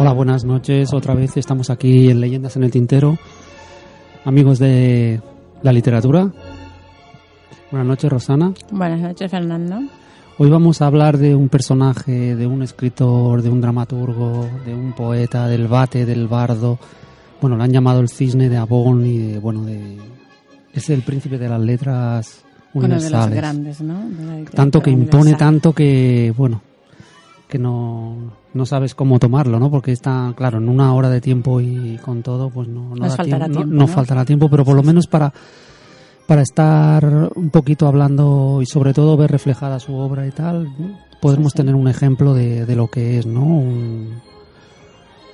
Hola, 0.00 0.14
buenas 0.14 0.46
noches. 0.46 0.94
Otra 0.94 1.12
vez 1.12 1.36
estamos 1.36 1.68
aquí 1.68 2.08
en 2.08 2.22
Leyendas 2.22 2.56
en 2.56 2.62
el 2.64 2.70
Tintero. 2.70 3.18
Amigos 4.24 4.58
de 4.58 5.20
la 5.62 5.74
literatura. 5.74 6.32
Buenas 7.70 7.86
noches, 7.86 8.10
Rosana. 8.10 8.54
Buenas 8.70 8.98
noches, 8.98 9.30
Fernando. 9.30 9.78
Hoy 10.38 10.48
vamos 10.48 10.80
a 10.80 10.86
hablar 10.86 11.18
de 11.18 11.34
un 11.34 11.50
personaje, 11.50 12.34
de 12.34 12.46
un 12.46 12.62
escritor, 12.62 13.42
de 13.42 13.50
un 13.50 13.60
dramaturgo, 13.60 14.48
de 14.64 14.74
un 14.74 14.94
poeta, 14.94 15.46
del 15.48 15.68
bate, 15.68 16.06
del 16.06 16.28
bardo. 16.28 16.78
Bueno, 17.42 17.58
lo 17.58 17.62
han 17.62 17.70
llamado 17.70 18.00
el 18.00 18.08
cisne 18.08 18.48
de 18.48 18.56
Abón 18.56 19.04
y 19.04 19.18
de, 19.18 19.38
bueno, 19.38 19.66
de... 19.66 19.98
Es 20.72 20.88
el 20.88 21.02
príncipe 21.02 21.36
de 21.36 21.46
las 21.50 21.60
letras 21.60 22.42
Uno 22.72 22.88
de 22.88 22.94
universales. 22.94 23.26
los 23.28 23.36
grandes, 23.36 23.80
¿no? 23.82 24.08
De 24.08 24.44
tanto 24.46 24.80
que 24.80 24.92
impone 24.92 25.24
universal. 25.24 25.46
tanto 25.46 25.74
que 25.74 26.32
bueno 26.34 26.62
que 27.50 27.58
no, 27.58 28.16
no 28.54 28.64
sabes 28.64 28.94
cómo 28.94 29.18
tomarlo 29.18 29.58
no 29.60 29.70
porque 29.70 29.92
está 29.92 30.32
claro 30.36 30.56
en 30.58 30.68
una 30.70 30.94
hora 30.94 31.10
de 31.10 31.20
tiempo 31.20 31.60
y 31.60 31.98
con 32.02 32.22
todo 32.22 32.48
pues 32.48 32.68
no 32.68 32.88
no, 32.90 32.94
Nos 32.96 33.10
da 33.10 33.16
faltará 33.16 33.44
tiempo, 33.46 33.48
no- 33.48 33.54
tiempo, 33.66 33.74
no 33.74 33.80
¿no? 33.80 33.88
faltará 33.88 34.24
tiempo 34.24 34.48
pero 34.48 34.64
por 34.64 34.74
lo 34.76 34.82
menos 34.82 35.06
para 35.06 35.32
para 36.26 36.42
estar 36.42 37.30
un 37.34 37.50
poquito 37.50 37.86
hablando 37.88 38.60
y 38.62 38.66
sobre 38.66 38.94
todo 38.94 39.16
ver 39.16 39.30
reflejada 39.32 39.78
su 39.80 39.94
obra 39.94 40.26
y 40.26 40.30
tal 40.30 40.68
podremos 41.20 41.52
Sí, 41.52 41.56
sí. 41.56 41.62
tener 41.62 41.74
un 41.74 41.88
ejemplo 41.88 42.32
de, 42.32 42.64
de 42.64 42.76
lo 42.76 42.88
que 42.88 43.18
es 43.18 43.26
no 43.26 43.42
Un- 43.44 44.20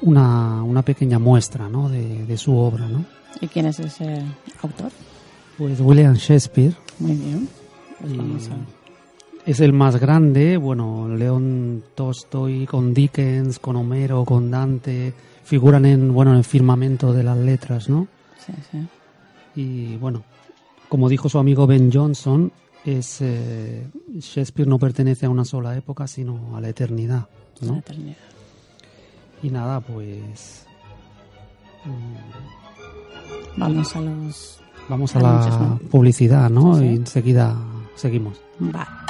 una, 0.02 0.62
una 0.62 0.82
pequeña 0.82 1.18
muestra 1.18 1.68
¿no? 1.68 1.88
de, 1.88 2.24
de 2.26 2.36
su 2.36 2.56
obra 2.56 2.86
¿no? 2.88 3.04
¿Y 3.40 3.48
quién 3.48 3.66
es 3.66 3.78
ese 3.80 4.22
autor? 4.62 4.90
pues 5.58 5.80
William 5.80 6.14
Shakespeare 6.14 6.74
Muy 6.98 7.12
bien. 7.12 7.48
Pues 8.00 8.12
Y 8.12 8.16
vamos 8.16 8.48
a... 8.48 8.75
Es 9.46 9.60
el 9.60 9.72
más 9.72 9.96
grande, 10.00 10.56
bueno, 10.56 11.08
León 11.08 11.84
Tolstoy 11.94 12.66
con 12.66 12.92
Dickens, 12.92 13.60
con 13.60 13.76
Homero, 13.76 14.24
con 14.24 14.50
Dante, 14.50 15.14
figuran 15.44 15.86
en, 15.86 16.12
bueno, 16.12 16.32
en 16.32 16.38
el 16.38 16.44
firmamento 16.44 17.12
de 17.12 17.22
las 17.22 17.36
letras, 17.38 17.88
¿no? 17.88 18.08
Sí, 18.44 18.52
sí. 18.72 18.78
Y 19.54 19.96
bueno, 19.98 20.24
como 20.88 21.08
dijo 21.08 21.28
su 21.28 21.38
amigo 21.38 21.64
Ben 21.66 21.92
Johnson, 21.92 22.50
es 22.84 23.18
eh, 23.20 23.86
Shakespeare 24.18 24.68
no 24.68 24.80
pertenece 24.80 25.26
a 25.26 25.30
una 25.30 25.44
sola 25.44 25.76
época, 25.76 26.08
sino 26.08 26.56
a 26.56 26.60
la 26.60 26.68
eternidad, 26.68 27.28
La 27.60 27.68
¿no? 27.68 27.78
eternidad. 27.78 28.16
Y 29.44 29.50
nada, 29.50 29.80
pues 29.80 30.66
mm, 31.84 33.58
Vamos 33.58 33.94
a 33.94 34.00
los... 34.00 34.60
vamos 34.88 35.14
a 35.16 35.20
la 35.20 35.78
publicidad, 35.90 36.50
¿no? 36.50 36.74
Sí, 36.74 36.80
sí. 36.80 36.86
Y 36.86 36.96
enseguida 36.96 37.56
seguimos. 37.94 38.40
Va. 38.60 39.04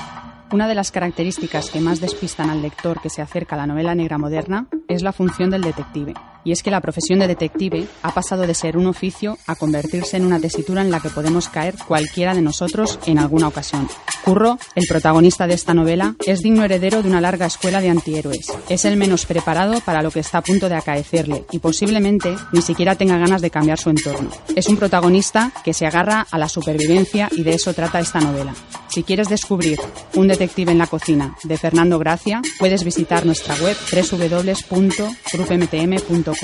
Una 0.53 0.69
de 0.69 0.77
las 0.77 0.93
características 0.93 1.71
que 1.71 1.81
más 1.81 2.01
despistan 2.01 2.51
al 2.51 2.63
lector 2.63 3.01
que 3.01 3.11
se 3.11 3.21
acerca 3.21 3.57
a 3.57 3.59
la 3.59 3.67
novela 3.67 3.97
negra 3.97 4.17
moderna 4.17 4.69
es 4.87 5.03
la 5.03 5.13
función 5.13 5.51
del 5.51 5.63
detective. 5.63 6.15
Y 6.47 6.53
es 6.53 6.63
que 6.63 6.71
la 6.71 6.81
profesión 6.81 7.19
de 7.19 7.27
detective 7.27 7.89
ha 8.03 8.15
pasado 8.15 8.47
de 8.47 8.55
ser 8.55 8.77
un 8.77 8.87
oficio 8.87 9.37
a 9.49 9.57
convertirse 9.57 10.17
en 10.17 10.25
una 10.25 10.39
tesitura 10.39 10.81
en 10.81 10.93
la 10.93 11.01
que 11.01 11.11
podemos 11.11 11.49
caer 11.49 11.75
cualquiera 11.89 12.37
de 12.37 12.41
nosotros 12.41 13.01
en 13.05 13.19
alguna 13.19 13.49
ocasión. 13.49 13.89
Curro, 14.25 14.57
el 14.77 14.87
protagonista 14.87 15.49
de 15.49 15.55
esta 15.55 15.75
novela, 15.75 16.15
es 16.25 16.43
digno 16.43 16.63
heredero 16.63 17.03
de 17.03 17.09
una 17.09 17.21
larga 17.21 17.47
escuela 17.47 17.81
de 17.81 17.89
antihéroes. 17.89 18.47
Es 18.69 18.85
el 18.85 18.97
menos 18.97 19.27
preparado 19.27 19.81
para 19.81 20.03
lo 20.03 20.13
que 20.13 20.21
está 20.21 20.39
a 20.39 20.43
punto 20.43 20.69
de 20.69 20.77
acaecerle 20.77 21.47
y 21.51 21.59
posiblemente 21.59 22.37
ni 22.53 22.63
siquiera 22.63 22.95
tenga 22.95 23.19
ganas 23.19 23.43
de 23.43 23.51
cambiar 23.51 23.81
su 23.81 23.91
entorno. 23.91 24.31
Es 24.55 24.69
un 24.69 24.77
protagonista 24.77 25.51
que 25.65 25.75
se 25.75 25.85
agarra 25.85 26.29
a 26.31 26.39
la 26.39 26.49
supervivencia 26.49 27.29
y 27.33 27.43
de 27.43 27.55
eso 27.55 27.75
trata 27.75 27.99
esta 27.99 28.21
novela. 28.21 28.55
Si 28.89 29.03
quieres 29.03 29.29
descubrir 29.29 29.81
Un 30.15 30.29
detective 30.29 30.71
en 30.73 30.79
la 30.79 30.87
cocina 30.87 31.37
de 31.43 31.59
Fernando 31.59 31.99
Gracia, 31.99 32.41
puedes 32.59 32.83
visitar 32.85 33.27
nuestra 33.27 33.55
web 33.57 33.77
www.grupmtm.com. 33.93 36.36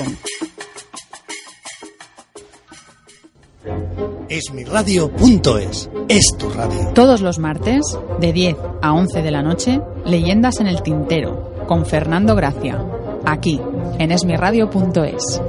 Esmiradio.es 4.53 5.89
es 6.07 6.35
tu 6.37 6.49
radio. 6.49 6.89
Todos 6.93 7.21
los 7.21 7.39
martes, 7.39 7.81
de 8.19 8.31
10 8.33 8.55
a 8.81 8.93
11 8.93 9.21
de 9.21 9.31
la 9.31 9.41
noche, 9.41 9.81
Leyendas 10.05 10.59
en 10.59 10.67
el 10.67 10.81
Tintero, 10.83 11.53
con 11.67 11.85
Fernando 11.85 12.35
Gracia, 12.35 12.85
aquí, 13.25 13.59
en 13.97 14.11
esmiradio.es. 14.11 15.41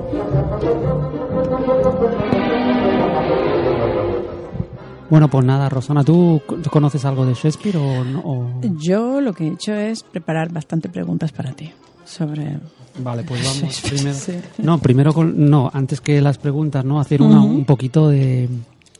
Bueno, 5.10 5.28
pues 5.28 5.44
nada, 5.44 5.68
Rosana, 5.68 6.02
¿tú 6.02 6.40
co- 6.46 6.56
conoces 6.70 7.04
algo 7.04 7.26
de 7.26 7.34
Shakespeare 7.34 7.76
o 7.76 8.04
no? 8.04 8.20
o- 8.24 8.60
Yo 8.80 9.20
lo 9.20 9.32
que 9.34 9.44
he 9.48 9.52
hecho 9.52 9.74
es 9.74 10.02
preparar 10.02 10.50
bastante 10.52 10.88
preguntas 10.88 11.30
para 11.32 11.52
ti 11.52 11.72
sobre... 12.04 12.58
Vale, 12.98 13.24
pues 13.24 13.42
vamos 13.60 13.80
primero. 13.80 14.14
sí. 14.14 14.32
No, 14.58 14.78
primero 14.78 15.12
con, 15.12 15.48
no, 15.50 15.70
antes 15.72 16.00
que 16.00 16.20
las 16.20 16.38
preguntas, 16.38 16.84
¿no? 16.84 17.00
Hacer 17.00 17.22
una- 17.22 17.42
un 17.42 17.64
poquito 17.64 18.08
de, 18.08 18.48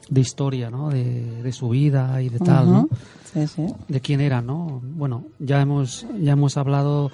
de 0.08 0.20
historia, 0.20 0.70
¿no? 0.70 0.90
De, 0.90 1.42
de 1.42 1.52
su 1.52 1.68
vida 1.68 2.20
y 2.22 2.28
de 2.28 2.38
tal, 2.38 2.70
¿no? 2.70 2.88
Sí, 3.32 3.46
sí. 3.46 3.66
De 3.88 4.00
quién 4.00 4.20
era, 4.20 4.40
¿no? 4.40 4.80
Bueno, 4.82 5.24
ya 5.38 5.60
hemos 5.60 6.06
ya 6.20 6.32
hemos 6.32 6.56
hablado 6.56 7.10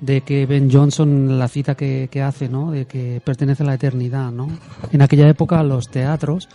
de 0.00 0.22
que 0.22 0.46
Ben 0.46 0.68
Johnson 0.70 1.38
la 1.38 1.48
cita 1.48 1.74
que, 1.76 2.08
que 2.10 2.22
hace, 2.22 2.48
¿no? 2.48 2.70
De 2.72 2.86
que 2.86 3.20
pertenece 3.24 3.62
a 3.62 3.66
la 3.66 3.74
eternidad, 3.74 4.32
¿no? 4.32 4.48
En 4.90 5.00
aquella 5.02 5.28
época 5.28 5.62
los 5.62 5.88
teatros 5.88 6.48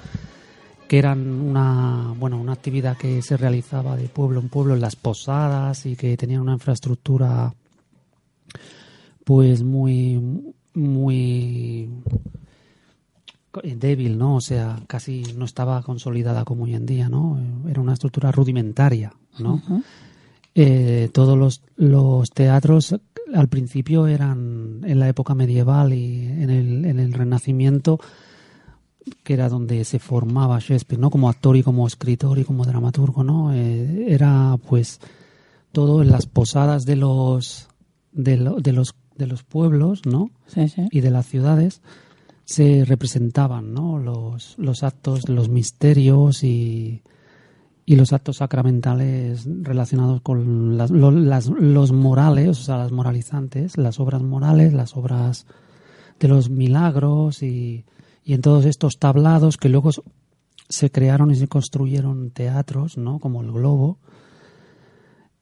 que 0.87 0.97
eran 0.99 1.19
una 1.41 2.13
bueno 2.17 2.39
una 2.39 2.53
actividad 2.53 2.95
que 2.97 3.21
se 3.21 3.35
realizaba 3.37 3.95
de 3.97 4.07
pueblo 4.07 4.39
en 4.39 4.47
pueblo 4.49 4.73
en 4.73 4.81
las 4.81 4.95
posadas 4.95 5.85
y 5.85 5.95
que 5.97 6.15
tenían 6.15 6.41
una 6.41 6.53
infraestructura 6.53 7.53
pues 9.27 9.61
muy 9.61 10.21
muy 10.73 11.89
eh, 13.63 13.75
débil, 13.75 14.17
¿no? 14.17 14.35
O 14.37 14.41
sea, 14.41 14.79
casi 14.87 15.23
no 15.35 15.43
estaba 15.43 15.81
consolidada 15.83 16.45
como 16.45 16.63
hoy 16.63 16.75
en 16.75 16.85
día, 16.85 17.09
¿no? 17.09 17.37
Era 17.67 17.81
una 17.81 17.93
estructura 17.93 18.31
rudimentaria, 18.31 19.11
¿no? 19.39 19.61
Eh, 20.55 21.09
todos 21.13 21.37
los, 21.37 21.61
los 21.75 22.29
teatros 22.31 22.95
al 23.33 23.47
principio 23.49 24.07
eran 24.07 24.81
en 24.85 24.99
la 24.99 25.09
época 25.09 25.35
medieval 25.35 25.93
y 25.93 26.25
en 26.25 26.49
el, 26.49 26.85
en 26.85 26.99
el 26.99 27.11
Renacimiento, 27.13 27.99
que 29.23 29.33
era 29.33 29.49
donde 29.49 29.83
se 29.83 29.99
formaba 29.99 30.59
Shakespeare, 30.59 30.99
¿no? 31.01 31.09
Como 31.09 31.27
actor 31.29 31.57
y 31.57 31.63
como 31.63 31.85
escritor 31.85 32.39
y 32.39 32.45
como 32.45 32.65
dramaturgo, 32.65 33.23
¿no? 33.25 33.53
Eh, 33.53 34.05
era 34.07 34.57
pues 34.69 34.99
todo 35.73 36.01
en 36.01 36.11
las 36.11 36.25
posadas 36.27 36.85
de 36.85 36.95
los 36.95 37.67
de, 38.13 38.37
lo- 38.37 38.55
de 38.55 38.71
los 38.73 38.95
de 39.17 39.27
los 39.27 39.43
pueblos, 39.43 40.01
¿no? 40.05 40.29
Sí, 40.47 40.67
sí. 40.69 40.87
y 40.91 41.01
de 41.01 41.11
las 41.11 41.25
ciudades 41.25 41.81
se 42.45 42.85
representaban 42.85 43.73
¿no? 43.73 43.97
los, 43.99 44.55
los 44.57 44.83
actos, 44.83 45.27
los 45.27 45.49
misterios 45.49 46.43
y, 46.43 47.01
y 47.85 47.95
los 47.97 48.13
actos 48.13 48.37
sacramentales 48.37 49.47
relacionados 49.63 50.21
con 50.21 50.77
las- 50.77 50.91
lo- 50.91 51.11
las- 51.11 51.47
los 51.49 51.91
morales, 51.91 52.49
o 52.49 52.53
sea, 52.63 52.77
las 52.77 52.91
moralizantes, 52.91 53.77
las 53.77 53.99
obras 53.99 54.21
morales, 54.21 54.73
las 54.73 54.95
obras 54.95 55.45
de 56.19 56.27
los 56.29 56.49
milagros 56.49 57.43
y, 57.43 57.85
y 58.23 58.33
en 58.33 58.41
todos 58.41 58.65
estos 58.65 58.97
tablados 58.97 59.57
que 59.57 59.69
luego 59.69 59.89
se 60.69 60.89
crearon 60.91 61.31
y 61.31 61.35
se 61.35 61.47
construyeron 61.47 62.31
teatros, 62.31 62.97
¿no? 62.97 63.19
Como 63.19 63.41
el 63.41 63.51
Globo 63.51 63.99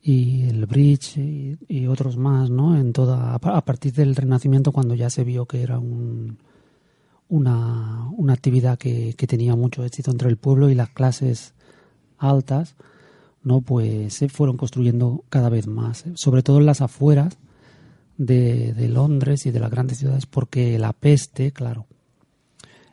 y 0.08 0.44
el 0.44 0.68
Bridge 0.68 1.18
y, 1.18 1.88
otros 1.88 2.16
más, 2.16 2.52
¿no? 2.52 2.78
En 2.78 2.94
toda 2.94 3.34
a 3.34 3.66
partir 3.66 3.92
del 3.92 4.16
Renacimiento 4.16 4.72
cuando 4.72 4.94
ya 4.94 5.10
se 5.10 5.24
vio 5.24 5.48
que 5.48 5.64
era 5.64 5.80
un, 5.80 6.38
una, 7.28 8.08
una 8.16 8.34
actividad 8.34 8.78
que, 8.78 9.16
que 9.18 9.26
tenía 9.26 9.56
mucho 9.56 9.84
éxito 9.84 10.12
entre 10.12 10.30
el 10.30 10.38
pueblo 10.38 10.70
y 10.70 10.76
las 10.76 10.90
clases 10.90 11.56
altas, 12.20 12.76
no 13.42 13.62
pues 13.62 14.14
se 14.14 14.30
fueron 14.30 14.58
construyendo 14.58 15.24
cada 15.30 15.50
vez 15.50 15.66
más, 15.66 16.06
¿eh? 16.06 16.12
sobre 16.14 16.44
todo 16.44 16.60
en 16.60 16.68
las 16.68 16.82
afueras 16.82 17.40
de, 18.20 18.74
de 18.74 18.88
Londres 18.90 19.48
y 19.48 19.52
de 19.52 19.60
las 19.60 19.72
grandes 19.72 19.98
ciudades, 19.98 20.28
porque 20.28 20.78
la 20.78 20.94
peste, 20.94 21.52
claro, 21.52 21.88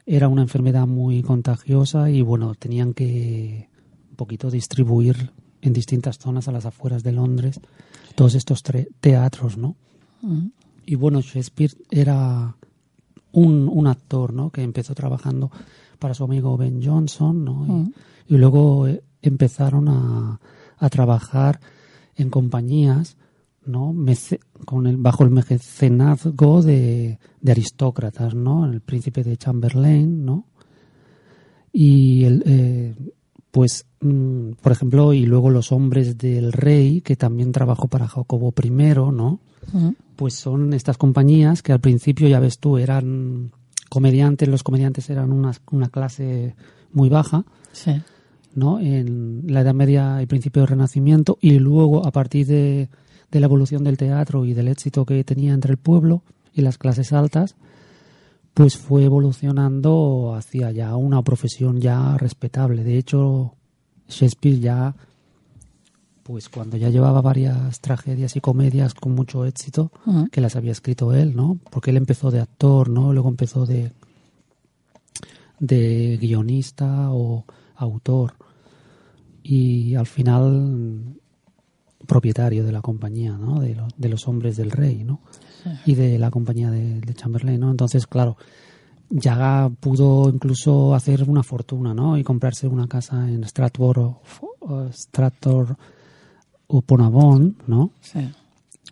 era 0.07 0.29
una 0.29 0.41
enfermedad 0.41 0.87
muy 0.87 1.21
contagiosa 1.21 2.09
y 2.09 2.23
bueno, 2.23 2.55
tenían 2.55 2.95
que 2.95 3.69
un 4.09 4.17
poquito 4.17 4.51
distribuir 4.51 5.31
en 5.63 5.73
distintas 5.73 6.19
zonas 6.19 6.49
a 6.49 6.53
las 6.53 6.67
afueras 6.67 7.03
de 7.03 7.13
Londres 7.13 7.61
todos 8.15 8.35
estos 8.35 8.63
teatros, 9.01 9.57
¿no? 9.57 9.77
Y 10.85 10.97
bueno, 10.97 11.21
Shakespeare 11.23 11.73
era 11.91 12.57
un, 13.33 13.69
un 13.73 13.87
actor, 13.87 14.35
¿no? 14.35 14.51
Que 14.51 14.63
empezó 14.63 14.95
trabajando 14.95 15.51
para 15.99 16.13
su 16.15 16.25
amigo 16.25 16.57
Ben 16.59 16.83
Johnson, 16.85 17.45
¿no? 17.45 17.67
Y, 18.29 18.35
y 18.35 18.39
luego 18.39 18.87
eh, 18.89 19.03
empezaron 19.23 19.89
a, 19.89 20.41
a 20.79 20.89
trabajar 20.91 21.61
en 22.17 22.29
compañías, 22.29 23.17
¿no? 23.65 23.93
Mece- 23.95 24.41
con 24.67 24.87
el, 24.87 24.97
bajo 24.99 25.23
el 25.25 25.31
mecenazgo 25.31 26.63
de, 26.63 27.19
de 27.41 27.53
aristócratas, 27.53 28.35
¿no? 28.35 28.67
El 28.67 28.81
príncipe 28.83 29.23
de 29.25 29.37
Chamberlain, 29.37 30.25
¿no? 30.25 30.47
Y 31.73 32.25
el, 32.25 32.43
eh, 32.47 32.95
pues, 33.53 33.85
mm, 34.01 34.53
por 34.63 34.73
ejemplo, 34.73 35.13
y 35.13 35.27
luego 35.27 35.51
los 35.51 35.71
hombres 35.71 36.19
del 36.19 36.53
rey, 36.53 37.03
que 37.03 37.17
también 37.17 37.53
trabajó 37.53 37.87
para 37.87 38.09
Jacobo 38.09 38.53
I, 38.61 38.71
¿no? 38.71 39.39
Pues 40.17 40.35
son 40.35 40.73
estas 40.73 40.99
compañías 40.99 41.63
que 41.63 41.73
al 41.73 41.81
principio, 41.81 42.27
ya 42.29 42.41
ves 42.41 42.59
tú, 42.59 42.79
eran 42.79 43.53
comediantes, 43.91 44.49
los 44.49 44.63
comediantes 44.63 45.09
eran 45.11 45.33
una, 45.33 45.53
una 45.71 45.89
clase 45.89 46.57
muy 46.93 47.09
baja, 47.11 47.45
Sí. 47.73 47.93
¿no? 48.55 48.81
En 48.81 49.45
la 49.47 49.61
Edad 49.61 49.75
Media 49.75 50.21
y 50.23 50.27
principio 50.27 50.63
del 50.63 50.69
Renacimiento, 50.69 51.39
y 51.41 51.59
luego 51.59 52.07
a 52.07 52.11
partir 52.11 52.47
de, 52.47 52.89
de 53.31 53.41
la 53.41 53.47
evolución 53.47 53.85
del 53.85 53.99
teatro 53.99 54.47
y 54.47 54.55
del 54.55 54.69
éxito 54.69 55.05
que 55.05 55.25
tenía 55.25 55.53
entre 55.53 55.73
el 55.73 55.79
pueblo 55.79 56.23
y 56.55 56.63
las 56.63 56.79
clases 56.79 57.13
altas, 57.13 57.55
pues 58.55 58.77
fue 58.77 59.05
evolucionando 59.05 60.35
hacia 60.35 60.71
ya 60.71 60.97
una 60.97 61.23
profesión 61.23 61.81
ya 61.81 62.17
respetable. 62.19 62.85
De 62.85 62.99
hecho, 62.99 63.55
Shakespeare 64.09 64.61
ya, 64.61 64.95
pues 66.23 66.49
cuando 66.49 66.77
ya 66.77 66.91
llevaba 66.91 67.21
varias 67.21 67.81
tragedias 67.81 68.37
y 68.37 68.41
comedias 68.41 68.95
con 68.95 69.15
mucho 69.15 69.45
éxito, 69.47 69.91
que 70.31 70.41
las 70.41 70.57
había 70.57 70.73
escrito 70.73 71.13
él, 71.15 71.35
¿no? 71.35 71.59
Porque 71.71 71.91
él 71.91 71.97
empezó 71.97 72.31
de 72.31 72.41
actor, 72.41 72.89
¿no? 72.89 73.13
Luego 73.13 73.29
empezó 73.29 73.67
de 73.67 73.93
de 75.63 76.19
guionista 76.21 77.13
o 77.13 77.45
autor 77.77 78.35
y 79.45 79.95
al 79.95 80.07
final 80.07 81.21
propietario 82.07 82.65
de 82.65 82.73
la 82.73 82.81
compañía, 82.83 83.33
¿no? 83.37 83.61
De, 83.61 83.75
lo- 83.75 83.89
de 83.97 84.09
los 84.09 84.27
hombres 84.29 84.57
del 84.57 84.71
rey, 84.71 85.05
¿no? 85.05 85.21
Y 85.87 85.95
de 85.95 86.19
la 86.19 86.31
compañía 86.31 86.71
de, 86.71 87.01
de 87.01 87.15
Chamberlain, 87.15 87.61
¿no? 87.61 87.71
Entonces, 87.71 88.07
claro, 88.07 88.37
ya 89.11 89.71
pudo 89.81 90.29
incluso 90.31 90.95
hacer 90.95 91.29
una 91.29 91.43
fortuna, 91.43 91.95
¿no? 91.95 92.17
Y 92.19 92.25
comprarse 92.25 92.67
una 92.67 92.87
casa 92.89 93.29
en 93.29 93.45
Stratford, 93.45 93.99
o- 93.99 94.21
o 94.61 94.89
Stratford 94.93 95.77
upon 96.69 97.57
¿no? 97.67 97.91
Sí. 98.01 98.21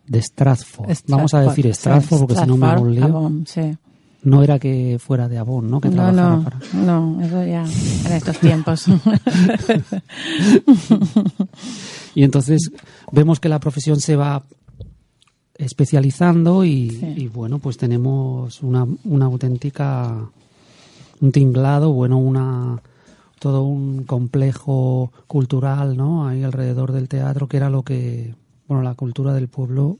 De 0.06 0.20
Stratford. 0.22 0.90
Vamos 1.08 1.34
a 1.34 1.38
Stratford, 1.42 1.56
decir 1.56 1.74
Stratford 1.74 2.20
porque 2.20 2.34
si 2.34 2.46
no 2.46 2.56
me 2.56 2.66
hago 2.66 2.82
un 2.82 2.94
lío. 2.94 3.04
Avon, 3.04 3.44
sí. 3.46 3.76
No 4.22 4.42
era 4.42 4.58
que 4.58 4.98
fuera 4.98 5.28
de 5.28 5.38
Avon, 5.38 5.70
¿no? 5.70 5.80
Que 5.80 5.88
No, 5.88 5.94
trabajara 5.94 6.36
no, 6.36 6.42
para... 6.44 6.58
no, 6.74 7.20
eso 7.22 7.44
ya 7.44 7.64
en 7.64 8.12
estos 8.12 8.38
tiempos. 8.38 8.84
Y 12.14 12.24
entonces 12.24 12.72
vemos 13.12 13.38
que 13.40 13.48
la 13.48 13.60
profesión 13.60 14.00
se 14.00 14.16
va 14.16 14.42
especializando 15.54 16.64
y, 16.64 16.90
Sí. 16.90 17.14
y, 17.16 17.28
bueno, 17.28 17.58
pues 17.58 17.76
tenemos 17.76 18.62
una, 18.62 18.86
una 19.04 19.26
auténtica, 19.26 20.28
un 21.20 21.32
tinglado, 21.32 21.92
bueno, 21.92 22.18
una 22.18 22.82
todo 23.38 23.62
un 23.62 24.02
complejo 24.04 25.12
cultural, 25.26 25.96
¿no? 25.96 26.28
Ahí 26.28 26.42
alrededor 26.42 26.92
del 26.92 27.08
teatro, 27.08 27.46
que 27.48 27.56
era 27.56 27.70
lo 27.70 27.82
que, 27.82 28.34
bueno, 28.68 28.82
la 28.82 28.94
cultura 28.94 29.32
del 29.32 29.48
pueblo, 29.48 29.96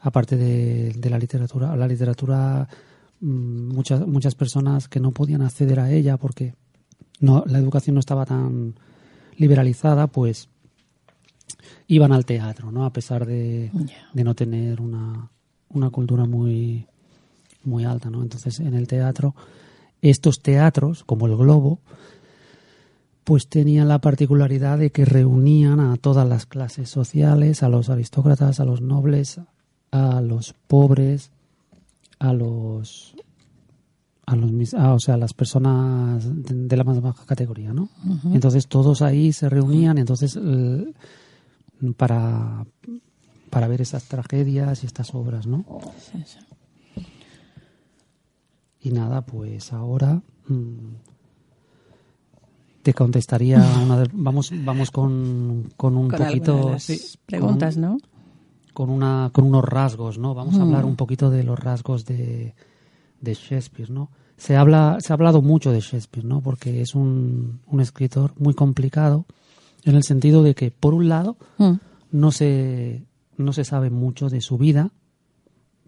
aparte 0.00 0.36
de, 0.36 0.92
de 0.96 1.10
la 1.10 1.18
literatura, 1.18 1.76
la 1.76 1.86
literatura, 1.86 2.66
muchas, 3.20 4.06
muchas 4.06 4.34
personas 4.34 4.88
que 4.88 5.00
no 5.00 5.12
podían 5.12 5.42
acceder 5.42 5.80
a 5.80 5.90
ella 5.90 6.16
porque 6.16 6.54
no, 7.20 7.44
la 7.46 7.58
educación 7.58 7.94
no 7.94 8.00
estaba 8.00 8.24
tan 8.24 8.74
liberalizada, 9.36 10.06
pues 10.06 10.48
iban 11.86 12.12
al 12.12 12.24
teatro, 12.24 12.72
¿no? 12.72 12.84
A 12.84 12.92
pesar 12.92 13.26
de, 13.26 13.70
de 14.12 14.24
no 14.24 14.34
tener 14.34 14.80
una, 14.80 15.30
una 15.68 15.90
cultura 15.90 16.24
muy, 16.24 16.86
muy 17.64 17.84
alta, 17.84 18.10
¿no? 18.10 18.22
Entonces, 18.22 18.60
en 18.60 18.74
el 18.74 18.86
teatro, 18.86 19.34
estos 20.02 20.40
teatros, 20.40 21.04
como 21.04 21.26
el 21.26 21.36
Globo, 21.36 21.80
pues 23.24 23.48
tenían 23.48 23.88
la 23.88 24.00
particularidad 24.00 24.78
de 24.78 24.90
que 24.90 25.04
reunían 25.04 25.78
a 25.80 25.96
todas 25.96 26.28
las 26.28 26.46
clases 26.46 26.88
sociales, 26.88 27.62
a 27.62 27.68
los 27.68 27.90
aristócratas, 27.90 28.60
a 28.60 28.64
los 28.64 28.80
nobles, 28.80 29.40
a 29.90 30.20
los 30.20 30.54
pobres, 30.66 31.30
a 32.20 32.32
los 32.32 33.14
a 34.26 34.36
los 34.36 34.52
mis- 34.52 34.74
ah, 34.74 34.94
o 34.94 35.00
sea, 35.00 35.14
a 35.14 35.16
las 35.18 35.34
personas 35.34 36.22
de, 36.44 36.76
la 36.76 36.84
más 36.84 37.00
baja 37.00 37.26
categoría, 37.26 37.72
¿no? 37.72 37.88
Entonces 38.32 38.68
todos 38.68 39.02
ahí 39.02 39.32
se 39.32 39.48
reunían, 39.48 39.98
entonces 39.98 40.36
el- 40.36 40.94
para 41.96 42.64
para 43.50 43.66
ver 43.66 43.80
esas 43.80 44.04
tragedias 44.04 44.84
y 44.84 44.86
estas 44.86 45.12
obras, 45.16 45.48
¿no? 45.48 45.64
Sí, 45.98 46.22
sí. 46.24 46.38
Y 48.82 48.90
nada, 48.92 49.22
pues 49.22 49.72
ahora 49.72 50.22
mm, 50.46 50.94
te 52.82 52.94
contestaría 52.94 53.58
una 53.82 53.98
de- 53.98 54.10
vamos 54.12 54.52
vamos 54.54 54.90
con, 54.92 55.70
con 55.76 55.96
un 55.96 56.08
Con 56.08 56.18
poquito 56.18 56.54
de 56.56 56.64
las 56.72 56.84
sí, 56.84 57.18
preguntas, 57.26 57.74
con, 57.74 57.82
¿no? 57.82 57.98
Con 58.80 58.88
una 58.88 59.28
con 59.34 59.44
unos 59.44 59.62
rasgos, 59.62 60.16
¿no? 60.16 60.32
Vamos 60.32 60.54
a 60.54 60.60
Mm. 60.60 60.62
hablar 60.62 60.84
un 60.86 60.96
poquito 60.96 61.28
de 61.28 61.44
los 61.44 61.58
rasgos 61.58 62.06
de, 62.06 62.54
de 63.20 63.34
Shakespeare, 63.34 63.90
¿no? 63.90 64.08
Se 64.38 64.56
habla 64.56 64.96
se 65.00 65.12
ha 65.12 65.16
hablado 65.16 65.42
mucho 65.42 65.70
de 65.70 65.80
Shakespeare, 65.80 66.24
¿no? 66.26 66.40
Porque 66.40 66.80
es 66.80 66.94
un, 66.94 67.60
un 67.66 67.80
escritor 67.82 68.32
muy 68.38 68.54
complicado 68.54 69.26
en 69.84 69.96
el 69.96 70.02
sentido 70.02 70.42
de 70.42 70.54
que 70.54 70.70
por 70.70 70.94
un 70.94 71.10
lado 71.10 71.36
Mm. 71.58 71.72
no 72.12 72.30
se 72.32 73.04
no 73.36 73.52
se 73.52 73.64
sabe 73.64 73.90
mucho 73.90 74.30
de 74.30 74.40
su 74.40 74.56
vida 74.56 74.92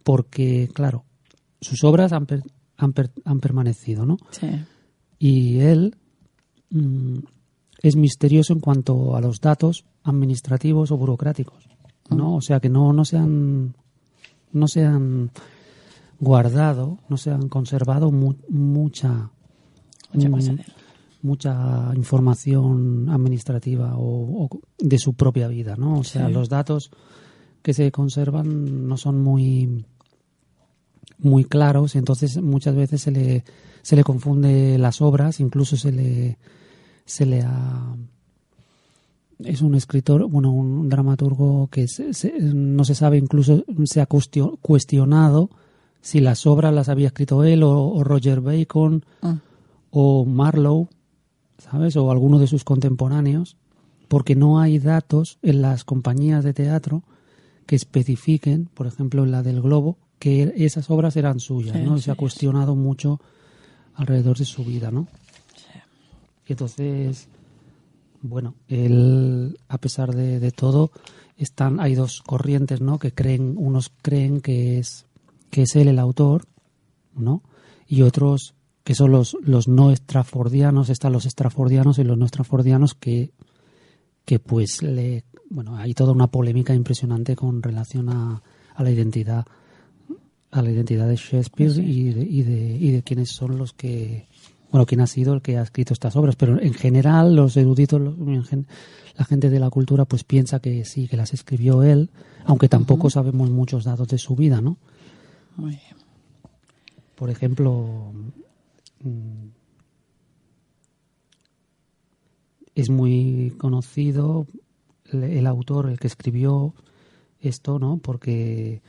porque 0.04 0.68
claro 0.74 1.04
sus 1.62 1.82
obras 1.84 2.12
han, 2.12 2.26
per- 2.26 2.42
han, 2.76 2.92
per- 2.92 3.12
han 3.24 3.40
permanecido 3.40 4.04
no 4.04 4.18
Sí. 4.32 4.48
y 5.18 5.60
él 5.60 5.96
mm, 6.70 7.18
es 7.82 7.96
misterioso 7.96 8.52
en 8.52 8.60
cuanto 8.60 9.16
a 9.16 9.20
los 9.22 9.40
datos 9.40 9.84
administrativos 10.02 10.90
o 10.90 10.96
burocráticos 10.98 11.68
no 12.10 12.34
o 12.36 12.40
sea 12.40 12.60
que 12.60 12.68
no 12.68 12.92
no 12.92 13.04
se 13.04 13.16
han 13.18 13.74
no 14.52 14.68
se 14.68 14.84
han 14.84 15.30
guardado 16.20 16.98
no 17.08 17.16
se 17.16 17.30
han 17.30 17.48
conservado 17.48 18.10
mu- 18.10 18.36
mucha 18.48 19.30
Mucha 20.14 20.28
mm, 20.52 20.58
mucha 21.22 21.92
información 21.96 23.08
administrativa 23.08 23.96
o, 23.96 24.44
o 24.44 24.50
de 24.78 24.98
su 24.98 25.14
propia 25.14 25.46
vida, 25.48 25.76
¿no? 25.76 26.00
O 26.00 26.04
sea, 26.04 26.26
Sí. 26.26 26.32
los 26.32 26.48
datos 26.48 26.90
que 27.62 27.72
se 27.72 27.90
conservan 27.92 28.88
no 28.88 28.96
son 28.96 29.22
muy 29.22 29.86
muy 31.18 31.44
claros 31.44 31.94
entonces 31.96 32.42
muchas 32.42 32.74
veces 32.74 33.00
se 33.02 33.10
le 33.12 33.44
se 33.82 33.96
le 33.96 34.04
confunde 34.04 34.76
las 34.78 35.00
obras, 35.00 35.40
incluso 35.40 35.76
se 35.76 35.92
le 35.92 36.38
se 37.04 37.24
le 37.26 37.42
ha 37.42 37.96
es 39.44 39.62
un 39.62 39.74
escritor, 39.74 40.26
bueno, 40.28 40.52
un 40.52 40.88
dramaturgo 40.88 41.68
que 41.70 41.88
se- 41.88 42.12
se- 42.14 42.34
no 42.40 42.84
se 42.84 42.94
sabe, 42.94 43.18
incluso 43.18 43.64
se 43.84 44.00
ha 44.00 44.06
cuestio- 44.06 44.58
cuestionado 44.62 45.50
si 46.00 46.20
las 46.20 46.46
obras 46.46 46.74
las 46.74 46.88
había 46.88 47.08
escrito 47.08 47.44
él 47.44 47.62
o, 47.62 47.88
o 47.88 48.02
Roger 48.04 48.40
Bacon 48.40 49.04
Mm. 49.22 49.32
o 49.90 50.24
Marlowe, 50.24 50.88
¿sabes? 51.58 51.96
O 51.96 52.10
alguno 52.10 52.38
de 52.38 52.46
sus 52.48 52.64
contemporáneos, 52.64 53.56
porque 54.08 54.34
no 54.34 54.58
hay 54.60 54.78
datos 54.78 55.38
en 55.42 55.62
las 55.62 55.84
compañías 55.84 56.42
de 56.44 56.52
teatro 56.54 57.02
que 57.66 57.76
especifiquen, 57.76 58.68
por 58.74 58.86
ejemplo, 58.86 59.22
en 59.24 59.30
la 59.30 59.42
del 59.42 59.60
Globo, 59.62 59.96
que 60.18 60.52
esas 60.56 60.90
obras 60.90 61.16
eran 61.16 61.40
suyas, 61.40 61.76
Sí, 61.76 61.82
¿no? 61.84 61.96
sí, 61.96 62.02
Se 62.04 62.10
ha 62.10 62.14
cuestionado 62.16 62.74
mucho 62.74 63.20
alrededor 63.94 64.36
de 64.38 64.44
su 64.44 64.64
vida, 64.64 64.90
¿no? 64.90 65.06
Y 66.46 66.52
entonces, 66.52 67.28
bueno, 68.22 68.54
él, 68.68 69.58
a 69.68 69.78
pesar 69.78 70.14
de, 70.14 70.40
de 70.40 70.52
todo, 70.52 70.90
están, 71.36 71.80
hay 71.80 71.94
dos 71.94 72.22
corrientes, 72.22 72.80
¿no? 72.80 72.98
Que 72.98 73.12
creen, 73.12 73.54
unos 73.58 73.92
creen 74.02 74.40
que 74.40 74.78
es, 74.78 75.06
que 75.50 75.62
es 75.62 75.76
él 75.76 75.88
el 75.88 75.98
autor, 75.98 76.46
¿no? 77.14 77.42
Y 77.86 78.02
otros 78.02 78.54
que 78.84 78.94
son 78.94 79.12
los, 79.12 79.36
los 79.42 79.68
no 79.68 79.90
estrafordianos, 79.90 80.88
están 80.88 81.12
los 81.12 81.26
estrafordianos 81.26 81.98
y 81.98 82.04
los 82.04 82.18
no 82.18 82.24
estrafordianos 82.24 82.94
que, 82.94 83.32
que 84.24 84.38
pues 84.38 84.82
le, 84.82 85.24
bueno, 85.50 85.76
hay 85.76 85.94
toda 85.94 86.12
una 86.12 86.28
polémica 86.28 86.74
impresionante 86.74 87.36
con 87.36 87.62
relación 87.62 88.08
a, 88.08 88.42
a 88.74 88.82
la 88.82 88.90
identidad 88.90 89.46
a 90.50 90.60
la 90.60 90.70
identidad 90.70 91.08
de 91.08 91.16
Shakespeare 91.16 91.72
y, 91.78 92.12
de, 92.12 92.22
y, 92.22 92.42
de, 92.42 92.76
y 92.78 92.90
de 92.90 93.02
quiénes 93.02 93.30
son 93.30 93.56
los 93.56 93.72
que 93.72 94.28
bueno 94.72 94.86
quién 94.86 95.00
ha 95.02 95.06
sido 95.06 95.34
el 95.34 95.42
que 95.42 95.56
ha 95.58 95.62
escrito 95.62 95.92
estas 95.92 96.16
obras 96.16 96.34
pero 96.34 96.60
en 96.60 96.74
general 96.74 97.36
los 97.36 97.56
eruditos 97.56 98.00
los- 98.00 98.16
la 99.16 99.24
gente 99.26 99.50
de 99.50 99.60
la 99.60 99.68
cultura 99.70 100.04
pues 100.06 100.24
piensa 100.24 100.58
que 100.60 100.84
sí 100.84 101.06
que 101.06 101.16
las 101.16 101.32
escribió 101.34 101.82
él 101.84 102.10
aunque 102.46 102.68
tampoco 102.68 103.10
sabemos 103.10 103.50
muchos 103.50 103.84
datos 103.84 104.08
de 104.08 104.18
su 104.18 104.34
vida 104.34 104.60
no 104.60 104.78
Muy 105.56 105.70
bien. 105.72 105.96
por 107.14 107.28
ejemplo 107.30 108.12
mm, 109.04 109.48
es 112.74 112.88
muy 112.90 113.54
conocido 113.58 114.46
el 115.12 115.46
autor 115.46 115.90
el 115.90 115.98
que 116.00 116.06
escribió 116.06 116.74
esto 117.40 117.78
no 117.78 117.98
porque 117.98 118.80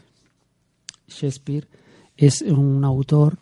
Shakespeare 1.07 1.67
es 2.15 2.41
un 2.43 2.85
autor 2.85 3.37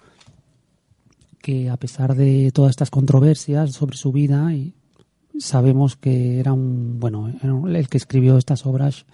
que 1.42 1.70
a 1.70 1.78
pesar 1.78 2.16
de 2.16 2.52
todas 2.54 2.70
estas 2.72 2.90
controversias 2.90 3.72
sobre 3.74 3.98
su 3.98 4.12
vida 4.12 4.54
y 4.54 4.74
sabemos 5.40 5.96
que 5.96 6.40
era 6.40 6.54
un 6.54 7.00
bueno 7.00 7.30
el 7.68 7.88
que 7.90 7.98
escribió 7.98 8.38
estas 8.38 8.66
obras 8.66 9.06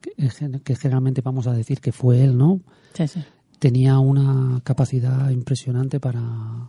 que, 0.00 0.12
que 0.64 0.76
generalmente 0.76 1.20
vamos 1.20 1.46
a 1.46 1.52
decir 1.52 1.80
que 1.80 1.92
fue 1.92 2.22
él 2.24 2.36
no 2.36 2.60
Sí, 2.94 3.06
sí. 3.08 3.20
tenía 3.58 3.98
una 3.98 4.60
capacidad 4.64 5.30
impresionante 5.30 6.00
para 6.00 6.68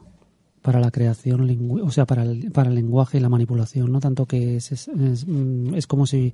para 0.61 0.79
la 0.79 0.91
creación 0.91 1.79
o 1.81 1.91
sea 1.91 2.05
para 2.05 2.23
el, 2.23 2.51
para 2.51 2.69
el 2.69 2.75
lenguaje 2.75 3.17
y 3.17 3.21
la 3.21 3.29
manipulación 3.29 3.91
no 3.91 3.99
tanto 3.99 4.25
que 4.25 4.55
es, 4.57 4.71
es, 4.71 4.87
es, 4.87 5.27
mm, 5.27 5.75
es 5.75 5.87
como 5.87 6.05
si 6.07 6.33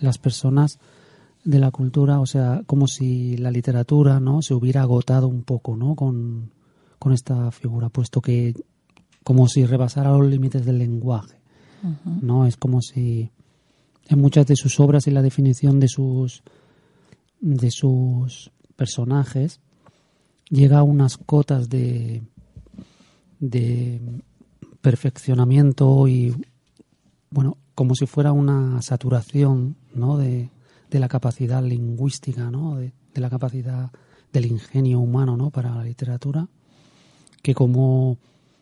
las 0.00 0.18
personas 0.18 0.78
de 1.44 1.58
la 1.58 1.70
cultura 1.70 2.18
o 2.20 2.26
sea 2.26 2.62
como 2.66 2.86
si 2.86 3.36
la 3.36 3.50
literatura 3.50 4.18
no 4.20 4.40
se 4.42 4.54
hubiera 4.54 4.82
agotado 4.82 5.28
un 5.28 5.42
poco 5.42 5.76
no 5.76 5.94
con, 5.94 6.50
con 7.06 7.12
esta 7.12 7.52
figura 7.52 7.88
puesto 7.88 8.20
que 8.20 8.52
como 9.22 9.46
si 9.46 9.64
rebasara 9.64 10.10
los 10.10 10.26
límites 10.26 10.66
del 10.66 10.78
lenguaje 10.78 11.36
no 12.20 12.46
es 12.46 12.56
como 12.56 12.82
si 12.82 13.30
en 14.08 14.20
muchas 14.20 14.44
de 14.48 14.56
sus 14.56 14.80
obras 14.80 15.06
y 15.06 15.12
la 15.12 15.22
definición 15.22 15.78
de 15.78 15.86
sus 15.86 16.42
de 17.40 17.70
sus 17.70 18.50
personajes 18.74 19.60
llega 20.50 20.80
a 20.80 20.82
unas 20.82 21.16
cotas 21.16 21.68
de 21.68 22.24
de 23.38 24.00
perfeccionamiento 24.80 26.08
y 26.08 26.34
bueno 27.30 27.56
como 27.76 27.94
si 27.94 28.06
fuera 28.06 28.32
una 28.32 28.82
saturación 28.82 29.76
no 29.94 30.16
de, 30.16 30.50
de 30.90 30.98
la 30.98 31.06
capacidad 31.06 31.62
lingüística 31.62 32.50
no 32.50 32.74
de, 32.74 32.94
de 33.14 33.20
la 33.20 33.30
capacidad 33.30 33.92
del 34.32 34.46
ingenio 34.46 34.98
humano 34.98 35.36
no 35.36 35.50
para 35.50 35.72
la 35.72 35.84
literatura 35.84 36.48
que 37.46 37.54
como 37.54 38.18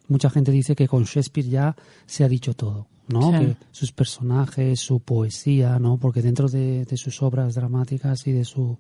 mucha 0.08 0.28
gente 0.28 0.50
dice 0.52 0.76
que 0.76 0.86
con 0.86 1.04
Shakespeare 1.04 1.48
ya 1.48 1.76
se 2.06 2.22
ha 2.24 2.28
dicho 2.28 2.52
todo 2.54 2.86
no 3.08 3.30
Sí. 3.30 3.38
que 3.38 3.56
sus 3.72 3.90
personajes 3.92 4.78
su 4.88 5.00
poesía 5.00 5.78
no 5.78 5.96
porque 5.96 6.20
dentro 6.20 6.48
de, 6.48 6.84
de 6.84 6.96
sus 6.98 7.22
obras 7.22 7.54
dramáticas 7.54 8.26
y 8.26 8.32
de 8.32 8.44
su 8.44 8.76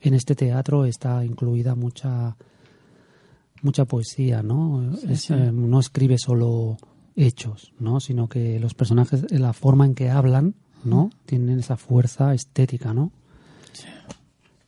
en 0.00 0.14
este 0.14 0.34
teatro 0.34 0.86
está 0.86 1.24
incluida 1.24 1.74
mucha 1.74 2.36
mucha 3.62 3.84
poesía, 3.84 4.42
¿no? 4.42 4.90
Es, 5.08 5.20
sí. 5.22 5.34
eh, 5.34 5.52
no 5.52 5.78
escribe 5.78 6.16
solo 6.18 6.76
hechos, 7.14 7.72
¿no? 7.78 8.00
Sino 8.00 8.28
que 8.28 8.58
los 8.58 8.74
personajes, 8.74 9.30
la 9.30 9.52
forma 9.52 9.84
en 9.86 9.94
que 9.94 10.10
hablan, 10.10 10.54
¿no? 10.82 11.10
Tienen 11.26 11.60
esa 11.60 11.76
fuerza 11.76 12.34
estética, 12.34 12.92
¿no? 12.92 13.12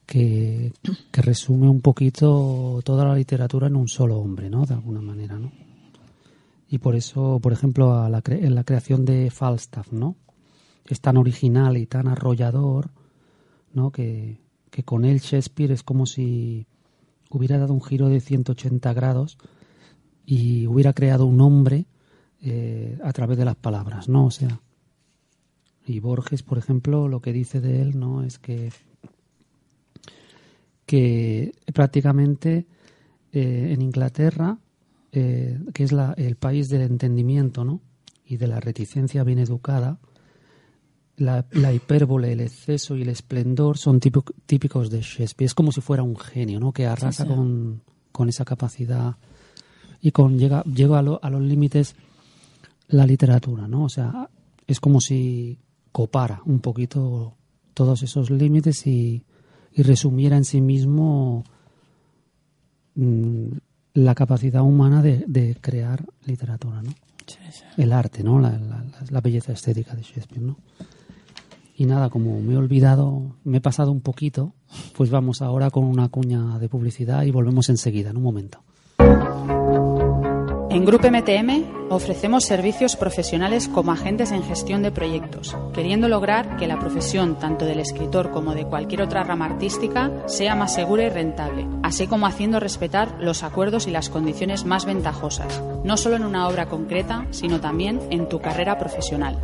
Que, 0.07 0.73
resume 1.13 1.69
un 1.69 1.81
poquito 1.81 2.81
toda 2.85 3.07
la 3.07 3.15
literatura 3.15 3.69
en 3.69 3.77
un 3.77 3.89
solo 3.89 4.19
hombre, 4.19 4.51
¿no? 4.51 4.67
De 4.67 4.75
alguna 4.75 5.01
manera, 5.01 5.39
¿no? 5.39 5.51
Y 6.69 6.79
por 6.79 6.95
eso, 6.95 7.39
por 7.41 7.53
ejemplo, 7.53 7.95
a 7.95 8.09
la 8.11 8.23
cre- 8.23 8.45
en 8.45 8.55
la 8.55 8.65
creación 8.65 9.05
de 9.05 9.31
Falstaff, 9.31 9.93
¿no? 9.93 10.17
Es 10.87 11.01
tan 11.01 11.17
original 11.17 11.77
y 11.79 11.87
tan 11.87 12.09
arrollador, 12.09 12.91
¿no? 13.73 13.91
Que, 13.91 14.41
que 14.71 14.83
con 14.83 15.05
él 15.05 15.21
Shakespeare 15.21 15.73
es 15.73 15.83
como 15.83 16.05
si 16.05 16.67
hubiera 17.31 17.57
dado 17.59 17.73
un 17.73 17.83
giro 17.83 18.09
de 18.09 18.21
180 18.21 18.93
grados 18.93 19.39
y 20.27 20.67
hubiera 20.67 20.93
creado 20.93 21.27
un 21.27 21.41
hombre 21.41 21.87
eh, 22.43 22.99
a 23.03 23.13
través 23.13 23.39
de 23.39 23.45
las 23.47 23.57
palabras, 23.57 24.09
¿no? 24.09 24.27
O 24.27 24.31
sea, 24.31 24.61
y 25.87 26.01
Borges, 26.01 26.43
por 26.43 26.59
ejemplo, 26.59 27.09
lo 27.09 27.21
que 27.21 27.33
dice 27.33 27.61
de 27.61 27.81
él, 27.81 27.99
¿no? 27.99 28.23
Es 28.23 28.39
que 28.39 28.71
que 30.95 31.53
prácticamente 31.73 32.67
eh, 33.33 33.73
en 33.73 33.83
Inglaterra, 33.83 34.59
eh, 35.11 35.59
que 35.73 35.83
es 35.83 35.91
la- 35.93 36.15
el 36.17 36.37
país 36.37 36.69
del 36.69 36.83
entendimiento, 36.83 37.65
¿no? 37.65 37.81
Y 38.25 38.37
de 38.37 38.47
la 38.47 38.61
reticencia 38.61 39.25
bien 39.25 39.41
educada, 39.41 39.99
la, 41.17 41.47
la 41.53 41.73
hipérbole, 41.73 42.33
el 42.33 42.41
exceso 42.41 42.97
y 42.97 43.03
el 43.03 43.09
esplendor 43.09 43.77
son 43.79 43.99
típico- 44.01 44.35
típicos 44.47 44.89
de 44.91 45.01
Shakespeare. 45.01 45.47
Es 45.47 45.55
como 45.55 45.73
si 45.73 45.81
fuera 45.81 46.03
un 46.05 46.17
genio, 46.17 46.61
¿no? 46.61 46.73
Que 46.73 46.87
arrasa 46.87 47.25
Sí, 47.25 47.29
sí. 47.29 47.35
Con, 47.35 47.83
con 48.13 48.29
esa 48.29 48.45
capacidad 48.45 49.17
y 50.01 50.13
con 50.13 50.39
llega, 50.39 50.63
llega 50.65 50.99
a, 50.99 51.03
lo- 51.03 51.19
a 51.23 51.29
los 51.31 51.43
límites 51.43 51.97
la 52.89 53.05
literatura, 53.07 53.67
¿no? 53.67 53.85
O 53.85 53.89
sea, 53.89 54.29
es 54.67 54.79
como 54.79 55.01
si 55.01 55.59
copara 55.93 56.41
un 56.47 56.61
poquito 56.61 57.35
todos 57.75 58.03
esos 58.05 58.31
límites 58.31 58.87
y, 58.87 59.25
y 59.75 59.83
resumiera 59.83 60.37
en 60.37 60.45
sí 60.45 60.61
mismo 60.61 61.45
mm, 62.95 63.47
la 63.95 64.15
capacidad 64.15 64.63
humana 64.63 65.03
de, 65.03 65.25
de 65.27 65.57
crear 65.61 66.05
literatura, 66.27 66.83
¿no? 66.83 66.91
Sí, 67.27 67.39
sí. 67.51 67.63
el 67.79 67.93
arte, 67.93 68.23
¿no? 68.23 68.39
La- 68.39 68.59
la- 68.59 68.85
la 69.11 69.21
belleza 69.21 69.53
estética 69.53 69.95
de 69.95 70.03
Shakespeare, 70.03 70.43
¿no? 70.43 70.57
Y 71.77 71.87
nada, 71.87 72.09
como 72.11 72.41
me 72.41 72.55
he 72.55 72.57
olvidado, 72.57 73.35
me 73.45 73.57
he 73.57 73.61
pasado 73.61 73.91
un 73.91 74.01
poquito, 74.01 74.53
pues 74.97 75.11
vamos 75.11 75.43
ahora 75.43 75.71
con 75.71 75.85
una 75.85 76.09
cuña 76.09 76.59
de 76.59 76.69
publicidad 76.69 77.25
y 77.25 77.31
volvemos 77.33 77.69
enseguida, 77.69 78.11
en 78.11 78.17
un 78.19 78.23
momento. 78.23 78.61
En 80.75 80.85
Grupo 80.85 81.09
MTM 81.09 81.89
ofrecemos 81.89 82.45
servicios 82.47 82.97
profesionales 82.97 83.69
como 83.69 83.93
agentes 83.93 84.33
en 84.33 84.43
gestión 84.43 84.83
de 84.83 84.91
proyectos, 84.91 85.57
queriendo 85.73 86.09
lograr 86.09 86.57
que 86.57 86.67
la 86.67 86.81
profesión 86.81 87.39
tanto 87.39 87.65
del 87.65 87.79
escritor 87.79 88.33
como 88.33 88.57
de 88.57 88.67
cualquier 88.67 89.03
otra 89.03 89.23
rama 89.23 89.45
artística 89.45 90.11
sea 90.27 90.57
más 90.57 90.75
segura 90.75 91.05
y 91.05 91.11
rentable, 91.11 91.69
así 91.85 92.09
como 92.09 92.27
haciendo 92.27 92.59
respetar 92.59 93.15
los 93.21 93.45
acuerdos 93.45 93.87
y 93.87 93.93
las 93.93 94.09
condiciones 94.09 94.65
más 94.65 94.85
ventajosas, 94.85 95.63
no 95.85 95.97
solo 95.97 96.17
en 96.17 96.25
una 96.25 96.49
obra 96.49 96.67
concreta, 96.67 97.25
sino 97.31 97.61
también 97.61 98.01
en 98.11 98.29
tu 98.29 98.41
carrera 98.41 98.77
profesional. 98.77 99.39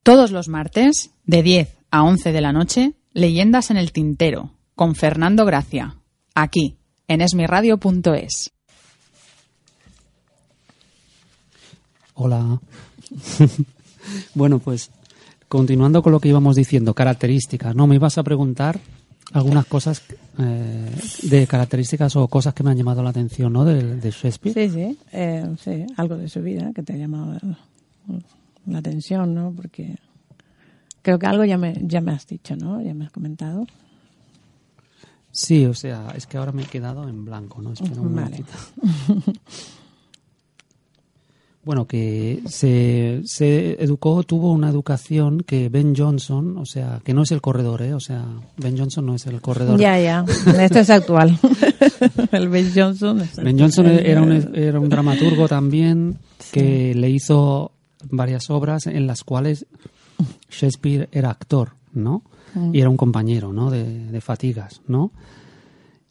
Todos 0.08 0.32
los 0.32 0.48
martes, 0.48 1.12
de 1.26 1.44
10 1.44 1.80
a 1.92 2.04
11 2.04 2.32
de 2.32 2.40
la 2.40 2.54
noche, 2.54 2.94
Leyendas 3.12 3.72
en 3.72 3.76
el 3.76 3.92
Tintero, 3.92 4.52
con 4.74 4.96
Fernando 4.96 5.44
Gracia, 5.44 5.98
aquí, 6.34 6.78
en 7.10 7.20
esmiradio.es. 7.20 8.54
Hola. 12.14 12.62
bueno, 14.34 14.60
pues 14.60 14.92
continuando 15.50 16.02
con 16.02 16.14
lo 16.14 16.22
que 16.22 16.30
íbamos 16.30 16.56
diciendo, 16.56 16.94
características, 16.94 17.76
¿no? 17.76 17.86
Me 17.86 17.96
ibas 17.96 18.18
a 18.18 18.24
preguntar 18.24 18.80
algunas 19.34 19.66
cosas 19.66 20.04
eh, 20.40 20.90
de 21.24 21.48
características 21.48 22.16
o 22.16 22.30
cosas 22.30 22.54
que 22.54 22.64
me 22.64 22.72
han 22.72 22.78
llamado 22.78 23.04
la 23.04 23.10
atención, 23.10 23.52
¿no? 23.52 23.66
De, 23.66 23.98
de 23.98 24.12
Shakespeare. 24.12 24.54
Sí, 24.54 24.70
sí, 24.70 24.98
eh, 25.12 25.54
sí, 25.62 25.86
algo 25.98 26.16
de 26.16 26.30
su 26.30 26.42
vida 26.42 26.72
que 26.74 26.82
te 26.82 26.94
ha 26.94 26.96
llamado 26.96 27.38
la 28.68 28.80
atención, 28.80 29.34
¿no? 29.34 29.54
Porque 29.56 29.98
creo 31.02 31.20
que 31.20 31.26
algo 31.26 31.46
ya 31.46 31.58
me, 31.58 31.76
ya 31.82 32.02
me 32.02 32.12
has 32.12 32.28
dicho, 32.28 32.56
¿no? 32.56 32.82
Ya 32.82 32.94
me 32.94 33.06
has 33.06 33.12
comentado. 33.12 33.66
Sí, 35.32 35.66
o 35.66 35.74
sea, 35.74 36.14
es 36.16 36.26
que 36.26 36.38
ahora 36.38 36.52
me 36.52 36.64
he 36.64 36.66
quedado 36.66 37.08
en 37.08 37.24
blanco, 37.24 37.62
¿no? 37.62 37.74
Espera 37.74 38.02
un 38.02 38.16
Vale. 38.16 38.44
momentito. 38.44 39.32
Bueno, 41.68 41.86
que 41.86 42.44
se, 42.46 43.24
se 43.26 43.84
educó, 43.84 44.24
tuvo 44.24 44.54
una 44.54 44.70
educación 44.70 45.42
que 45.42 45.68
Ben 45.68 45.94
Johnson, 45.94 46.58
o 46.58 46.66
sea, 46.66 47.02
que 47.04 47.14
no 47.14 47.24
es 47.24 47.32
el 47.34 47.42
corredor, 47.42 47.82
¿eh? 47.82 47.94
O 47.94 48.00
sea, 48.00 48.24
Ben 48.56 48.78
Johnson 48.78 49.06
no 49.06 49.16
es 49.16 49.26
el 49.26 49.42
corredor. 49.42 49.78
Ya, 49.78 50.00
ya. 50.00 50.24
Esto 50.62 50.80
es 50.80 50.90
actual. 50.90 51.38
el 52.32 52.48
Ben 52.48 52.72
Johnson. 52.74 53.20
es 53.20 53.36
Ben 53.36 53.60
Johnson 53.60 53.86
era 53.86 54.22
un, 54.22 54.56
era 54.56 54.80
un 54.80 54.88
dramaturgo 54.88 55.50
también 55.50 56.18
que 56.54 56.96
le 56.96 57.10
hizo 57.10 57.74
varias 58.10 58.50
obras 58.50 58.88
en 58.88 59.08
las 59.08 59.24
cuales 59.24 59.66
Shakespeare 60.50 61.10
era 61.12 61.30
actor, 61.30 61.74
¿no? 61.94 62.24
Y 62.74 62.80
era 62.80 62.89
un 62.89 62.98
compañero, 62.98 63.54
¿no? 63.54 63.70
De, 63.70 64.08
de 64.08 64.22
fatigas, 64.22 64.82
¿no? 64.88 65.12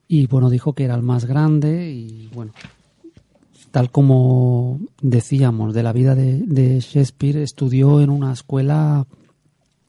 Y 0.07 0.27
bueno, 0.27 0.51
dijo 0.51 0.75
que 0.75 0.85
era 0.85 0.95
el 0.95 1.03
más 1.03 1.25
grande 1.25 1.91
y 1.91 2.29
bueno, 2.33 2.53
tal 3.73 3.91
como 3.91 4.81
decíamos 5.03 5.75
de 5.75 5.83
la 5.83 5.93
vida 5.93 6.15
de, 6.15 6.39
de 6.39 6.81
Shakespeare, 6.81 7.43
estudió 7.43 8.01
en 8.01 8.11
una 8.11 8.33
escuela 8.33 9.07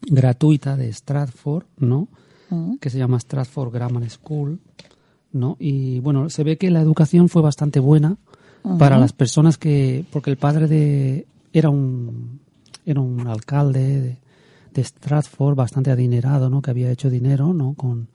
gratuita 0.02 0.76
de 0.76 0.92
Stratford, 0.92 1.66
¿no? 1.78 2.08
Que 2.80 2.90
se 2.90 2.98
llama 2.98 3.20
Stratford 3.20 3.74
Grammar 3.74 4.10
School, 4.10 4.60
¿no? 5.34 5.58
Y 5.60 6.00
bueno, 6.00 6.30
se 6.30 6.44
ve 6.44 6.58
que 6.58 6.72
la 6.72 6.82
educación 6.82 7.30
fue 7.30 7.42
bastante 7.42 7.80
buena 7.80 8.18
para 8.80 8.98
las 8.98 9.14
personas 9.14 9.58
que, 9.58 10.06
porque 10.12 10.30
el 10.32 10.38
padre 10.38 10.68
de 10.68 11.28
era 11.58 11.70
un 11.70 12.40
era 12.86 13.02
un 13.02 13.28
alcalde 13.28 14.02
de, 14.02 14.18
de 14.74 14.84
Stratford 14.84 15.56
bastante 15.56 15.92
adinerado, 15.92 16.50
¿no? 16.50 16.62
Que 16.62 16.72
había 16.72 16.92
hecho 16.92 17.10
dinero, 17.10 17.54
¿no? 17.54 17.74
Con, 17.74 18.08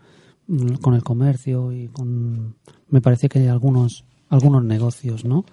con 0.81 0.95
el 0.95 1.03
comercio 1.03 1.73
y 1.73 1.89
con, 1.89 2.57
me 2.89 3.01
parece 3.01 3.29
que 3.29 3.49
algunos 3.49 4.05
algunos 4.29 4.65
negocios, 4.65 5.25
¿no? 5.25 5.45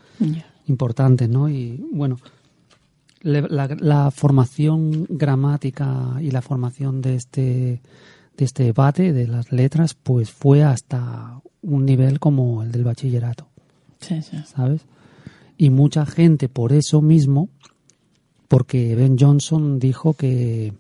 Importantes, 0.68 1.28
¿no? 1.28 1.50
Y 1.50 1.84
bueno, 1.92 2.18
le- 3.22 3.42
la, 3.50 3.68
la 3.80 4.12
formación 4.12 5.06
gramática 5.10 6.16
y 6.22 6.32
la 6.32 6.42
formación 6.42 7.02
de 7.02 7.16
este 7.16 7.82
de 8.38 8.46
este 8.46 8.64
debate 8.64 9.12
de 9.12 9.28
las 9.28 9.52
letras, 9.52 9.96
pues 9.96 10.32
fue 10.32 10.64
hasta 10.64 11.42
un 11.62 11.86
nivel 11.86 12.22
como 12.22 12.64
el 12.64 12.72
del 12.72 12.86
bachillerato, 12.86 13.50
Sí, 14.00 14.22
sí. 14.22 14.38
¿sabes? 14.46 14.86
Y 15.58 15.72
mucha 15.72 16.06
gente 16.06 16.48
por 16.48 16.72
eso 16.72 17.02
mismo, 17.02 17.50
porque 18.50 18.94
Ben 18.96 19.16
Johnson 19.18 19.80
dijo 19.80 20.14
que 20.16 20.74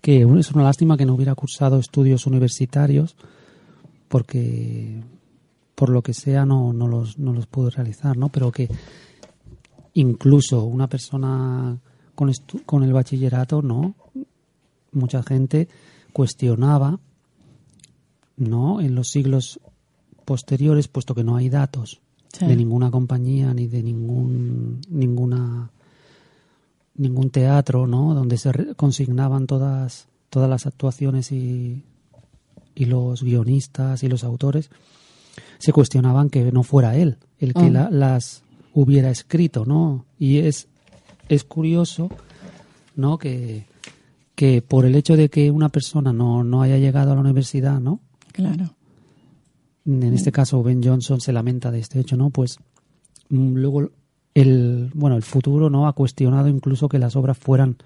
que 0.00 0.20
es 0.38 0.50
una 0.52 0.62
lástima 0.64 0.96
que 0.98 1.06
no 1.06 1.14
hubiera 1.14 1.34
cursado 1.34 1.78
estudios 1.78 2.26
universitarios 2.26 3.16
porque 4.08 5.02
por 5.74 5.88
lo 5.88 6.02
que 6.02 6.14
sea 6.14 6.44
no, 6.46 6.72
no 6.72 6.86
los 6.86 7.18
no 7.18 7.32
los 7.32 7.46
pudo 7.46 7.70
realizar, 7.70 8.16
¿no? 8.16 8.28
Pero 8.28 8.52
que 8.52 8.68
incluso 9.94 10.64
una 10.64 10.88
persona 10.88 11.78
con, 12.14 12.28
estu- 12.28 12.62
con 12.64 12.82
el 12.84 12.92
bachillerato, 12.92 13.62
¿no? 13.62 13.94
Mucha 14.92 15.22
gente 15.22 15.68
cuestionaba, 16.12 17.00
¿no? 18.36 18.80
En 18.80 18.94
los 18.94 19.08
siglos 19.08 19.58
posteriores, 20.24 20.88
puesto 20.88 21.14
que 21.14 21.24
no 21.24 21.36
hay 21.36 21.48
datos 21.48 22.00
Sí. 22.32 22.46
de 22.46 22.56
ninguna 22.56 22.90
compañía 22.90 23.54
ni 23.54 23.68
de 23.68 23.80
ningún 23.82 24.80
ninguna 24.90 25.70
ningún 26.96 27.30
teatro, 27.30 27.86
¿no? 27.86 28.14
Donde 28.14 28.36
se 28.38 28.74
consignaban 28.76 29.46
todas 29.46 30.08
todas 30.30 30.48
las 30.50 30.66
actuaciones 30.66 31.32
y 31.32 31.82
y 32.76 32.86
los 32.86 33.22
guionistas 33.22 34.02
y 34.02 34.08
los 34.08 34.24
autores 34.24 34.68
se 35.58 35.72
cuestionaban 35.72 36.28
que 36.30 36.50
no 36.52 36.62
fuera 36.64 36.96
él 36.96 37.18
el 37.38 37.54
que 37.54 37.70
Mm. 37.70 37.72
la- 37.72 37.90
las 37.90 38.42
hubiera 38.72 39.10
escrito, 39.10 39.64
¿no? 39.64 40.04
Y 40.18 40.38
es 40.38 40.68
es 41.28 41.44
curioso, 41.44 42.08
¿no? 42.96 43.18
Que 43.18 43.66
que 44.34 44.60
por 44.62 44.84
el 44.84 44.96
hecho 44.96 45.16
de 45.16 45.28
que 45.28 45.50
una 45.52 45.68
persona 45.68 46.12
no, 46.12 46.42
no 46.42 46.62
haya 46.62 46.76
llegado 46.78 47.12
a 47.12 47.14
la 47.14 47.20
universidad, 47.20 47.80
¿no? 47.80 48.00
Claro. 48.32 48.74
en 49.86 50.14
este 50.14 50.32
caso 50.32 50.62
Ben 50.62 50.82
Johnson 50.82 51.20
se 51.20 51.32
lamenta 51.32 51.70
de 51.70 51.78
este 51.78 52.00
hecho, 52.00 52.16
¿no? 52.16 52.30
Pues 52.30 52.56
mm, 53.28 53.54
luego 53.54 53.90
el 54.34 54.90
bueno, 54.94 55.16
el 55.16 55.22
futuro 55.22 55.70
no 55.70 55.86
ha 55.86 55.92
cuestionado 55.92 56.48
incluso 56.48 56.88
que 56.88 56.98
las 56.98 57.16
obras 57.16 57.38
fueran 57.38 57.76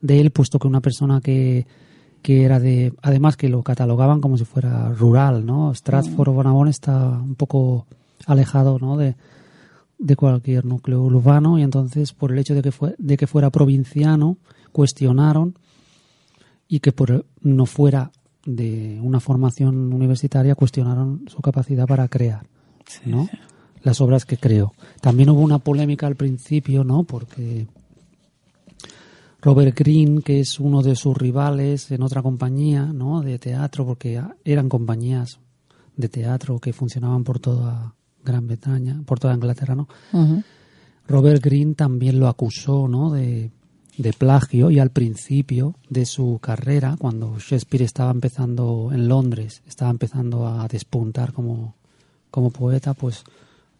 de 0.00 0.20
él, 0.20 0.30
puesto 0.30 0.58
que 0.58 0.68
una 0.68 0.80
persona 0.80 1.20
que, 1.20 1.66
que 2.22 2.44
era 2.44 2.60
de 2.60 2.92
además 3.02 3.36
que 3.36 3.48
lo 3.48 3.62
catalogaban 3.62 4.20
como 4.20 4.38
si 4.38 4.44
fuera 4.44 4.92
rural, 4.92 5.44
¿no? 5.44 5.74
Stratford 5.74 6.28
on 6.28 6.46
Avon 6.46 6.68
está 6.68 7.08
un 7.08 7.34
poco 7.34 7.86
alejado, 8.26 8.78
¿no? 8.78 8.96
de 8.96 9.16
de 9.98 10.14
cualquier 10.14 10.64
núcleo 10.64 11.02
urbano 11.02 11.58
y 11.58 11.62
entonces 11.62 12.12
por 12.12 12.32
el 12.32 12.38
hecho 12.38 12.54
de 12.54 12.62
que 12.62 12.72
fue 12.72 12.94
de 12.98 13.16
que 13.16 13.26
fuera 13.26 13.50
provinciano 13.50 14.38
cuestionaron 14.72 15.58
y 16.68 16.80
que 16.80 16.92
por 16.92 17.26
no 17.42 17.66
fuera 17.66 18.12
de 18.44 19.00
una 19.02 19.20
formación 19.20 19.92
universitaria 19.92 20.54
cuestionaron 20.54 21.24
su 21.26 21.40
capacidad 21.40 21.86
para 21.86 22.08
crear, 22.08 22.46
¿no? 23.04 23.28
Las 23.82 24.00
obras 24.00 24.24
que 24.24 24.36
creó. 24.36 24.72
También 25.00 25.30
hubo 25.30 25.40
una 25.40 25.58
polémica 25.58 26.06
al 26.06 26.16
principio, 26.16 26.84
¿no? 26.84 27.04
Porque 27.04 27.66
Robert 29.40 29.78
Greene, 29.78 30.22
que 30.22 30.40
es 30.40 30.58
uno 30.58 30.82
de 30.82 30.96
sus 30.96 31.16
rivales 31.16 31.90
en 31.90 32.02
otra 32.02 32.22
compañía, 32.22 32.86
¿no? 32.86 33.20
De 33.20 33.38
teatro, 33.38 33.86
porque 33.86 34.20
eran 34.44 34.68
compañías 34.68 35.38
de 35.96 36.08
teatro 36.08 36.58
que 36.58 36.72
funcionaban 36.72 37.24
por 37.24 37.38
toda 37.38 37.94
Gran 38.24 38.46
Bretaña, 38.46 39.02
por 39.06 39.18
toda 39.18 39.34
Inglaterra, 39.34 39.74
¿no? 39.74 39.88
Robert 41.06 41.42
Greene 41.42 41.74
también 41.74 42.20
lo 42.20 42.28
acusó 42.28 42.86
¿no? 42.86 43.10
de, 43.10 43.50
de 43.96 44.12
plagio 44.12 44.70
y 44.70 44.78
al 44.78 44.90
principio 44.90 45.74
de 45.88 46.06
su 46.06 46.38
carrera, 46.40 46.96
cuando 46.98 47.38
Shakespeare 47.38 47.84
estaba 47.84 48.10
empezando 48.10 48.90
en 48.92 49.08
Londres, 49.08 49.62
estaba 49.66 49.90
empezando 49.90 50.46
a 50.46 50.68
despuntar 50.68 51.32
como, 51.32 51.74
como 52.30 52.50
poeta, 52.50 52.94
pues 52.94 53.24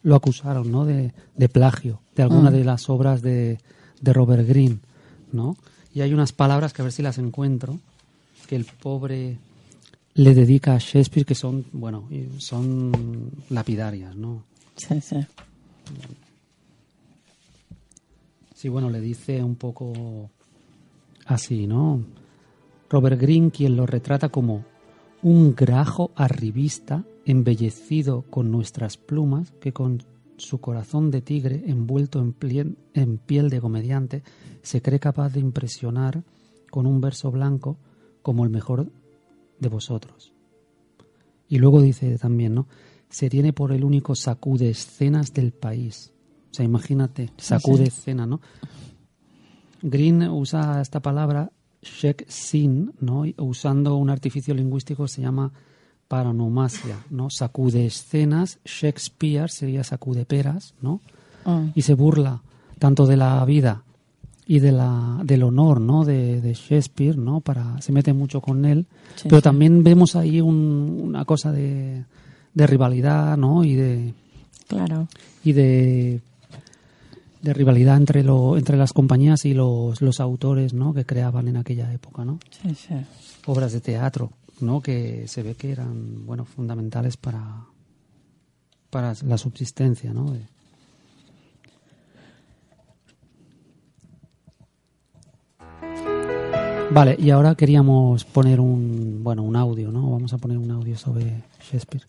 lo 0.02 0.14
acusaron 0.14 0.70
¿no? 0.70 0.84
de, 0.84 1.12
de 1.36 1.48
plagio 1.48 2.00
de 2.14 2.22
alguna 2.22 2.50
de 2.50 2.64
las 2.64 2.88
obras 2.88 3.22
de, 3.22 3.58
de 4.00 4.12
Robert 4.12 4.46
Greene. 4.46 4.78
¿no? 5.32 5.56
Y 5.94 6.00
hay 6.00 6.12
unas 6.12 6.32
palabras 6.32 6.72
que 6.72 6.82
a 6.82 6.84
ver 6.84 6.92
si 6.92 7.02
las 7.02 7.18
encuentro, 7.18 7.78
que 8.46 8.56
el 8.56 8.64
pobre 8.64 9.38
le 10.14 10.34
dedica 10.34 10.74
a 10.74 10.78
Shakespeare 10.78 11.26
que 11.26 11.34
son, 11.34 11.66
bueno, 11.72 12.08
son 12.38 13.30
lapidarias, 13.50 14.16
¿no? 14.16 14.42
Sí, 14.76 15.00
sí. 15.00 15.16
Sí, 18.54 18.68
bueno, 18.68 18.90
le 18.90 19.00
dice 19.00 19.42
un 19.42 19.54
poco 19.54 20.30
así, 21.26 21.66
¿no? 21.66 22.02
Robert 22.90 23.20
Greene, 23.20 23.50
quien 23.50 23.76
lo 23.76 23.86
retrata 23.86 24.28
como 24.28 24.64
un 25.22 25.54
grajo 25.54 26.12
arribista 26.14 27.04
embellecido 27.24 28.22
con 28.30 28.50
nuestras 28.50 28.96
plumas, 28.96 29.50
que 29.60 29.72
con 29.72 30.02
su 30.36 30.60
corazón 30.60 31.10
de 31.10 31.20
tigre 31.20 31.64
envuelto 31.66 32.20
en, 32.20 32.32
plien- 32.38 32.76
en 32.94 33.18
piel 33.18 33.50
de 33.50 33.60
comediante, 33.60 34.22
se 34.62 34.80
cree 34.80 35.00
capaz 35.00 35.32
de 35.32 35.40
impresionar 35.40 36.22
con 36.70 36.86
un 36.86 37.00
verso 37.00 37.30
blanco 37.30 37.76
como 38.22 38.44
el 38.44 38.50
mejor 38.50 38.90
de 39.58 39.68
vosotros. 39.68 40.32
Y 41.48 41.58
luego 41.58 41.80
dice 41.82 42.16
también, 42.18 42.54
¿no? 42.54 42.68
Se 43.08 43.28
tiene 43.30 43.52
por 43.52 43.72
el 43.72 43.84
único 43.84 44.14
sacude 44.14 44.68
escenas 44.70 45.32
del 45.32 45.52
país. 45.52 46.12
O 46.50 46.54
sea, 46.54 46.64
imagínate, 46.64 47.30
sacude 47.38 47.84
escena, 47.84 48.26
¿no? 48.26 48.40
Green 49.82 50.22
usa 50.28 50.80
esta 50.80 51.00
palabra 51.00 51.50
shek 51.82 52.24
sin, 52.28 52.92
¿no? 53.00 53.24
Usando 53.38 53.96
un 53.96 54.10
artificio 54.10 54.54
lingüístico 54.54 55.04
que 55.04 55.08
se 55.08 55.22
llama 55.22 55.52
paronomasia, 56.08 56.96
¿no? 57.10 57.30
Sacude 57.30 57.86
escenas, 57.86 58.58
Shakespeare 58.64 59.48
sería 59.50 59.84
sacude 59.84 60.24
peras, 60.24 60.74
¿no? 60.80 61.00
Mm. 61.44 61.68
Y 61.74 61.82
se 61.82 61.94
burla 61.94 62.42
tanto 62.78 63.06
de 63.06 63.16
la 63.16 63.44
vida 63.44 63.82
y 64.46 64.60
de 64.60 64.72
la 64.72 65.20
del 65.24 65.42
honor, 65.42 65.80
¿no? 65.80 66.04
De, 66.04 66.40
de 66.40 66.54
Shakespeare, 66.54 67.16
¿no? 67.18 67.40
Para 67.40 67.80
se 67.82 67.92
mete 67.92 68.12
mucho 68.14 68.40
con 68.40 68.64
él, 68.64 68.86
Sí, 69.16 69.24
pero 69.28 69.38
sí. 69.38 69.42
también 69.44 69.84
vemos 69.84 70.16
ahí 70.16 70.40
un- 70.40 70.98
una 71.02 71.24
cosa 71.26 71.52
de, 71.52 72.04
de 72.54 72.66
rivalidad, 72.66 73.36
¿no? 73.36 73.62
Y 73.64 73.74
de 73.74 74.14
Claro. 74.66 75.08
y 75.44 75.52
de, 75.52 76.20
de 77.42 77.52
rivalidad 77.54 77.96
entre 77.96 78.22
lo, 78.24 78.56
entre 78.56 78.76
las 78.76 78.92
compañías 78.92 79.44
y 79.44 79.54
los, 79.54 80.00
los 80.02 80.20
autores 80.20 80.74
¿no? 80.74 80.92
que 80.94 81.04
creaban 81.06 81.48
en 81.48 81.56
aquella 81.56 81.92
época, 81.92 82.24
¿no? 82.24 82.38
Sí, 82.50 82.74
sí. 82.74 82.94
Obras 83.46 83.72
de 83.72 83.80
teatro. 83.80 84.32
¿no? 84.60 84.80
que 84.80 85.28
se 85.28 85.44
ve 85.44 85.54
que 85.54 85.70
eran 85.70 86.26
bueno 86.26 86.44
fundamentales 86.44 87.16
para 87.16 87.62
para 88.90 89.14
la 89.24 89.38
subsistencia 89.38 90.12
¿no? 90.12 90.32
De- 90.32 90.40
Vale, 96.90 97.16
y 97.18 97.30
ahora 97.30 97.54
queríamos 97.54 98.24
poner 98.24 98.60
un 98.60 99.20
bueno 99.22 99.42
un 99.42 99.56
audio, 99.56 99.92
¿no? 99.92 100.10
Vamos 100.10 100.32
a 100.32 100.38
poner 100.38 100.56
un 100.58 100.70
audio 100.70 100.96
sobre 100.96 101.42
Shakespeare. 101.60 102.06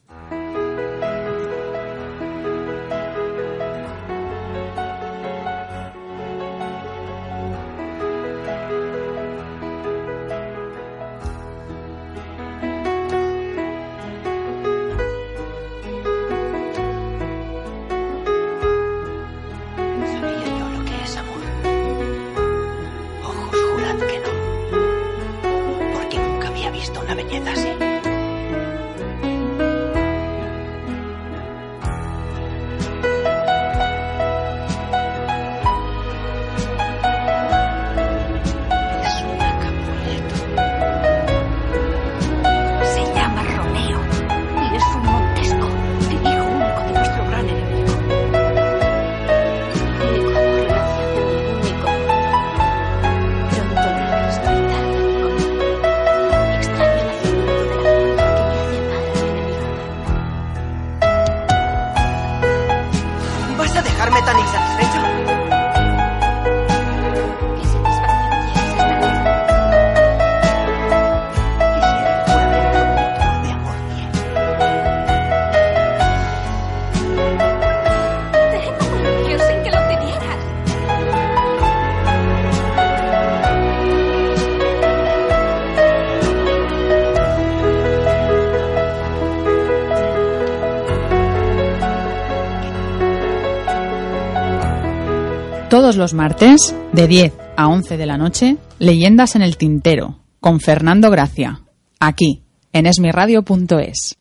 Todos 95.90 95.98
los 95.98 96.14
martes, 96.14 96.76
de 96.94 97.08
10 97.08 97.34
a 97.58 97.68
11 97.68 97.98
de 97.98 98.06
la 98.06 98.16
noche, 98.16 98.58
Leyendas 98.78 99.36
en 99.36 99.42
el 99.42 99.58
Tintero, 99.58 100.20
con 100.40 100.60
Fernando 100.60 101.10
Gracia, 101.10 101.62
aquí, 102.00 102.44
en 102.74 102.86
esmiradio.es. 102.86 104.16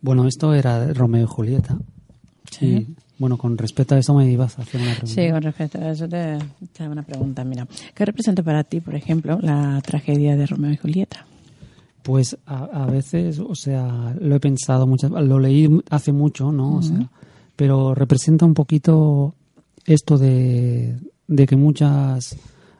Bueno, 0.00 0.26
esto 0.26 0.52
era 0.52 0.92
Romeo 0.92 1.22
y 1.22 1.26
Julieta. 1.28 1.78
Sí. 2.50 2.66
Y, 2.66 2.94
bueno, 3.16 3.38
con 3.38 3.56
respecto 3.56 3.94
a 3.94 3.98
eso 3.98 4.12
me 4.12 4.28
ibas 4.28 4.58
a 4.58 4.62
hacer 4.62 4.80
una 4.80 4.96
pregunta. 4.96 5.22
Sí, 5.22 5.30
con 5.30 5.42
respecto 5.42 5.78
a 5.78 5.90
eso 5.92 6.08
te, 6.08 6.38
te 6.72 6.82
hago 6.82 6.90
una 6.90 7.04
pregunta. 7.04 7.44
Mira, 7.44 7.68
¿qué 7.94 8.04
representa 8.04 8.42
para 8.42 8.64
ti, 8.64 8.80
por 8.80 8.96
ejemplo, 8.96 9.38
la 9.40 9.80
tragedia 9.82 10.34
de 10.34 10.46
Romeo 10.46 10.72
y 10.72 10.78
Julieta? 10.78 11.26
Pues 12.02 12.36
a, 12.44 12.64
a 12.64 12.86
veces, 12.86 13.38
o 13.38 13.54
sea, 13.54 14.16
lo 14.20 14.34
he 14.34 14.40
pensado 14.40 14.88
muchas 14.88 15.12
lo 15.12 15.38
leí 15.38 15.68
hace 15.90 16.10
mucho, 16.10 16.50
¿no? 16.50 16.78
O 16.78 16.82
sea, 16.82 17.08
pero 17.54 17.94
representa 17.94 18.44
un 18.44 18.54
poquito 18.54 19.36
esto 19.86 20.18
de, 20.18 20.98
de 21.26 21.46
que 21.46 21.56
muchas 21.56 22.36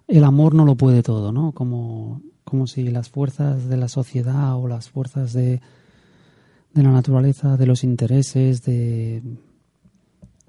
el 0.09 0.25
amor 0.25 0.55
no 0.55 0.65
lo 0.65 0.75
puede 0.77 1.03
todo, 1.03 1.33
¿no? 1.33 1.53
Como, 1.53 2.23
como 2.45 2.67
si 2.67 2.85
las 2.85 3.09
fuerzas 3.09 3.69
de 3.69 3.77
la 3.77 3.89
sociedad 3.89 4.57
o 4.57 4.69
las 4.69 4.91
fuerzas 4.91 5.33
de, 5.33 5.61
de 6.73 6.83
la 6.83 6.91
naturaleza, 6.91 7.57
de 7.57 7.67
los 7.67 7.85
intereses, 7.85 8.63
de, 8.65 9.23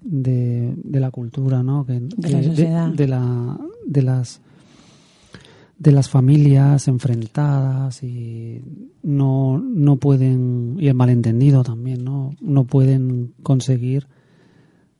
de, 0.01 0.73
de 0.75 0.99
la 0.99 1.11
cultura, 1.11 1.63
¿no? 1.63 1.85
Que, 1.85 1.99
De 1.99 2.29
la 2.29 2.43
sociedad. 2.43 2.89
de 2.89 3.07
la, 3.07 3.57
de 3.85 4.01
las 4.01 4.41
de 5.77 5.91
las 5.91 6.07
familias 6.09 6.87
enfrentadas 6.87 8.01
y 8.01 8.61
no, 9.03 9.57
no 9.59 9.97
pueden, 9.97 10.77
y 10.79 10.87
el 10.87 10.93
malentendido 10.93 11.63
también, 11.63 12.05
¿no? 12.05 12.33
No 12.39 12.63
pueden 12.63 13.33
conseguir 13.43 14.07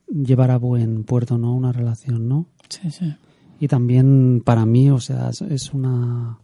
llevar 0.08 0.52
a 0.52 0.58
buen 0.58 1.04
puerto, 1.04 1.38
¿no? 1.38 1.54
Una 1.56 1.72
relación, 1.72 2.28
¿no? 2.28 2.48
Sí, 2.70 2.92
sí. 2.92 3.14
Y 3.60 3.68
también 3.68 4.42
para 4.44 4.66
mí, 4.66 4.90
o 4.90 5.00
sea, 5.00 5.30
es, 5.50 5.74
una... 5.74 6.40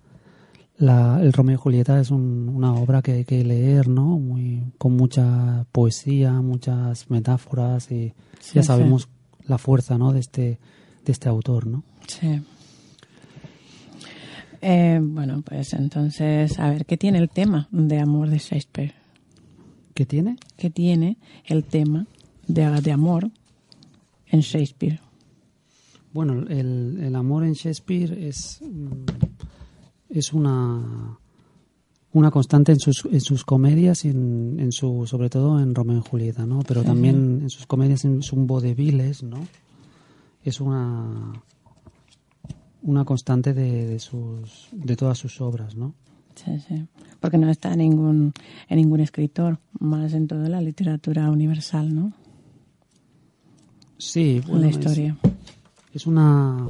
La, 0.78 1.20
el 1.22 1.32
Romeo 1.34 1.56
y 1.56 1.58
Julieta 1.58 2.00
es 2.00 2.10
un- 2.10 2.50
una 2.50 2.74
obra 2.74 3.02
que 3.04 3.12
hay 3.12 3.26
que 3.26 3.44
leer, 3.44 3.88
¿no? 3.88 4.18
Muy, 4.18 4.64
con 4.80 4.96
mucha 4.96 5.66
poesía, 5.72 6.42
muchas 6.42 7.10
metáforas 7.12 7.92
y 7.92 8.14
Sí, 8.40 8.54
ya 8.56 8.62
sí. 8.64 8.68
sabemos 8.68 9.08
la 9.46 9.58
fuerza, 9.60 9.98
¿no? 10.00 10.12
De 10.12 10.20
este, 10.22 10.60
de 11.06 11.12
este 11.12 11.30
autor, 11.30 11.68
¿no? 11.68 11.84
Sí. 12.08 12.42
Eh, 14.62 15.00
bueno, 15.02 15.42
pues 15.42 15.74
entonces, 15.74 16.60
a 16.60 16.70
ver, 16.70 16.86
¿qué 16.86 16.98
tiene 16.98 17.18
el 17.18 17.30
tema 17.30 17.68
de 17.72 18.00
amor 18.00 18.30
de 18.30 18.38
Shakespeare? 18.38 18.94
¿Qué 19.94 20.06
tiene? 20.06 20.38
¿Qué 20.58 20.70
tiene 20.70 21.18
el 21.46 21.64
tema 21.64 22.06
de, 22.48 22.70
de 22.82 22.92
amor 22.92 23.30
en 24.32 24.40
Shakespeare? 24.40 25.00
Bueno, 26.14 26.46
el, 26.48 27.00
el 27.02 27.16
amor 27.16 27.44
en 27.46 27.54
Shakespeare 27.54 28.28
es, 28.28 28.60
mm, 28.62 29.06
es 30.10 30.34
una, 30.34 31.18
una 32.14 32.32
constante 32.32 32.72
en 32.74 32.80
sus, 32.80 33.06
en 33.06 33.22
sus 33.22 33.46
comedias 33.46 34.04
y 34.06 34.10
en, 34.10 34.60
en 34.60 34.72
su, 34.72 35.06
sobre 35.06 35.30
todo 35.30 35.60
en 35.60 35.74
Romeo 35.74 36.00
y 36.00 36.10
Julieta, 36.10 36.46
¿no? 36.46 36.60
Pero 36.68 36.84
también 36.84 37.42
en 37.44 37.50
sus 37.50 37.66
comedias 37.66 38.04
es 38.04 38.34
un 38.34 38.48
vaudevilles, 38.48 39.24
¿no? 39.24 39.40
Es 40.44 40.60
una, 40.60 41.32
una 42.82 43.06
constante 43.06 43.54
de, 43.54 43.88
de, 43.88 44.00
sus, 44.00 44.70
de 44.72 44.96
todas 44.96 45.18
sus 45.18 45.40
obras, 45.40 45.76
¿no? 45.76 45.94
Sí, 46.36 46.60
sí. 46.68 46.88
Porque 47.20 47.38
no 47.38 47.50
está 47.50 47.76
ningún, 47.76 48.34
en 48.68 48.78
ningún 48.78 49.00
escritor, 49.02 49.60
más 49.80 50.14
en 50.14 50.28
toda 50.28 50.50
la 50.50 50.62
literatura 50.62 51.30
universal, 51.30 51.94
¿no? 51.94 52.14
Sí, 54.02 54.42
bueno, 54.48 54.62
la 54.62 54.70
historia. 54.72 55.16
Es 55.94 56.08
una. 56.08 56.68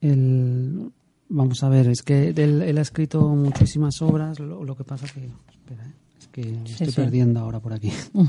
El, 0.00 0.90
vamos 1.28 1.62
a 1.62 1.68
ver, 1.68 1.86
es 1.86 2.02
que 2.02 2.30
él, 2.30 2.60
él 2.60 2.76
ha 2.76 2.80
escrito 2.80 3.28
muchísimas 3.28 4.02
obras. 4.02 4.40
Lo, 4.40 4.64
lo 4.64 4.76
que 4.76 4.82
pasa 4.82 5.06
que. 5.06 5.20
Espera, 5.52 5.86
¿eh? 5.86 5.92
es 6.18 6.26
que 6.26 6.42
me 6.44 6.64
estoy 6.68 6.88
sí. 6.88 6.92
perdiendo 6.92 7.38
ahora 7.38 7.60
por 7.60 7.72
aquí. 7.72 7.92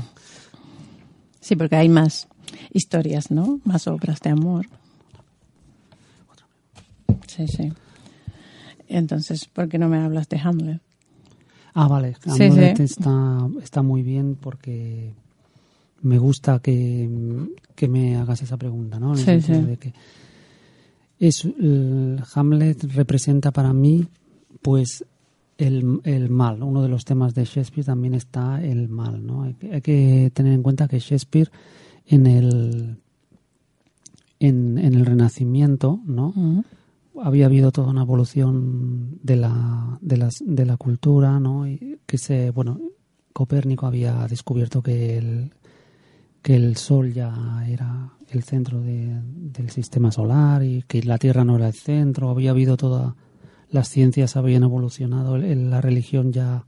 Sí, 1.40 1.54
porque 1.54 1.76
hay 1.76 1.88
más 1.88 2.26
historias, 2.72 3.30
¿no? 3.30 3.60
Más 3.62 3.86
obras 3.86 4.18
de 4.20 4.30
amor. 4.30 4.66
Sí, 7.28 7.46
sí. 7.46 7.72
Entonces, 8.88 9.44
¿por 9.44 9.68
qué 9.68 9.78
no 9.78 9.88
me 9.88 9.98
hablas 9.98 10.28
de 10.28 10.40
Hamlet? 10.40 10.82
Ah, 11.72 11.86
vale. 11.86 12.16
Hamlet 12.26 12.78
sí. 12.78 12.82
Está, 12.82 13.48
está 13.62 13.82
muy 13.82 14.02
bien 14.02 14.34
porque 14.34 15.14
me 16.06 16.18
gusta 16.18 16.60
que, 16.60 17.08
que 17.74 17.88
me 17.88 18.16
hagas 18.16 18.42
esa 18.42 18.56
pregunta, 18.56 18.98
¿no? 18.98 19.12
En 19.12 19.18
Sí, 19.18 19.40
sí. 19.40 19.52
de 19.52 19.76
que 19.76 19.92
es, 21.18 21.44
el 21.44 22.22
Hamlet 22.34 22.84
representa 22.94 23.50
para 23.50 23.72
mí, 23.72 24.06
pues, 24.62 25.04
el, 25.58 26.00
el 26.04 26.28
mal. 26.28 26.62
Uno 26.62 26.82
de 26.82 26.88
los 26.88 27.04
temas 27.04 27.34
de 27.34 27.44
Shakespeare 27.44 27.86
también 27.86 28.14
está 28.14 28.62
el 28.62 28.88
mal, 28.88 29.26
¿no? 29.26 29.42
Hay 29.44 29.54
que, 29.54 29.74
hay 29.74 29.80
que 29.80 30.30
tener 30.34 30.52
en 30.52 30.62
cuenta 30.62 30.88
que 30.88 30.98
Shakespeare 30.98 31.50
en 32.06 32.26
el 32.26 32.98
en, 34.38 34.78
en 34.78 34.94
el 34.94 35.06
Renacimiento, 35.06 36.00
¿no? 36.04 36.62
Había 37.22 37.46
habido 37.46 37.72
toda 37.72 37.88
una 37.88 38.02
evolución 38.02 39.18
de 39.22 39.36
la, 39.36 39.98
de 40.02 40.18
las, 40.18 40.34
de 40.44 40.66
la 40.66 40.76
cultura, 40.76 41.40
¿no? 41.40 41.66
Y 41.66 41.98
que 42.04 42.18
se, 42.18 42.50
bueno, 42.50 42.78
Copérnico 43.32 43.86
había 43.86 44.26
descubierto 44.28 44.82
que 44.82 45.16
el, 45.16 45.52
que 46.46 46.54
el 46.54 46.76
Sol 46.76 47.12
ya 47.12 47.64
era 47.66 48.12
el 48.30 48.44
centro 48.44 48.80
de- 48.80 49.20
del 49.34 49.68
sistema 49.70 50.12
solar 50.12 50.62
y 50.62 50.84
que 50.86 51.02
la 51.02 51.18
Tierra 51.18 51.44
no 51.44 51.56
era 51.56 51.66
el 51.66 51.74
centro. 51.74 52.30
Había 52.30 52.52
habido 52.52 52.76
toda 52.76 53.16
las 53.68 53.88
ciencias 53.88 54.36
habían 54.36 54.62
evolucionado, 54.62 55.38
la 55.38 55.80
religión 55.80 56.32
ya 56.32 56.64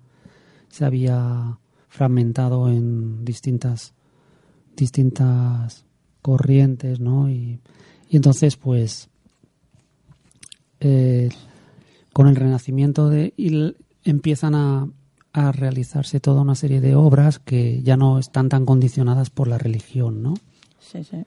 se 0.69 0.85
había 0.85 1.61
fragmentado 1.87 2.69
en 2.69 3.25
distintas 3.25 3.95
distintas 4.77 5.85
corrientes, 6.23 6.99
¿no? 6.99 7.31
Y, 7.31 7.61
entonces, 8.11 8.57
pues, 8.57 9.09
eh, 10.81 11.29
con 12.13 12.27
el 12.27 12.35
renacimiento 12.35 13.09
de 13.09 13.33
y 13.37 13.77
empiezan 14.03 14.57
a, 14.57 14.89
a 15.47 15.53
realizarse 15.53 16.21
toda 16.21 16.43
una 16.43 16.55
serie 16.55 16.81
de 16.81 16.95
obras 16.95 17.39
que 17.39 17.83
ya 17.83 17.97
no 17.97 18.19
están 18.19 18.49
tan 18.49 18.65
condicionadas 18.67 19.31
por 19.31 19.49
la 19.49 19.59
religión, 19.59 20.23
¿no? 20.23 20.35
Sí, 20.81 21.05
sí. 21.05 21.25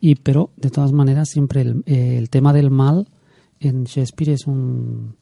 Y 0.00 0.16
pero 0.16 0.50
de 0.56 0.70
todas 0.70 0.92
maneras 0.92 1.28
siempre 1.28 1.62
el, 1.62 1.82
eh, 1.86 2.18
el 2.18 2.28
tema 2.30 2.52
del 2.52 2.70
mal 2.70 3.08
en 3.60 3.84
Shakespeare 3.84 4.32
es 4.32 4.46
un, 4.46 5.16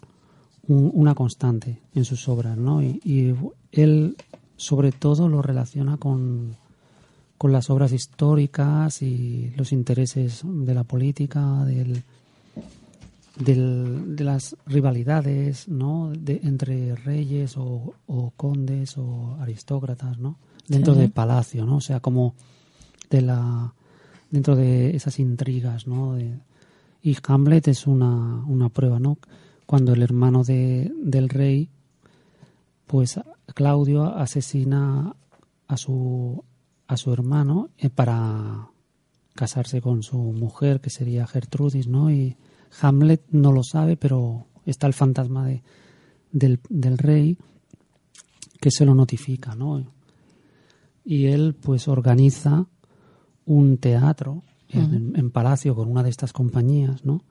un- 0.67 0.91
una 0.95 1.15
constante 1.15 1.81
en 1.95 2.05
sus 2.05 2.29
obras, 2.29 2.57
¿no? 2.59 2.83
Y, 2.83 3.01
y 3.05 3.35
él 3.73 4.17
sobre 4.57 4.93
todo 4.93 5.29
lo 5.29 5.43
relaciona 5.43 5.97
con, 5.97 6.57
con 7.39 7.53
las 7.53 7.71
obras 7.71 7.93
históricas 7.93 9.03
y 9.03 9.53
los 9.57 9.73
intereses 9.73 10.43
de 10.45 10.75
la 10.75 10.85
política, 10.85 11.65
del, 11.65 12.03
del- 13.39 14.17
de 14.17 14.25
las 14.25 14.57
rivalidades, 14.67 15.69
¿no? 15.69 16.11
De, 16.17 16.41
entre 16.45 16.95
reyes 16.95 17.57
o, 17.57 17.95
o 18.07 18.31
condes 18.37 18.97
o 18.99 19.37
aristócratas, 19.41 20.19
¿no? 20.19 20.39
Dentro 20.69 20.95
Sí. 20.95 21.01
del 21.01 21.11
palacio, 21.11 21.67
¿no? 21.67 21.77
O 21.77 21.81
sea, 21.81 22.01
como 22.01 22.35
de 23.11 23.21
la 23.23 23.75
dentro 24.31 24.57
de 24.57 24.97
esas 24.97 25.19
intrigas, 25.21 25.87
¿no? 25.87 26.15
De- 26.15 26.39
y 27.03 27.17
Hamlet 27.29 27.69
es 27.69 27.87
una, 27.87 28.43
una 28.47 28.69
prueba, 28.71 28.99
¿no? 28.99 29.19
Cuando 29.67 29.93
el 29.93 30.03
hermano 30.03 30.43
de, 30.45 30.93
del 31.03 31.29
rey, 31.29 31.69
pues 32.87 33.21
Claudio 33.55 34.05
asesina 34.17 35.15
a 35.69 35.77
su 35.77 36.43
a 36.87 36.97
su 36.99 37.13
hermano 37.13 37.71
eh, 37.79 37.89
para 37.91 38.69
casarse 39.35 39.81
con 39.81 40.03
su 40.03 40.19
mujer, 40.19 40.81
que 40.81 40.91
sería 40.91 41.27
Gertrudis, 41.27 41.89
¿no? 41.89 42.11
Y 42.11 42.37
Hamlet 42.81 43.23
no 43.31 43.53
lo 43.53 43.63
sabe, 43.63 43.97
pero 43.97 44.47
está 44.67 44.87
el 44.87 44.95
fantasma 44.95 45.47
de, 45.47 45.63
del, 46.33 46.61
del 46.69 46.99
rey 46.99 47.39
que 48.61 48.71
se 48.71 48.85
lo 48.85 48.95
notifica, 48.95 49.55
¿no? 49.55 49.85
Y 51.05 51.27
él, 51.27 51.55
pues, 51.55 51.89
organiza 51.89 52.67
un 53.45 53.77
teatro 53.79 54.43
en, 54.69 55.13
en 55.17 55.31
Palacio 55.31 55.75
con 55.75 55.91
una 55.91 56.03
de 56.03 56.11
estas 56.11 56.33
compañías, 56.33 57.05
¿no? 57.05 57.23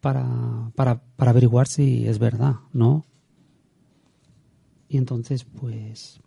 Para, 0.00 0.72
para, 0.74 1.02
para 1.16 1.32
averiguar 1.32 1.68
si 1.68 2.06
es 2.06 2.18
verdad, 2.18 2.56
¿no? 2.72 3.04
Y 4.88 4.96
entonces, 4.96 5.44
pues, 5.44 6.20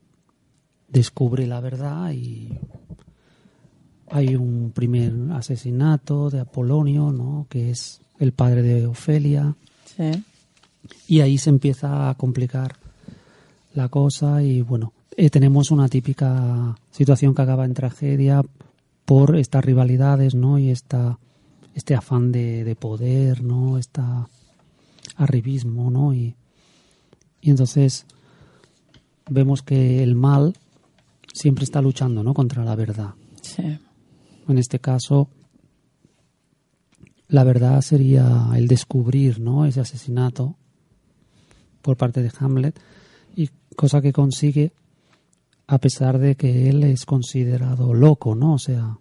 descubre 0.88 1.48
la 1.48 1.62
verdad 1.62 2.12
y 2.12 2.60
hay 4.12 4.36
un 4.36 4.72
primer 4.72 5.14
asesinato 5.32 6.30
de 6.30 6.42
Apolonio, 6.42 7.12
¿no? 7.12 7.48
Que 7.50 7.72
es 7.72 8.02
el 8.20 8.34
padre 8.34 8.62
de 8.62 8.86
Ofelia. 8.86 9.56
Sí. 9.86 10.24
Y 11.08 11.22
ahí 11.22 11.38
se 11.38 11.50
empieza 11.50 12.10
a 12.10 12.16
complicar 12.16 12.76
la 13.74 13.88
cosa 13.88 14.44
y 14.44 14.62
bueno, 14.62 14.94
eh, 15.16 15.30
tenemos 15.30 15.72
una 15.72 15.88
típica 15.88 16.76
situación 16.92 17.34
que 17.34 17.42
acaba 17.42 17.66
en 17.66 17.74
tragedia 17.74 18.42
por 19.06 19.38
estas 19.38 19.64
rivalidades, 19.64 20.36
¿no? 20.36 20.60
Y 20.60 20.70
esta, 20.70 21.18
este 21.74 21.96
afán 21.96 22.32
de, 22.32 22.64
de 22.64 22.76
poder, 22.76 23.44
¿no? 23.44 23.78
Esta 23.78 24.28
arribismo, 25.16 25.90
¿no? 25.90 26.14
Y, 26.14 26.36
y 27.42 27.50
entonces 27.50 28.06
vemos 29.30 29.62
que 29.62 30.04
el 30.04 30.16
mal 30.16 30.56
siempre 31.34 31.64
está 31.64 31.82
luchando, 31.82 32.24
¿no? 32.24 32.34
Contra 32.34 32.66
la 32.66 32.76
verdad. 32.76 33.14
Sí. 33.42 33.80
En 34.48 34.58
este 34.58 34.80
caso, 34.80 35.30
la 37.28 37.44
verdad 37.44 37.82
sería 37.82 38.50
el 38.56 38.68
descubrir, 38.68 39.40
¿no? 39.40 39.66
Ese 39.66 39.80
asesinato 39.82 40.56
por 41.82 41.98
parte 41.98 42.22
de 42.22 42.32
Hamlet 42.40 42.80
y 43.36 43.50
cosa 43.76 44.02
que 44.02 44.12
consigue 44.14 44.74
a 45.68 45.78
pesar 45.78 46.20
de 46.20 46.36
que 46.36 46.70
él 46.70 46.84
es 46.84 47.06
considerado 47.06 47.94
loco, 47.94 48.36
¿no? 48.36 48.54
O 48.56 48.60
sea, 48.60 48.98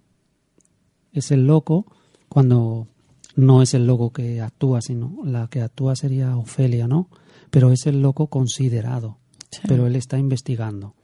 es 1.12 1.32
el 1.32 1.46
loco 1.46 1.86
cuando 2.28 2.86
no 3.34 3.62
es 3.62 3.74
el 3.74 3.86
loco 3.86 4.12
que 4.12 4.40
actúa, 4.40 4.80
sino 4.80 5.18
la 5.24 5.48
que 5.48 5.62
actúa 5.62 5.96
sería 5.96 6.36
Ofelia, 6.36 6.86
¿no? 6.86 7.08
Pero 7.50 7.72
es 7.72 7.86
el 7.86 8.00
loco 8.02 8.28
considerado, 8.28 9.18
Sí. 9.50 9.62
pero 9.66 9.88
él 9.88 9.96
está 9.96 10.16
investigando, 10.16 10.94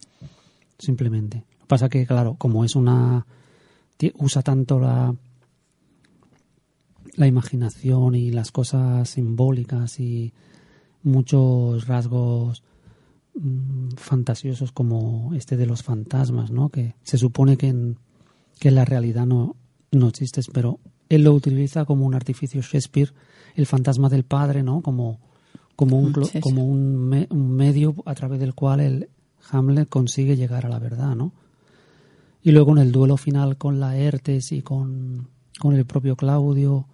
simplemente. 0.79 1.39
Lo 1.39 1.59
que 1.63 1.67
pasa 1.67 1.89
que, 1.89 2.07
claro, 2.07 2.37
como 2.39 2.65
es 2.65 2.77
una... 2.77 3.27
usa 4.19 4.43
tanto 4.43 4.79
la 4.79 5.15
la 7.17 7.27
imaginación 7.27 8.15
y 8.15 8.31
las 8.31 8.53
cosas 8.53 9.09
simbólicas 9.09 10.01
y 10.01 10.33
muchos 11.03 11.87
rasgos 11.87 12.63
mm, 13.35 13.91
fantasiosos 13.97 14.73
como 14.73 15.33
este 15.35 15.57
de 15.57 15.67
los 15.67 15.83
fantasmas, 15.83 16.51
¿no? 16.51 16.69
Que 16.69 16.95
se 17.05 17.17
supone 17.17 17.57
que 17.57 17.69
en, 17.69 17.97
que 18.59 18.69
en 18.69 18.75
la 18.75 18.85
realidad 18.85 19.25
no, 19.25 19.57
no 19.93 20.09
existe, 20.09 20.43
pero 20.53 20.79
él 21.09 21.23
lo 21.25 21.33
utiliza 21.33 21.85
como 21.87 22.05
un 22.05 22.15
artificio 22.15 22.61
Shakespeare, 22.61 23.15
el 23.55 23.65
fantasma 23.67 24.09
del 24.11 24.25
padre, 24.25 24.63
¿no? 24.63 24.83
Como, 24.83 25.19
como, 25.75 25.99
un, 25.99 26.13
como 26.43 26.67
un, 26.67 26.97
me- 26.97 27.29
un 27.31 27.51
medio 27.53 27.95
a 28.05 28.15
través 28.15 28.41
del 28.41 28.55
cual 28.55 28.81
el 28.81 29.09
Hamlet 29.51 29.89
consigue 29.89 30.37
llegar 30.37 30.67
a 30.67 30.69
la 30.69 30.81
verdad, 30.81 31.15
¿no? 31.15 31.33
Y 32.47 32.53
luego 32.53 32.71
en 32.71 32.79
el 32.79 32.93
duelo 32.93 33.17
final 33.17 33.57
con 33.59 33.81
Laertes 33.81 34.53
y 34.53 34.63
con, 34.63 35.27
con 35.59 35.75
el 35.75 35.85
propio 35.85 36.15
Claudio 36.15 36.87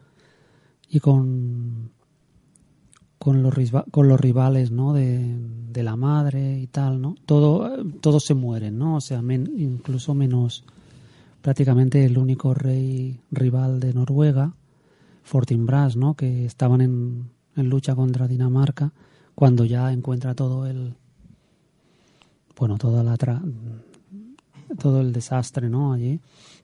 y 0.88 0.98
con 0.98 1.90
con 3.18 3.42
los 3.42 3.54
con 3.90 4.08
los 4.08 4.18
rivales 4.18 4.70
no 4.70 4.94
de, 4.94 5.36
de 5.70 5.82
la 5.82 5.94
madre 5.94 6.58
y 6.58 6.68
tal 6.68 7.02
no 7.02 7.16
todo 7.26 7.84
todos 8.00 8.24
se 8.24 8.32
mueren 8.34 8.78
no 8.78 8.96
o 8.96 9.00
sea 9.02 9.20
men- 9.20 9.52
incluso 9.58 10.14
menos 10.14 10.64
prácticamente 11.42 12.02
el 12.06 12.16
único 12.16 12.54
rey 12.54 13.20
rival 13.30 13.78
de 13.78 13.92
Noruega 13.92 14.54
Fortinbras 15.22 15.96
no 15.96 16.14
que 16.14 16.46
estaban 16.46 16.80
en, 16.80 17.28
en 17.56 17.68
lucha 17.68 17.94
contra 17.94 18.26
Dinamarca 18.26 18.92
cuando 19.34 19.66
ya 19.66 19.92
encuentra 19.92 20.34
todo 20.34 20.66
el 20.66 20.94
bueno 22.58 22.78
toda 22.78 23.04
la 23.04 23.16
tra- 23.18 23.42
todo 24.82 25.00
el 25.00 25.12
desastre 25.12 25.68
no 25.68 25.92
allí 25.92 26.20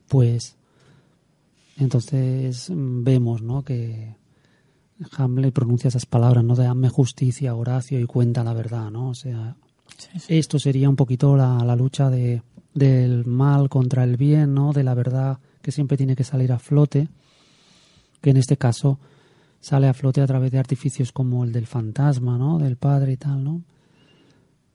pues 0.08 0.56
entonces 1.78 2.68
mm, 2.70 3.04
vemos 3.04 3.42
no 3.42 3.62
que 3.62 4.16
Hamlet 5.16 5.54
pronuncia 5.54 5.88
esas 5.88 6.06
palabras 6.06 6.44
no 6.44 6.56
de 6.56 6.66
hazme 6.66 6.88
justicia 6.88 7.54
Horacio 7.54 8.00
y 8.00 8.04
cuenta 8.06 8.42
la 8.42 8.52
verdad 8.52 8.90
no 8.90 9.10
o 9.10 9.14
sea 9.14 9.56
Sí, 9.96 10.18
sí. 10.20 10.38
esto 10.38 10.58
sería 10.58 10.88
un 10.90 10.96
poquito 10.96 11.34
la, 11.34 11.64
la 11.64 11.74
lucha 11.74 12.10
de 12.10 12.42
del 12.74 13.24
mal 13.24 13.68
contra 13.70 14.04
el 14.04 14.16
bien 14.18 14.52
no 14.52 14.72
de 14.72 14.84
la 14.84 14.94
verdad 14.94 15.38
que 15.62 15.72
siempre 15.72 15.96
tiene 15.96 16.14
que 16.14 16.24
salir 16.24 16.52
a 16.52 16.58
flote 16.58 17.08
que 18.20 18.30
en 18.30 18.36
este 18.36 18.56
caso 18.58 18.98
sale 19.60 19.88
a 19.88 19.94
flote 19.94 20.20
a 20.20 20.26
través 20.26 20.50
de 20.52 20.58
artificios 20.58 21.10
como 21.10 21.42
el 21.42 21.52
del 21.52 21.66
fantasma 21.66 22.36
no 22.36 22.58
del 22.58 22.76
padre 22.76 23.12
y 23.12 23.16
tal 23.16 23.42
no 23.42 23.62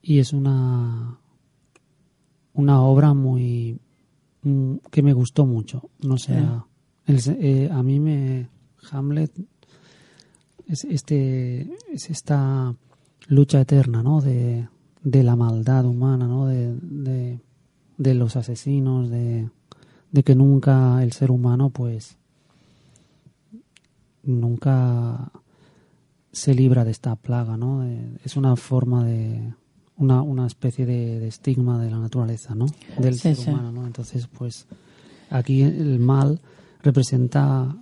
y 0.01 0.17
es 0.19 0.34
una 0.34 1.19
una 2.53 2.81
obra 2.81 3.13
muy 3.13 3.79
mm, 4.43 4.75
que 4.91 5.01
me 5.03 5.13
gustó 5.13 5.45
mucho. 5.45 5.89
No 6.01 6.17
sé 6.17 6.33
Sí. 7.17 7.31
eh, 7.39 7.69
a 7.71 7.83
mí 7.83 7.99
me 7.99 8.49
Hamlet 8.91 9.31
es 10.67 10.85
este 10.85 11.69
es 11.91 12.09
esta 12.09 12.73
lucha 13.27 13.59
eterna 13.61 14.01
no 14.03 14.21
de, 14.21 14.67
de 15.03 15.23
la 15.23 15.35
maldad 15.35 15.85
humana 15.85 16.27
no 16.27 16.45
de, 16.47 16.73
de, 16.81 17.39
de 17.97 18.13
los 18.13 18.35
asesinos 18.37 19.09
de, 19.09 19.49
de 20.11 20.23
que 20.23 20.35
nunca 20.35 21.03
el 21.03 21.11
ser 21.11 21.31
humano 21.31 21.69
pues 21.69 22.17
nunca 24.23 25.31
se 26.31 26.53
libra 26.55 26.85
de 26.85 26.91
esta 26.91 27.15
plaga 27.15 27.57
no 27.57 27.81
De- 27.81 28.17
es 28.23 28.37
una 28.37 28.55
forma 28.55 29.03
de 29.03 29.53
una, 29.97 30.21
una 30.21 30.47
especie 30.47 30.86
de, 30.86 31.19
de 31.19 31.27
estigma 31.27 31.79
de 31.82 31.89
la 31.91 31.99
naturaleza 31.99 32.56
no 32.56 32.65
del 32.99 33.13
Sí, 33.15 33.19
ser 33.21 33.36
sí. 33.36 33.49
humano 33.49 33.71
no 33.71 33.86
entonces 33.86 34.27
pues 34.27 34.65
aquí 35.29 35.62
el 35.62 35.99
mal 35.99 36.41
representa 36.82 37.75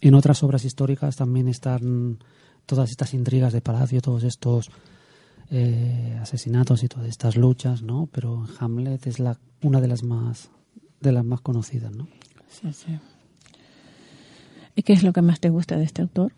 en 0.00 0.14
otras 0.14 0.42
obras 0.42 0.64
históricas 0.64 1.16
también 1.16 1.48
están 1.48 2.18
todas 2.66 2.90
estas 2.90 3.14
intrigas 3.14 3.52
de 3.52 3.60
palacio, 3.60 4.00
todos 4.00 4.24
estos 4.24 4.70
eh, 5.50 6.18
asesinatos 6.20 6.82
y 6.82 6.88
todas 6.88 7.08
estas 7.08 7.36
luchas, 7.36 7.82
¿no? 7.82 8.08
Pero 8.10 8.46
Hamlet 8.58 9.06
es 9.06 9.18
la 9.20 9.38
una 9.62 9.80
de 9.80 9.88
las 9.88 10.02
más 10.02 10.50
de 11.00 11.12
las 11.12 11.24
más 11.24 11.40
conocidas, 11.40 11.94
¿no? 11.94 12.08
Sí, 12.48 12.72
sí. 12.72 12.98
¿Y 14.74 14.82
qué 14.82 14.92
es 14.92 15.02
lo 15.02 15.12
que 15.12 15.22
más 15.22 15.38
te 15.40 15.50
gusta 15.50 15.76
de 15.76 15.84
este 15.84 16.02
autor? 16.02 16.32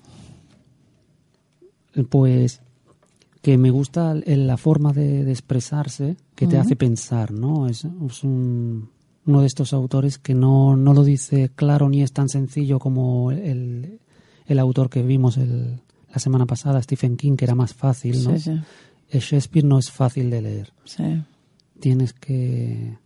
Pues 2.10 2.60
que 3.44 3.58
me 3.58 3.70
gusta 3.70 4.14
la 4.14 4.56
forma 4.56 4.94
de, 4.94 5.22
de 5.22 5.30
expresarse 5.30 6.16
que 6.34 6.46
te 6.46 6.56
hace 6.56 6.76
pensar, 6.76 7.30
¿no? 7.30 7.66
Es, 7.68 7.84
es 7.84 8.24
un- 8.24 8.88
uno 9.26 9.40
de 9.42 9.46
estos 9.46 9.72
autores 9.74 10.18
que 10.18 10.34
no, 10.34 10.76
no 10.76 10.94
lo 10.94 11.04
dice 11.04 11.50
claro 11.54 11.88
ni 11.90 12.02
es 12.02 12.12
tan 12.12 12.28
sencillo 12.30 12.78
como 12.78 13.30
el, 13.32 14.00
el 14.46 14.58
autor 14.58 14.88
que 14.88 15.02
vimos 15.02 15.36
el- 15.36 15.80
la 16.12 16.18
semana 16.20 16.46
pasada, 16.46 16.80
Stephen 16.82 17.16
King, 17.18 17.36
que 17.36 17.44
era 17.44 17.54
más 17.54 17.74
fácil, 17.74 18.24
¿no? 18.24 18.30
Sí, 18.36 18.40
sí. 18.40 18.60
El 19.10 19.20
Shakespeare 19.20 19.66
no 19.66 19.78
es 19.78 19.90
fácil 19.90 20.30
de 20.30 20.40
leer. 20.42 20.72
Sí. 20.84 21.04
Tienes 21.80 22.14
que 22.14 22.96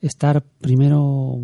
estar 0.00 0.42
primero 0.60 1.40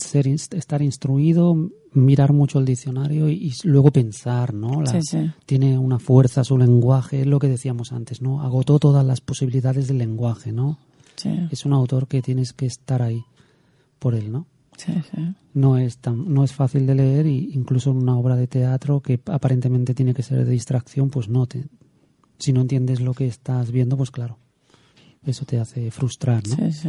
ser 0.00 0.26
estar 0.28 0.82
instruido, 0.82 1.54
mirar 1.92 2.32
mucho 2.32 2.58
el 2.58 2.64
diccionario 2.64 3.28
y, 3.28 3.34
y 3.34 3.52
luego 3.64 3.90
pensar, 3.90 4.52
¿no? 4.54 4.80
La- 4.82 4.90
Sí, 4.92 5.02
sí. 5.02 5.30
Tiene 5.46 5.78
una 5.78 5.98
fuerza 5.98 6.42
su 6.44 6.56
lenguaje, 6.58 7.20
es 7.22 7.26
lo 7.26 7.38
que 7.38 7.48
decíamos 7.48 7.92
antes, 7.92 8.20
¿no? 8.22 8.42
Agotó 8.42 8.78
todas 8.78 9.04
las 9.04 9.20
posibilidades 9.20 9.88
del 9.88 9.98
lenguaje, 9.98 10.52
¿no? 10.52 10.78
Sí. 11.16 11.30
Es 11.50 11.64
un 11.66 11.72
autor 11.74 12.08
que 12.08 12.22
tienes 12.22 12.52
que 12.52 12.66
estar 12.66 13.02
ahí 13.02 13.22
por 13.98 14.14
él, 14.14 14.32
¿no? 14.32 14.46
Sí, 14.76 14.92
sí. 15.14 15.34
No 15.52 15.76
es 15.76 15.98
tan, 15.98 16.32
no 16.32 16.42
es 16.44 16.52
fácil 16.54 16.86
de 16.86 16.94
leer 16.94 17.26
y 17.26 17.50
incluso 17.52 17.90
en 17.90 17.98
una 17.98 18.16
obra 18.16 18.36
de 18.36 18.46
teatro 18.46 19.00
que 19.00 19.20
aparentemente 19.26 19.94
tiene 19.94 20.14
que 20.14 20.22
ser 20.22 20.44
de 20.44 20.50
distracción, 20.50 21.10
pues 21.10 21.28
no 21.28 21.46
te 21.46 21.64
si 22.38 22.54
no 22.54 22.62
entiendes 22.62 23.00
lo 23.00 23.12
que 23.12 23.26
estás 23.26 23.70
viendo, 23.70 23.98
pues 23.98 24.10
claro. 24.10 24.38
Eso 25.22 25.44
te 25.44 25.58
hace 25.60 25.90
frustrar, 25.90 26.42
¿no? 26.48 26.56
Sí, 26.56 26.72
sí. 26.72 26.88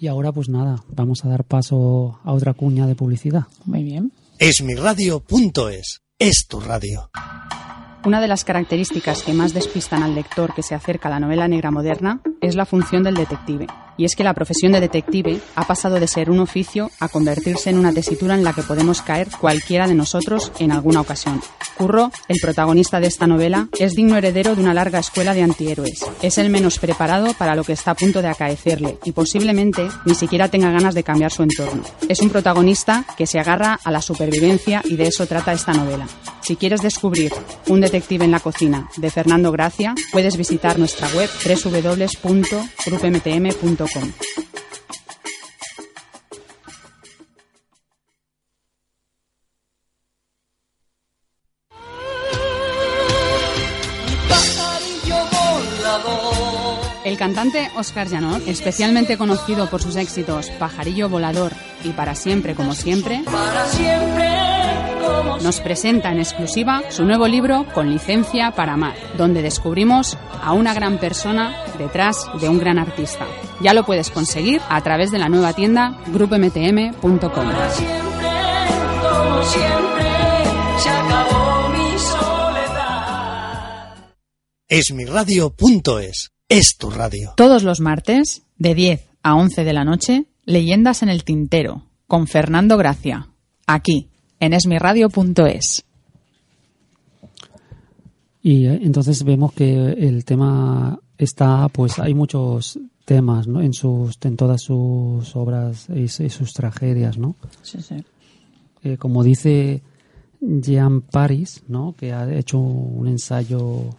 Y 0.00 0.06
ahora 0.06 0.32
pues 0.32 0.48
nada, 0.48 0.82
vamos 0.88 1.24
a 1.24 1.28
dar 1.28 1.44
paso 1.44 2.20
a 2.24 2.32
otra 2.32 2.54
cuña 2.54 2.86
de 2.86 2.94
publicidad. 2.94 3.44
Muy 3.64 3.82
bien. 3.82 4.12
Esmiradio.es 4.38 6.02
es 6.18 6.46
tu 6.48 6.60
radio. 6.60 7.10
Una 8.04 8.20
de 8.20 8.28
las 8.28 8.44
características 8.44 9.22
que 9.22 9.32
más 9.32 9.54
despistan 9.54 10.02
al 10.02 10.14
lector 10.14 10.54
que 10.54 10.62
se 10.62 10.74
acerca 10.74 11.08
a 11.08 11.10
la 11.10 11.20
novela 11.20 11.48
negra 11.48 11.70
moderna 11.70 12.22
es 12.40 12.54
la 12.54 12.66
función 12.66 13.02
del 13.02 13.14
detective. 13.14 13.66
Y 13.96 14.04
es 14.04 14.14
que 14.14 14.22
la 14.22 14.32
profesión 14.32 14.72
de 14.72 14.80
detective 14.80 15.40
ha 15.56 15.66
pasado 15.66 15.98
de 15.98 16.06
ser 16.06 16.30
un 16.30 16.38
oficio 16.38 16.90
a 17.00 17.08
convertirse 17.08 17.70
en 17.70 17.78
una 17.78 17.92
tesitura 17.92 18.34
en 18.34 18.44
la 18.44 18.52
que 18.52 18.62
podemos 18.62 19.02
caer 19.02 19.28
cualquiera 19.40 19.88
de 19.88 19.94
nosotros 19.94 20.52
en 20.60 20.70
alguna 20.70 21.00
ocasión. 21.00 21.40
Curro, 21.76 22.12
el 22.28 22.38
protagonista 22.40 23.00
de 23.00 23.08
esta 23.08 23.26
novela, 23.26 23.68
es 23.78 23.94
digno 23.94 24.16
heredero 24.16 24.54
de 24.54 24.62
una 24.62 24.74
larga 24.74 25.00
escuela 25.00 25.34
de 25.34 25.42
antihéroes. 25.42 26.04
Es 26.22 26.38
el 26.38 26.48
menos 26.48 26.78
preparado 26.78 27.34
para 27.34 27.56
lo 27.56 27.64
que 27.64 27.72
está 27.72 27.90
a 27.90 27.96
punto 27.96 28.22
de 28.22 28.28
acaecerle 28.28 28.98
y 29.04 29.12
posiblemente 29.12 29.88
ni 30.04 30.14
siquiera 30.14 30.48
tenga 30.48 30.70
ganas 30.70 30.94
de 30.94 31.02
cambiar 31.02 31.32
su 31.32 31.42
entorno. 31.42 31.82
Es 32.08 32.20
un 32.20 32.30
protagonista 32.30 33.04
que 33.16 33.26
se 33.26 33.40
agarra 33.40 33.78
a 33.82 33.90
la 33.90 34.00
supervivencia 34.00 34.80
y 34.84 34.96
de 34.96 35.08
eso 35.08 35.26
trata 35.26 35.52
esta 35.52 35.72
novela. 35.72 36.06
Si 36.48 36.56
quieres 36.56 36.80
descubrir 36.80 37.32
Un 37.66 37.82
detective 37.82 38.24
en 38.24 38.30
la 38.30 38.40
cocina 38.40 38.88
de 38.96 39.10
Fernando 39.10 39.52
Gracia, 39.52 39.94
puedes 40.10 40.38
visitar 40.38 40.78
nuestra 40.78 41.08
web 41.08 41.28
www.grupmtm.com. 42.28 44.12
El 57.04 57.16
cantante 57.16 57.70
Oscar 57.74 58.06
Janot, 58.06 58.46
especialmente 58.46 59.16
conocido 59.16 59.70
por 59.70 59.80
sus 59.82 59.96
éxitos 59.96 60.50
Pajarillo 60.58 61.08
Volador 61.08 61.52
y 61.82 61.90
Para 61.90 62.14
Siempre 62.14 62.54
como 62.54 62.74
Siempre, 62.74 63.22
nos 65.42 65.60
presenta 65.60 66.12
en 66.12 66.18
exclusiva 66.18 66.82
su 66.90 67.04
nuevo 67.04 67.26
libro 67.26 67.66
Con 67.74 67.90
licencia 67.90 68.52
para 68.52 68.74
amar, 68.74 68.94
donde 69.16 69.42
descubrimos 69.42 70.16
a 70.42 70.52
una 70.52 70.74
gran 70.74 70.98
persona 70.98 71.56
detrás 71.78 72.26
de 72.40 72.48
un 72.48 72.58
gran 72.58 72.78
artista. 72.78 73.26
Ya 73.60 73.74
lo 73.74 73.84
puedes 73.84 74.10
conseguir 74.10 74.60
a 74.68 74.80
través 74.82 75.10
de 75.10 75.18
la 75.18 75.28
nueva 75.28 75.52
tienda 75.52 75.98
grupmtm.com. 76.06 77.18
como 77.20 77.52
siempre, 79.42 80.06
se 80.78 80.88
acabó 80.88 81.68
mi 81.68 81.98
soledad. 81.98 83.94
Esmiradio.es 84.68 86.30
es 86.48 86.76
tu 86.78 86.90
radio. 86.90 87.34
Todos 87.36 87.62
los 87.62 87.80
martes, 87.80 88.42
de 88.56 88.74
10 88.74 89.08
a 89.22 89.34
11 89.34 89.64
de 89.64 89.72
la 89.72 89.84
noche, 89.84 90.26
Leyendas 90.44 91.02
en 91.02 91.10
el 91.10 91.24
Tintero, 91.24 91.84
con 92.06 92.26
Fernando 92.26 92.78
Gracia, 92.78 93.28
aquí, 93.66 94.08
en 94.40 94.52
esmiradio.es. 94.52 95.84
Y 98.42 98.66
eh, 98.66 98.80
entonces 98.82 99.24
vemos 99.24 99.52
que 99.52 99.92
el 99.92 100.24
tema 100.24 100.98
está, 101.16 101.68
pues 101.68 101.98
hay 101.98 102.14
muchos 102.14 102.78
temas 103.04 103.48
¿no? 103.48 103.60
en 103.62 103.72
sus 103.72 104.18
en 104.22 104.36
todas 104.36 104.62
sus 104.62 105.34
obras 105.34 105.88
y, 105.88 106.02
y 106.02 106.08
sus 106.30 106.52
tragedias, 106.52 107.18
¿no? 107.18 107.36
Sí, 107.62 107.80
sí. 107.80 107.96
Eh, 108.84 108.96
como 108.96 109.24
dice 109.24 109.82
Jean 110.40 111.00
Paris, 111.00 111.64
¿no? 111.68 111.94
que 111.96 112.12
ha 112.12 112.32
hecho 112.32 112.58
un 112.58 113.08
ensayo 113.08 113.90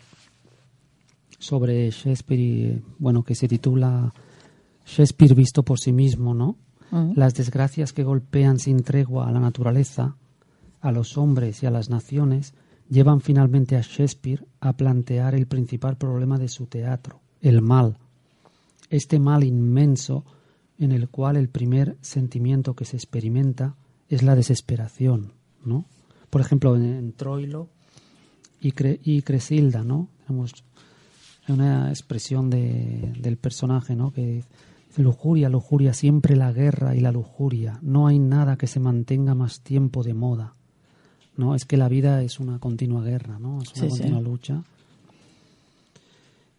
sobre 1.38 1.90
Shakespeare, 1.90 2.40
y, 2.40 2.84
bueno, 2.98 3.24
que 3.24 3.36
se 3.36 3.48
titula 3.48 4.14
Shakespeare 4.86 5.34
visto 5.34 5.64
por 5.64 5.80
sí 5.80 5.92
mismo, 5.92 6.34
¿no? 6.34 6.58
Mm. 6.92 7.14
Las 7.16 7.34
desgracias 7.34 7.94
que 7.94 8.04
golpean 8.04 8.60
sin 8.60 8.84
tregua 8.84 9.28
a 9.28 9.32
la 9.32 9.40
naturaleza, 9.40 10.16
a 10.82 10.92
los 10.92 11.18
hombres 11.18 11.62
y 11.64 11.66
a 11.66 11.72
las 11.72 11.90
naciones, 11.90 12.54
llevan 12.90 13.22
finalmente 13.22 13.76
a 13.76 13.82
Shakespeare 13.82 14.46
a 14.60 14.74
plantear 14.74 15.36
el 15.36 15.46
principal 15.48 15.98
problema 15.98 16.38
de 16.38 16.48
su 16.48 16.66
teatro, 16.68 17.20
el 17.42 17.62
mal. 17.62 17.98
Este 18.90 19.20
mal 19.20 19.44
inmenso 19.44 20.26
en 20.78 20.92
el 20.92 21.10
cual 21.10 21.36
el 21.38 21.50
primer 21.50 21.98
sentimiento 22.02 22.74
que 22.76 22.86
se 22.86 22.98
experimenta 22.98 23.76
es 24.08 24.24
la 24.24 24.36
desesperación, 24.36 25.34
¿no? 25.64 25.86
Por 26.30 26.42
ejemplo, 26.42 26.76
en, 26.76 27.12
Troilo 27.14 27.68
y 28.62 29.22
Cresilda, 29.22 29.84
¿no? 29.84 30.10
Tenemos 30.26 30.54
una 31.48 31.90
expresión 31.90 32.50
de- 32.50 33.14
del 33.20 33.38
personaje, 33.38 33.96
¿no? 33.96 34.12
Que 34.12 34.26
dice, 34.90 35.02
lujuria, 35.02 35.50
lujuria, 35.50 35.94
siempre 35.94 36.36
la 36.36 36.52
guerra 36.52 36.96
y 36.96 37.00
la 37.00 37.12
lujuria. 37.12 37.80
No 37.82 38.08
hay 38.08 38.20
nada 38.20 38.58
que 38.58 38.68
se 38.68 38.80
mantenga 38.80 39.34
más 39.36 39.62
tiempo 39.62 40.04
de 40.04 40.14
moda. 40.14 40.56
¿No? 41.40 41.56
Es 41.56 41.64
que 41.64 41.78
la 41.78 41.88
vida 41.88 42.22
es 42.22 42.40
una 42.40 42.60
continua 42.60 43.02
guerra, 43.02 43.40
¿no? 43.40 43.62
Es 43.62 43.70
una 43.70 43.82
Sí, 43.82 43.82
sí. 43.84 43.90
continua 43.90 44.22
lucha. 44.22 44.64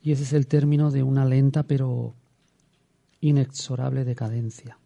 Y 0.02 0.12
ese 0.12 0.22
es 0.22 0.32
el 0.32 0.46
término 0.46 0.90
de 0.90 1.02
una 1.02 1.26
lenta 1.26 1.62
pero 1.64 2.14
inexorable 3.20 4.04
decadencia. 4.04 4.78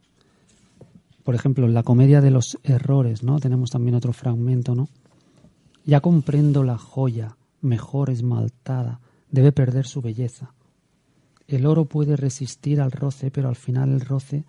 Por 1.23 1.37
ejemplo, 1.37 1.65
en 1.67 1.75
la 1.75 1.85
comedia 1.85 2.21
de 2.21 2.33
los 2.33 2.59
errores, 2.65 3.23
¿no? 3.23 3.39
Tenemos 3.39 3.71
también 3.71 3.95
otro 3.95 4.13
fragmento, 4.13 4.75
¿no? 4.75 4.89
Ya 5.87 6.01
comprendo 6.01 6.65
la 6.65 6.77
joya, 6.77 7.37
mejor 7.63 8.11
esmaltada, 8.11 8.99
debe 9.31 9.53
perder 9.53 9.87
su 9.87 10.03
belleza. 10.03 10.53
El 11.47 11.67
oro 11.67 11.85
puede 11.85 12.17
resistir 12.17 12.81
al 12.81 12.91
roce, 12.91 13.31
pero 13.31 13.49
al 13.49 13.57
final 13.57 13.91
el 13.93 14.01
roce 14.01 14.45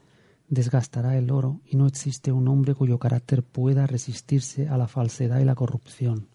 desgastará 0.49 1.17
el 1.17 1.31
oro 1.31 1.59
y 1.69 1.75
no 1.75 1.87
existe 1.87 2.31
un 2.31 2.47
hombre 2.47 2.75
cuyo 2.75 2.97
carácter 2.99 3.43
pueda 3.43 3.87
resistirse 3.87 4.67
a 4.69 4.77
la 4.77 4.87
falsedad 4.87 5.39
y 5.39 5.45
la 5.45 5.55
corrupción. 5.55 6.27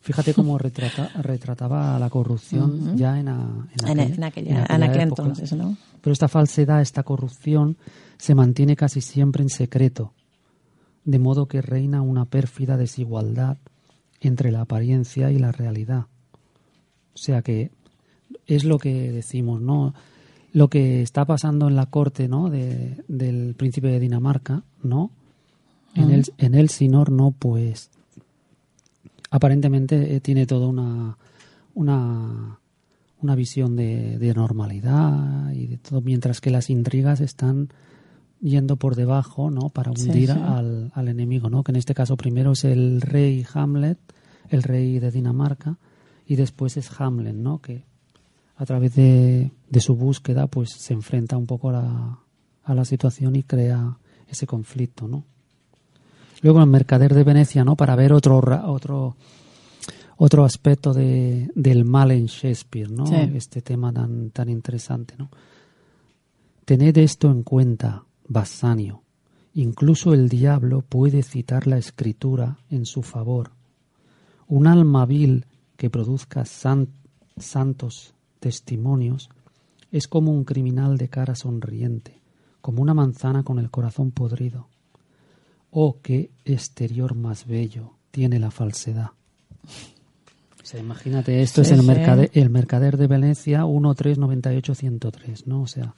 Fíjate 0.00 0.32
cómo 0.32 0.56
retrata- 0.58 1.10
retrataba 1.20 1.98
la 1.98 2.08
corrupción 2.08 2.96
ya 2.96 3.18
en, 3.20 3.28
a- 3.28 3.68
En- 3.86 3.98
en 4.00 4.24
aquella- 4.24 4.64
en 4.64 4.82
aquel 4.82 5.00
época. 5.02 5.22
entonces, 5.24 5.52
¿no? 5.52 5.76
Pero 6.00 6.12
esta 6.12 6.28
falsedad, 6.28 6.80
esta 6.80 7.02
corrupción, 7.02 7.76
se 8.16 8.34
mantiene 8.34 8.76
casi 8.76 9.00
siempre 9.02 9.42
en 9.42 9.50
secreto, 9.50 10.14
de 11.04 11.18
modo 11.18 11.46
que 11.46 11.60
reina 11.60 12.00
una 12.00 12.24
pérfida 12.24 12.76
desigualdad 12.78 13.58
entre 14.20 14.50
la 14.50 14.62
apariencia 14.62 15.30
y 15.30 15.38
la 15.38 15.52
realidad. 15.52 16.06
O 17.14 17.18
sea 17.18 17.42
que 17.42 17.70
es 18.46 18.64
lo 18.64 18.78
que 18.78 19.12
decimos, 19.12 19.60
¿no? 19.60 19.92
Lo 20.52 20.68
que 20.68 21.02
está 21.02 21.24
pasando 21.24 21.68
en 21.68 21.76
la 21.76 21.86
corte, 21.86 22.28
¿no? 22.28 22.50
De- 22.50 23.02
del 23.08 23.54
príncipe 23.54 23.88
de 23.88 24.00
Dinamarca, 24.00 24.62
¿no? 24.82 25.10
En 25.94 26.10
el, 26.10 26.24
en 26.38 26.52
no, 27.16 27.30
pues 27.32 27.90
aparentemente 29.30 30.14
eh, 30.14 30.20
tiene 30.20 30.46
toda 30.46 30.66
una, 30.68 31.18
una, 31.74 32.60
una 33.20 33.34
visión 33.34 33.76
de, 33.76 34.18
de 34.18 34.34
normalidad 34.34 35.50
y 35.52 35.66
de 35.66 35.78
todo, 35.78 36.00
mientras 36.00 36.40
que 36.40 36.50
las 36.50 36.70
intrigas 36.70 37.20
están 37.20 37.68
yendo 38.40 38.76
por 38.76 38.94
debajo, 38.94 39.50
¿no? 39.50 39.68
Para 39.70 39.92
Sí, 39.96 40.04
hundir 40.08 40.30
sí. 40.30 40.38
Al, 40.40 40.92
al 40.94 41.08
enemigo, 41.08 41.50
¿no? 41.50 41.64
Que 41.64 41.72
en 41.72 41.76
este 41.76 41.94
caso 41.94 42.16
primero 42.16 42.52
es 42.52 42.64
el 42.64 43.00
rey 43.00 43.44
Hamlet, 43.52 43.98
el 44.50 44.62
rey 44.62 44.98
de 45.00 45.10
Dinamarca, 45.10 45.78
y 46.26 46.36
después 46.36 46.76
es 46.76 46.88
Hamlet, 47.00 47.34
¿no? 47.34 47.58
Que 47.60 47.84
a 48.58 48.66
través 48.66 48.94
de, 48.94 49.50
de 49.70 49.80
su 49.80 49.94
búsqueda, 49.96 50.46
pues 50.48 50.70
se 50.72 50.92
enfrenta 50.92 51.36
un 51.36 51.46
poco 51.46 51.70
a 51.70 51.72
la, 51.72 52.18
a 52.64 52.74
la 52.74 52.84
situación 52.84 53.36
y 53.36 53.42
crea 53.44 53.96
ese 54.28 54.46
conflicto, 54.46 55.08
¿no? 55.08 55.24
Luego 56.42 56.60
el 56.60 56.66
Mercader 56.68 57.14
de 57.14 57.24
Venecia, 57.24 57.64
¿no? 57.64 57.74
Para 57.76 57.96
ver 57.96 58.12
otro 58.12 58.36
otro 58.66 59.16
otro 60.20 60.44
aspecto 60.44 60.92
de, 60.92 61.50
del 61.54 61.84
mal 61.84 62.10
en 62.10 62.26
Shakespeare, 62.26 62.90
¿no? 62.90 63.06
Sí. 63.06 63.14
Este 63.34 63.62
tema 63.62 63.92
tan 63.92 64.30
tan 64.30 64.48
interesante, 64.48 65.14
¿no? 65.16 65.30
Tened 66.64 66.98
esto 66.98 67.30
en 67.30 67.42
cuenta, 67.44 68.04
Bassanio. 68.28 69.02
Incluso 69.54 70.12
el 70.12 70.28
diablo 70.28 70.82
puede 70.82 71.22
citar 71.22 71.66
la 71.66 71.78
escritura 71.78 72.58
en 72.70 72.84
su 72.86 73.02
favor. 73.02 73.52
Un 74.46 74.66
alma 74.66 75.06
vil 75.06 75.46
que 75.76 75.90
produzca 75.90 76.44
san- 76.44 76.88
santos 77.36 78.14
testimonios 78.40 79.30
es 79.90 80.08
como 80.08 80.32
un 80.32 80.44
criminal 80.44 80.96
de 80.98 81.08
cara 81.08 81.34
sonriente, 81.34 82.20
como 82.60 82.82
una 82.82 82.94
manzana 82.94 83.42
con 83.42 83.58
el 83.58 83.70
corazón 83.70 84.10
podrido. 84.10 84.68
Oh, 85.70 85.98
qué 86.02 86.30
exterior 86.44 87.14
más 87.14 87.46
bello 87.46 87.92
tiene 88.10 88.38
la 88.38 88.50
falsedad. 88.50 89.10
O 90.62 90.64
sea, 90.70 90.80
imagínate, 90.80 91.40
esto 91.42 91.64
Sí, 91.64 91.72
es 91.72 91.78
el, 91.78 91.84
sí. 91.84 91.86
mercade- 91.90 92.30
el 92.34 92.50
Mercader 92.50 92.96
de 92.98 93.06
Venecia 93.06 93.64
1398103, 93.64 95.46
¿no? 95.46 95.62
O 95.62 95.66
sea, 95.66 95.94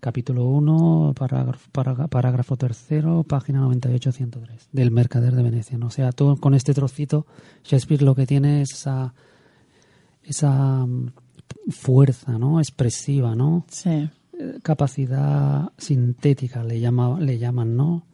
capítulo 0.00 0.44
1, 0.46 1.12
parágrafo, 1.16 1.70
parágrafo, 1.72 2.56
tercero, 2.56 3.22
página 3.24 3.60
98-103, 3.62 4.68
del 4.72 4.90
Mercader 4.90 5.34
de 5.34 5.42
Venecia. 5.42 5.78
¿no? 5.78 5.86
O 5.86 5.90
sea, 5.90 6.10
todo 6.12 6.36
con 6.36 6.54
este 6.54 6.74
trocito, 6.74 7.26
Shakespeare 7.64 8.02
lo 8.02 8.14
que 8.16 8.26
tiene 8.26 8.62
es 8.62 8.72
esa, 8.72 9.14
esa 10.24 10.86
fuerza 11.70 12.38
¿no? 12.38 12.58
expresiva, 12.60 13.34
¿no? 13.34 13.64
Sí. 13.68 13.90
Eh, 13.90 14.58
capacidad 14.62 15.70
sintética, 15.76 16.62
le, 16.64 16.80
llama, 16.80 17.18
le 17.20 17.38
llaman, 17.38 17.76
¿no? 17.76 18.04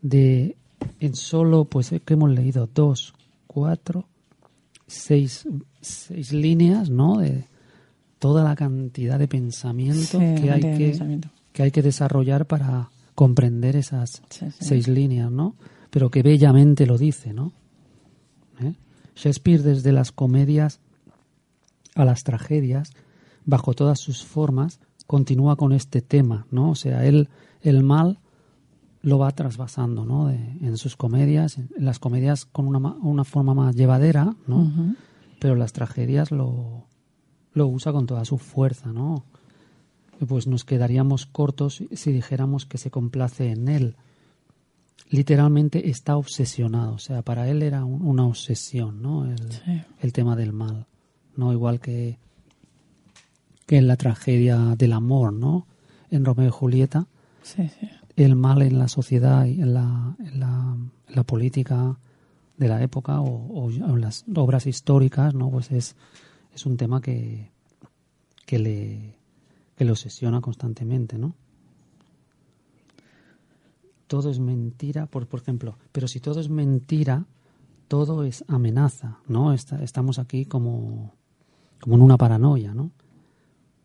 De 0.00 0.56
en 1.00 1.14
solo, 1.16 1.64
pues, 1.64 1.92
eh, 1.92 2.00
que 2.00 2.14
hemos 2.14 2.30
leído? 2.30 2.68
Dos, 2.72 3.14
cuatro, 3.46 4.06
seis, 4.86 5.46
seis 5.80 6.32
líneas, 6.32 6.88
¿no? 6.90 7.18
De 7.18 7.44
toda 8.18 8.44
la 8.44 8.54
cantidad 8.54 9.18
de 9.18 9.28
pensamiento 9.28 10.18
Sí, 10.18 10.34
que 10.40 10.50
hay 10.50 10.60
que, 10.60 10.68
pensamiento. 10.76 11.28
que 11.52 11.62
hay 11.64 11.70
que 11.70 11.82
desarrollar 11.82 12.46
para 12.46 12.90
comprender 13.14 13.74
esas 13.76 14.22
Sí, 14.30 14.46
sí. 14.50 14.56
seis 14.60 14.88
líneas, 14.88 15.30
¿no? 15.30 15.56
Pero 15.90 16.10
que 16.10 16.22
bellamente 16.22 16.86
lo 16.86 16.96
dice, 16.98 17.32
¿no? 17.32 17.52
¿Eh? 18.60 18.74
Shakespeare 19.16 19.62
desde 19.62 19.90
las 19.92 20.12
comedias 20.12 20.78
a 21.98 22.04
las 22.04 22.22
tragedias, 22.24 22.92
bajo 23.44 23.74
todas 23.74 23.98
sus 24.00 24.24
formas, 24.24 24.80
continúa 25.06 25.56
con 25.56 25.72
este 25.72 26.00
tema, 26.02 26.46
¿no? 26.50 26.70
O 26.70 26.74
sea, 26.74 27.04
él 27.06 27.28
el 27.62 27.82
mal 27.82 28.18
lo 29.02 29.18
va 29.18 29.30
trasvasando, 29.32 30.04
¿no? 30.04 30.26
De- 30.28 30.36
en 30.60 30.76
sus 30.76 30.96
comedias, 30.96 31.58
en 31.58 31.70
las 31.78 31.98
comedias 31.98 32.44
con 32.46 32.66
una, 32.66 32.78
una 32.78 33.24
forma 33.24 33.54
más 33.54 33.74
llevadera, 33.74 34.34
¿no? 34.46 34.94
Pero 35.40 35.54
las 35.54 35.72
tragedias 35.72 36.30
lo, 36.30 36.86
lo 37.52 37.66
usa 37.68 37.92
con 37.92 38.06
toda 38.06 38.24
su 38.24 38.38
fuerza, 38.38 38.92
¿no? 38.92 39.24
Pues 40.26 40.46
nos 40.48 40.64
quedaríamos 40.64 41.26
cortos 41.26 41.82
si 41.92 42.12
dijéramos 42.12 42.66
que 42.66 42.76
se 42.76 42.90
complace 42.90 43.50
en 43.52 43.68
él. 43.68 43.96
Literalmente 45.10 45.88
está 45.88 46.16
obsesionado, 46.16 46.94
o 46.94 46.98
sea, 46.98 47.22
para 47.22 47.48
él 47.48 47.62
era 47.62 47.84
un- 47.84 48.02
una 48.02 48.26
obsesión, 48.26 49.00
¿no? 49.00 49.24
El, 49.24 49.38
Sí. 49.52 49.80
el 50.00 50.12
tema 50.12 50.36
del 50.36 50.52
mal, 50.52 50.86
¿no? 51.38 51.52
Igual 51.54 51.80
que, 51.80 52.18
que 53.66 53.78
en 53.78 53.86
la 53.88 53.96
tragedia 53.96 54.74
del 54.76 54.92
amor, 54.92 55.32
¿no? 55.32 55.66
En 56.10 56.24
Romeo 56.24 56.48
y 56.48 56.50
Julieta, 56.50 57.06
Sí, 57.42 57.68
sí. 57.80 57.88
el 58.16 58.36
mal 58.36 58.60
en 58.62 58.78
la 58.78 58.88
sociedad 58.88 59.46
y 59.46 59.60
en 59.62 59.72
la, 59.74 60.16
en 60.18 60.40
la, 60.40 60.76
en 61.08 61.14
la 61.14 61.22
política 61.24 61.96
de 62.58 62.68
la 62.68 62.82
época 62.82 63.20
o, 63.20 63.26
o 63.64 63.70
en 63.70 64.00
las 64.00 64.24
obras 64.34 64.66
históricas, 64.66 65.32
¿no? 65.34 65.50
Pues 65.50 65.70
es, 65.70 65.96
es 66.54 66.66
un 66.66 66.76
tema 66.76 67.00
que, 67.00 67.50
que 68.44 68.58
le 68.58 69.16
que 69.76 69.84
le 69.84 69.92
obsesiona 69.92 70.40
constantemente, 70.40 71.16
¿no? 71.18 71.34
Todo 74.08 74.30
es 74.30 74.40
mentira, 74.40 75.06
por, 75.06 75.26
por 75.28 75.40
ejemplo, 75.40 75.76
pero 75.92 76.08
si 76.08 76.18
todo 76.18 76.40
es 76.40 76.48
mentira, 76.48 77.26
todo 77.88 78.24
es 78.24 78.44
amenaza, 78.48 79.18
¿no? 79.28 79.52
Está- 79.52 79.82
estamos 79.84 80.18
aquí 80.18 80.46
como, 80.46 81.12
como 81.80 81.94
en 81.96 82.02
una 82.02 82.16
paranoia, 82.16 82.74
¿no? 82.74 82.90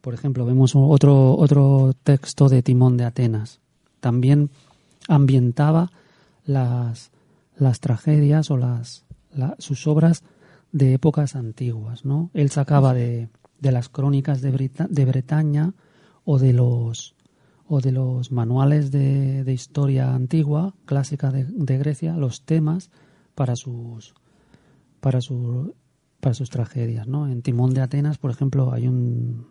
Por 0.01 0.13
ejemplo, 0.13 0.45
vemos 0.45 0.73
otro, 0.75 1.35
otro 1.37 1.93
texto 2.03 2.49
de 2.49 2.61
Timón 2.61 2.97
de 2.97 3.05
Atenas. 3.05 3.59
También 4.01 4.49
ambientaba 5.07 5.91
las, 6.45 7.11
las 7.57 7.79
tragedias 7.79 8.51
o 8.51 8.57
las, 8.57 9.05
la- 9.33 9.55
sus 9.59 9.87
obras 9.87 10.23
de 10.71 10.93
épocas 10.93 11.35
antiguas, 11.35 12.03
¿no? 12.03 12.31
Él 12.33 12.49
sacaba 12.49 12.93
de, 12.93 13.29
de 13.59 13.71
las 13.71 13.87
crónicas 13.89 14.41
de, 14.41 14.51
Brita- 14.51 14.87
de 14.89 15.05
Bretaña 15.05 15.73
o 16.25 16.39
de 16.39 16.53
los 16.53 17.15
o 17.69 17.79
de 17.79 17.93
los 17.93 18.31
manuales 18.31 18.91
de, 18.91 19.43
de 19.45 19.53
historia 19.53 20.13
antigua, 20.13 20.73
clásica 20.85 21.31
de, 21.31 21.45
de 21.45 21.77
Grecia, 21.77 22.17
los 22.17 22.41
temas 22.43 22.91
para 23.35 23.55
sus 23.55 24.13
para 24.99 25.21
su 25.21 25.73
para 26.23 26.33
sus 26.33 26.49
tragedias, 26.49 27.05
¿no? 27.05 27.27
En 27.27 27.41
Timón 27.41 27.73
de 27.73 27.81
Atenas, 27.81 28.17
por 28.17 28.31
ejemplo, 28.31 28.71
hay 28.71 28.87
un 28.87 29.45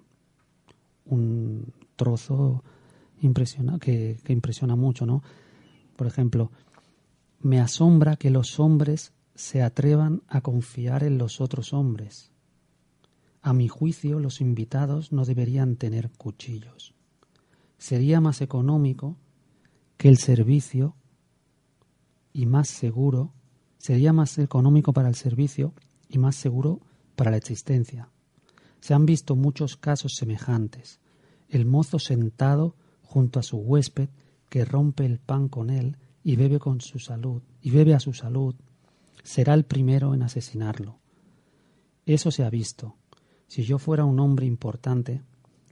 un 1.04 1.74
trozo 1.96 2.64
que, 3.80 4.18
que 4.24 4.32
impresiona 4.32 4.74
mucho, 4.74 5.04
¿no? 5.04 5.22
Por 5.96 6.06
ejemplo, 6.06 6.50
me 7.40 7.60
asombra 7.60 8.16
que 8.16 8.30
los 8.30 8.58
hombres 8.58 9.12
se 9.34 9.62
atrevan 9.62 10.22
a 10.28 10.40
confiar 10.40 11.04
en 11.04 11.18
los 11.18 11.42
otros 11.42 11.74
hombres. 11.74 12.32
A 13.42 13.52
mi 13.52 13.68
juicio, 13.68 14.18
los 14.18 14.40
invitados 14.40 15.12
no 15.12 15.26
deberían 15.26 15.76
tener 15.76 16.10
cuchillos. 16.10 16.94
Sería 17.76 18.20
más 18.22 18.40
económico 18.40 19.16
que 19.98 20.08
el 20.08 20.16
servicio 20.16 20.96
y 22.32 22.46
más 22.46 22.68
seguro, 22.68 23.34
sería 23.76 24.14
más 24.14 24.38
económico 24.38 24.94
para 24.94 25.08
el 25.08 25.16
servicio 25.16 25.74
y 26.12 26.18
más 26.18 26.36
seguro 26.36 26.80
para 27.16 27.32
la 27.32 27.38
existencia. 27.38 28.10
Se 28.80 28.94
han 28.94 29.06
visto 29.06 29.34
muchos 29.34 29.76
casos 29.76 30.14
semejantes. 30.14 31.00
El 31.48 31.64
mozo 31.64 31.98
sentado 31.98 32.76
junto 33.02 33.40
a 33.40 33.42
su 33.42 33.56
huésped 33.56 34.08
que 34.48 34.64
rompe 34.64 35.04
el 35.04 35.18
pan 35.18 35.48
con 35.48 35.70
él 35.70 35.96
y 36.22 36.36
bebe 36.36 36.58
con 36.58 36.80
su 36.80 36.98
salud 36.98 37.42
y 37.60 37.70
bebe 37.70 37.94
a 37.94 38.00
su 38.00 38.12
salud 38.12 38.54
será 39.22 39.54
el 39.54 39.64
primero 39.64 40.14
en 40.14 40.22
asesinarlo. 40.22 40.98
Eso 42.06 42.30
se 42.30 42.44
ha 42.44 42.50
visto. 42.50 42.96
Si 43.46 43.62
yo 43.62 43.78
fuera 43.78 44.04
un 44.04 44.18
hombre 44.20 44.46
importante, 44.46 45.22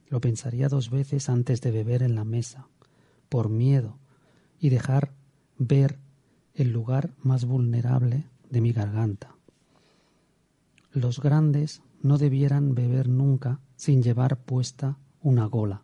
lo 0.09 0.21
pensaría 0.21 0.69
dos 0.69 0.91
veces 0.91 1.29
antes 1.29 1.61
de 1.61 1.71
beber 1.71 2.03
en 2.03 2.15
la 2.15 2.25
mesa, 2.25 2.69
por 3.29 3.49
miedo, 3.49 3.99
y 4.59 4.69
dejar 4.69 5.13
ver 5.59 5.99
el 6.55 6.71
lugar 6.71 7.15
más 7.23 7.45
vulnerable 7.45 8.25
de 8.51 8.61
mi 8.61 8.73
garganta. 8.73 9.35
Los 10.93 11.21
grandes 11.21 11.83
no 12.03 12.19
debieran 12.19 12.75
beber 12.75 13.09
nunca 13.09 13.61
sin 13.77 14.03
llevar 14.03 14.37
puesta 14.39 14.99
una 15.23 15.47
gola. 15.47 15.83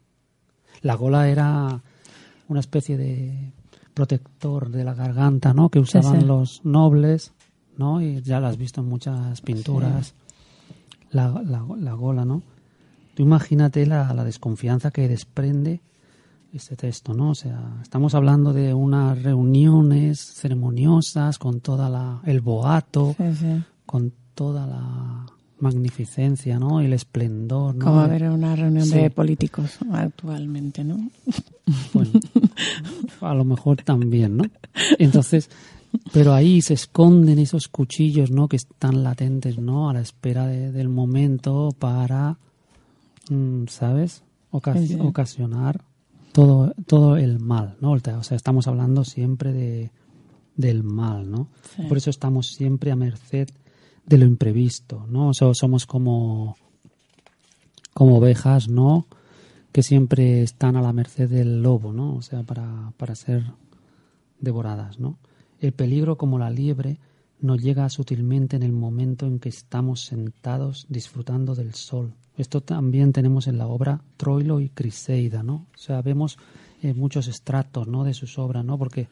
La 0.82 0.94
gola 0.94 1.28
era 1.28 1.82
una 2.48 2.60
especie 2.60 2.96
de 2.96 3.52
protector 3.94 4.70
de 4.70 4.84
la 4.84 4.94
garganta, 4.94 5.54
¿no? 5.54 5.70
Que 5.70 5.78
usaban 5.78 6.20
sí. 6.20 6.26
los 6.26 6.64
nobles, 6.64 7.32
¿no? 7.76 8.00
Y 8.02 8.22
ya 8.22 8.40
la 8.40 8.48
has 8.48 8.58
visto 8.58 8.80
en 8.80 8.88
muchas 8.88 9.40
pinturas. 9.40 10.14
La, 11.10 11.28
la, 11.28 11.64
la 11.78 11.92
gola, 11.92 12.24
¿no? 12.24 12.42
Tú 13.14 13.22
imagínate 13.22 13.86
la, 13.86 14.12
la 14.12 14.24
desconfianza 14.24 14.90
que 14.90 15.08
desprende 15.08 15.80
este 16.52 16.76
texto, 16.76 17.14
¿no? 17.14 17.30
O 17.30 17.34
sea, 17.34 17.78
estamos 17.82 18.14
hablando 18.14 18.52
de 18.52 18.74
unas 18.74 19.22
reuniones 19.22 20.20
ceremoniosas 20.20 21.38
con 21.38 21.60
toda 21.60 21.88
la 21.88 22.20
el 22.24 22.40
boato, 22.40 23.14
con 23.84 24.12
toda 24.36 24.64
la 24.66 25.26
magnificencia, 25.58 26.58
¿no? 26.60 26.80
Y 26.80 26.84
el 26.84 26.92
esplendor, 26.92 27.74
¿no? 27.74 27.84
Como 27.86 28.06
ver 28.06 28.24
una 28.30 28.54
reunión 28.54 28.84
Sí. 28.86 28.94
de 28.98 29.10
políticos 29.10 29.78
actualmente, 29.90 30.84
¿no? 30.84 31.10
Bueno, 31.92 32.10
a 33.22 33.34
lo 33.34 33.44
mejor 33.44 33.82
también, 33.82 34.36
¿no? 34.36 34.44
Entonces, 34.98 35.50
pero 36.12 36.34
ahí 36.34 36.60
se 36.60 36.74
esconden 36.74 37.38
esos 37.38 37.68
cuchillos, 37.68 38.30
¿no? 38.30 38.48
Que 38.48 38.56
están 38.56 39.02
latentes, 39.02 39.58
¿no? 39.58 39.88
A 39.88 39.94
la 39.94 40.00
espera 40.02 40.46
de- 40.46 40.70
del 40.72 40.88
momento 40.90 41.70
para, 41.78 42.36
mm, 43.30 43.64
¿sabes? 43.68 44.22
Sí. 44.76 44.96
Ocasionar 45.00 45.82
todo, 46.32 46.72
todo 46.86 47.16
el 47.16 47.38
mal, 47.40 47.76
¿no? 47.80 47.92
O 47.92 47.98
sea, 48.22 48.36
estamos 48.36 48.66
hablando 48.68 49.04
siempre 49.04 49.52
de, 49.52 49.90
del 50.54 50.82
mal, 50.82 51.30
¿no? 51.30 51.48
Sí. 51.74 51.82
Por 51.88 51.96
eso 51.96 52.10
estamos 52.10 52.48
siempre 52.48 52.90
a 52.90 52.96
merced 52.96 53.48
de 54.06 54.18
lo 54.18 54.24
imprevisto, 54.24 55.04
¿no? 55.08 55.28
O 55.28 55.34
sea, 55.34 55.52
somos 55.54 55.86
como, 55.86 56.56
como 57.92 58.18
ovejas, 58.18 58.68
¿no? 58.68 59.06
Que 59.72 59.82
siempre 59.82 60.42
están 60.42 60.76
a 60.76 60.82
la 60.82 60.92
merced 60.92 61.28
del 61.28 61.62
lobo, 61.62 61.92
¿no? 61.92 62.14
O 62.14 62.22
sea, 62.22 62.42
para, 62.42 62.92
para 62.96 63.14
ser 63.14 63.44
devoradas, 64.40 64.98
¿no? 64.98 65.18
El 65.60 65.72
peligro, 65.72 66.16
como 66.16 66.38
la 66.38 66.50
liebre, 66.50 66.98
nos 67.40 67.60
llega 67.62 67.88
sutilmente 67.90 68.56
en 68.56 68.62
el 68.62 68.72
momento 68.72 69.26
en 69.26 69.38
que 69.38 69.48
estamos 69.48 70.04
sentados 70.04 70.86
disfrutando 70.88 71.54
del 71.54 71.74
sol. 71.74 72.14
Esto 72.36 72.60
también 72.60 73.12
tenemos 73.12 73.46
en 73.46 73.58
la 73.58 73.66
obra 73.66 74.02
Troilo 74.16 74.60
y 74.60 74.68
Criseida, 74.68 75.42
¿no? 75.42 75.66
O 75.74 75.78
sea, 75.78 76.02
vemos 76.02 76.38
eh, 76.82 76.94
muchos 76.94 77.28
extractos, 77.28 77.88
¿no? 77.88 78.04
De 78.04 78.14
sus 78.14 78.38
obras, 78.38 78.64
¿no? 78.64 78.78
Porque 78.78 79.08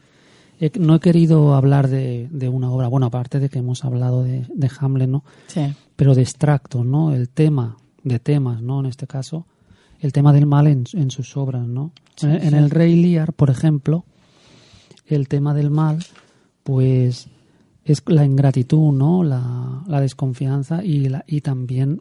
he- 0.61 0.73
no 0.79 0.95
he 0.97 1.01
querido 1.01 1.55
hablar 1.55 1.89
de, 1.89 2.29
de 2.31 2.49
una 2.49 2.71
obra, 2.71 2.89
bueno, 2.89 3.07
aparte 3.07 3.41
de 3.41 3.49
que 3.49 3.59
hemos 3.61 3.85
hablado 3.85 4.23
de, 4.23 4.47
de 4.55 4.71
Hamlet, 4.81 5.09
¿no? 5.09 5.25
Sí. 5.47 5.73
Pero 5.97 6.15
de 6.15 6.23
extractos, 6.23 6.85
¿no? 6.85 7.13
El 7.13 7.29
tema, 7.29 7.77
de 8.03 8.19
temas, 8.19 8.63
¿no? 8.63 8.81
En 8.81 8.87
este 8.87 9.07
caso, 9.07 9.47
el 10.01 10.13
tema 10.13 10.33
del 10.33 10.47
mal 10.47 10.67
en, 10.67 10.85
en 10.93 11.11
sus 11.11 11.37
obras, 11.37 11.67
¿no? 11.67 11.93
Sí, 12.17 12.27
en, 12.27 12.55
el 12.55 12.71
Rey 12.71 12.95
Lear, 13.01 13.33
por 13.33 13.51
ejemplo, 13.51 14.05
el 15.07 15.29
tema 15.29 15.55
del 15.55 15.71
mal, 15.71 15.99
pues 16.63 17.29
es 17.85 18.03
la 18.07 18.25
ingratitud, 18.25 18.93
¿no? 18.93 19.23
La, 19.25 19.83
la 19.87 20.01
desconfianza 20.01 20.83
y, 20.85 21.09
la, 21.09 21.25
y 21.27 21.41
también 21.43 22.01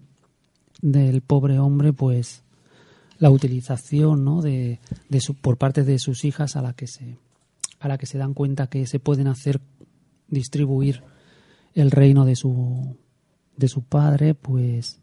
del 0.81 1.21
pobre 1.21 1.59
hombre, 1.59 1.93
pues 1.93 2.43
la 3.19 3.29
utilización, 3.29 4.23
¿no? 4.23 4.41
De, 4.41 4.79
de 5.09 5.21
su, 5.21 5.35
por 5.35 5.57
parte 5.57 5.83
de 5.83 5.99
sus 5.99 6.25
hijas 6.25 6.55
a 6.55 6.61
la 6.61 6.73
que 6.73 6.87
se 6.87 7.17
a 7.83 7.89
la 7.89 7.97
que 7.97 8.05
se 8.05 8.17
dan 8.17 8.33
cuenta 8.33 8.67
que 8.67 8.87
se 8.87 8.99
pueden 8.99 9.27
hacer 9.27 9.59
distribuir 10.29 11.03
el 11.73 11.91
reino 11.91 12.23
de 12.23 12.37
su 12.37 12.95
de 13.57 13.67
su 13.67 13.83
padre, 13.83 14.35
pues 14.35 15.01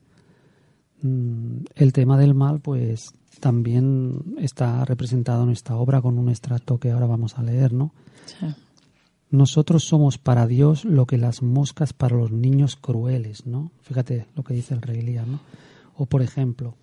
mm, 1.03 1.59
el 1.75 1.93
tema 1.93 2.17
del 2.17 2.35
mal, 2.35 2.61
pues 2.61 3.13
también 3.39 4.35
está 4.39 4.85
representado 4.87 5.45
en 5.45 5.51
esta 5.51 5.77
obra 5.77 6.01
con 6.01 6.19
un 6.19 6.31
extracto 6.31 6.79
que 6.79 6.91
ahora 6.91 7.07
vamos 7.07 7.39
a 7.39 7.43
leer, 7.43 7.75
¿no? 7.75 7.93
Sí. 8.25 8.47
Nosotros 9.31 9.85
somos 9.85 10.17
para 10.17 10.47
Dios 10.47 10.85
lo 10.87 11.07
que 11.07 11.19
las 11.19 11.43
moscas 11.43 11.93
para 11.93 12.17
los 12.17 12.33
niños 12.33 12.77
crueles, 12.77 13.47
¿no? 13.47 13.73
Fíjate 13.83 14.27
lo 14.35 14.43
que 14.43 14.55
dice 14.55 14.75
el 14.75 14.83
rey 14.83 15.03
Lear, 15.03 15.29
¿no? 15.29 15.39
O 15.97 16.07
por 16.07 16.23
ejemplo, 16.23 16.77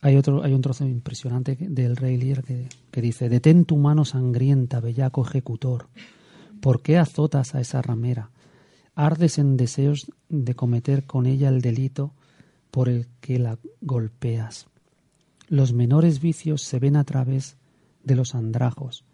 hay 0.00 0.16
otro, 0.16 0.42
hay 0.42 0.54
un 0.54 0.62
trozo 0.62 0.86
impresionante 0.86 1.56
del 1.56 1.96
rey 1.96 2.16
Lear 2.16 2.42
que, 2.42 2.68
dice: 3.02 3.28
Detén 3.28 3.64
tu 3.64 3.76
mano 3.76 4.04
sangrienta, 4.04 4.80
bellaco 4.80 5.24
ejecutor. 5.24 5.88
¿Por 6.60 6.82
qué 6.82 6.98
azotas 6.98 7.54
a 7.54 7.60
esa 7.60 7.82
ramera? 7.82 8.30
Ardes 8.94 9.38
en 9.38 9.56
deseos 9.56 10.10
de 10.28 10.54
cometer 10.54 11.04
con 11.04 11.26
ella 11.26 11.48
el 11.48 11.60
delito 11.60 12.12
por 12.70 12.88
el 12.88 13.08
que 13.20 13.38
la 13.38 13.58
golpeas. 13.80 14.66
Los 15.48 15.72
menores 15.72 16.20
vicios 16.20 16.62
se 16.62 16.78
ven 16.78 16.96
a 16.96 17.04
través 17.04 17.56
de 18.04 18.14
los 18.14 18.34
andrajos, 18.34 19.04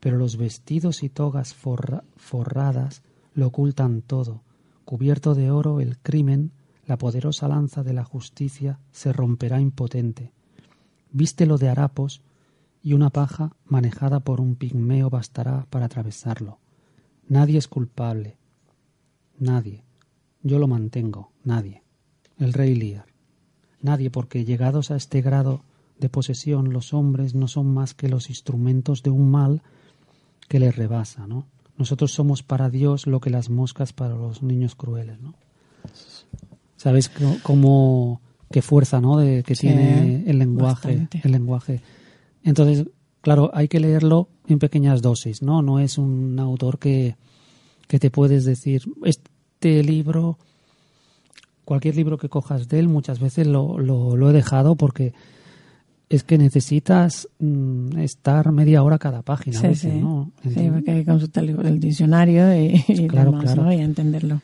pero 0.00 0.18
los 0.18 0.36
vestidos 0.36 1.02
y 1.02 1.08
togas 1.08 1.54
forra- 1.54 2.04
forradas 2.16 3.02
lo 3.34 3.48
ocultan 3.48 4.02
todo. 4.02 4.42
Cubierto 4.84 5.34
de 5.34 5.50
oro 5.50 5.80
el 5.80 5.98
crimen, 5.98 6.52
la 6.86 6.98
poderosa 6.98 7.48
lanza 7.48 7.82
de 7.82 7.92
la 7.92 8.04
justicia 8.04 8.78
se 8.92 9.12
romperá 9.12 9.60
impotente. 9.60 10.32
Vístelo 11.10 11.58
de 11.58 11.68
harapos 11.68 12.22
y 12.82 12.92
una 12.92 13.10
paja 13.10 13.56
manejada 13.64 14.20
por 14.20 14.40
un 14.40 14.56
pigmeo 14.56 15.10
bastará 15.10 15.66
para 15.70 15.86
atravesarlo. 15.86 16.58
Nadie 17.28 17.58
es 17.58 17.68
culpable. 17.68 18.36
Nadie. 19.38 19.82
Yo 20.42 20.58
lo 20.58 20.68
mantengo. 20.68 21.32
Nadie. 21.42 21.82
El 22.38 22.52
rey 22.52 22.74
Lear. 22.74 23.06
Nadie, 23.80 24.10
porque 24.10 24.44
llegados 24.44 24.90
a 24.90 24.96
este 24.96 25.22
grado 25.22 25.62
de 25.98 26.08
posesión, 26.08 26.72
los 26.72 26.92
hombres 26.92 27.34
no 27.34 27.48
son 27.48 27.72
más 27.72 27.94
que 27.94 28.08
los 28.08 28.28
instrumentos 28.28 29.02
de 29.02 29.10
un 29.10 29.30
mal 29.30 29.62
que 30.48 30.58
les 30.58 30.76
rebasa, 30.76 31.26
¿no? 31.26 31.46
Nosotros 31.76 32.12
somos 32.12 32.42
para 32.42 32.70
Dios 32.70 33.06
lo 33.06 33.20
que 33.20 33.30
las 33.30 33.50
moscas 33.50 33.92
para 33.92 34.14
los 34.14 34.42
niños 34.42 34.74
crueles, 34.74 35.20
¿no? 35.20 35.34
¿Sabes 36.76 37.10
cómo 37.42 38.20
qué 38.50 38.62
fuerza, 38.62 39.00
¿no? 39.00 39.16
De 39.18 39.42
que 39.42 39.54
Sí, 39.54 39.66
tiene 39.68 40.24
el 40.26 40.38
lenguaje, 40.38 40.88
bastante. 40.88 41.20
el 41.24 41.32
lenguaje. 41.32 41.80
Entonces, 42.42 42.86
claro, 43.20 43.50
hay 43.54 43.68
que 43.68 43.80
leerlo 43.80 44.28
en 44.46 44.58
pequeñas 44.58 45.02
dosis, 45.02 45.42
¿no? 45.42 45.62
No 45.62 45.78
es 45.80 45.98
un 45.98 46.38
autor 46.38 46.78
que 46.78 47.16
que 47.86 47.98
te 47.98 48.10
puedes 48.10 48.44
decir 48.44 48.82
este 49.04 49.82
libro 49.82 50.38
cualquier 51.66 51.96
libro 51.96 52.16
que 52.18 52.28
cojas 52.30 52.66
de 52.68 52.78
él 52.78 52.88
muchas 52.88 53.20
veces 53.20 53.46
lo, 53.46 53.78
lo, 53.78 54.16
lo 54.16 54.30
he 54.30 54.32
dejado 54.32 54.74
porque 54.74 55.12
es 56.08 56.24
que 56.24 56.38
necesitas 56.38 57.28
mm, 57.40 57.98
estar 57.98 58.52
media 58.52 58.82
hora 58.82 58.98
cada 58.98 59.22
página 59.22 59.58
a 59.58 59.60
Sí, 59.62 59.66
veces, 59.68 59.92
sí. 59.92 59.98
¿no? 60.00 60.30
Sí, 60.42 60.70
porque 60.72 60.90
hay 60.90 61.04
que 61.04 61.10
consultar 61.10 61.44
el, 61.44 61.66
el 61.66 61.80
diccionario 61.80 62.54
y, 62.58 62.84
y 62.88 63.06
Claro, 63.06 63.32
demás, 63.32 63.44
claro. 63.44 63.62
¿no? 63.64 63.72
Y 63.72 63.80
a 63.80 63.84
entenderlo. 63.84 64.40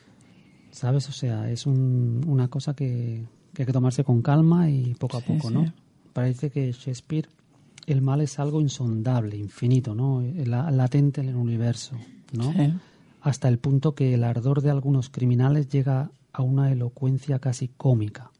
¿Sabes? 0.71 1.07
O 1.09 1.11
sea, 1.11 1.49
es 1.49 1.65
un- 1.65 2.21
una 2.27 2.47
cosa 2.47 2.73
que, 2.73 3.25
que 3.53 3.61
hay 3.63 3.65
que 3.65 3.73
tomarse 3.73 4.03
con 4.03 4.21
calma 4.21 4.69
y 4.69 4.93
poco 4.95 5.17
a 5.17 5.21
Sí, 5.21 5.33
poco, 5.33 5.49
sí. 5.49 5.53
¿no? 5.53 5.73
Parece 6.13 6.49
que 6.49 6.71
Shakespeare, 6.71 7.27
el 7.87 8.01
mal 8.01 8.21
es 8.21 8.39
algo 8.39 8.61
insondable, 8.61 9.35
infinito, 9.37 9.93
¿no? 9.95 10.21
La- 10.45 10.71
latente 10.71 11.21
en 11.21 11.29
el 11.29 11.35
universo, 11.35 11.95
¿no? 12.33 12.51
Sí. 12.53 12.73
Hasta 13.21 13.47
el 13.49 13.59
punto 13.59 13.93
que 13.95 14.13
el 14.13 14.23
ardor 14.23 14.61
de 14.61 14.71
algunos 14.71 15.09
criminales 15.09 15.67
llega 15.69 16.11
a 16.33 16.41
una 16.41 16.71
elocuencia 16.71 17.39
casi 17.39 17.67
cómica, 17.67 18.31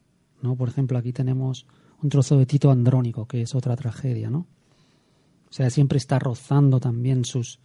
¿no? 0.42 0.56
Por 0.56 0.70
ejemplo, 0.70 0.98
aquí 0.98 1.12
tenemos 1.14 1.66
un 2.02 2.10
trozo 2.10 2.38
de 2.38 2.46
Tito 2.46 2.72
Andrónico, 2.72 3.28
que 3.28 3.42
es 3.42 3.54
otra 3.54 3.76
tragedia, 3.76 4.30
¿no? 4.30 4.40
O 5.50 5.54
sea, 5.54 5.70
siempre 5.70 5.98
está 5.98 6.18
rozando 6.18 6.80
también 6.80 7.26
sus, 7.26 7.60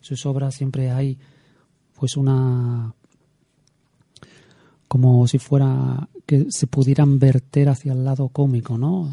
sus 0.00 0.26
obras, 0.26 0.54
siempre 0.54 0.90
hay 0.90 1.18
pues 1.98 2.16
una 2.16 2.94
como 4.90 5.24
si 5.28 5.38
fuera 5.38 6.08
que 6.26 6.46
se 6.50 6.66
pudieran 6.66 7.20
verter 7.20 7.68
hacia 7.68 7.92
el 7.92 8.02
lado 8.02 8.28
cómico, 8.28 8.76
¿no? 8.76 9.08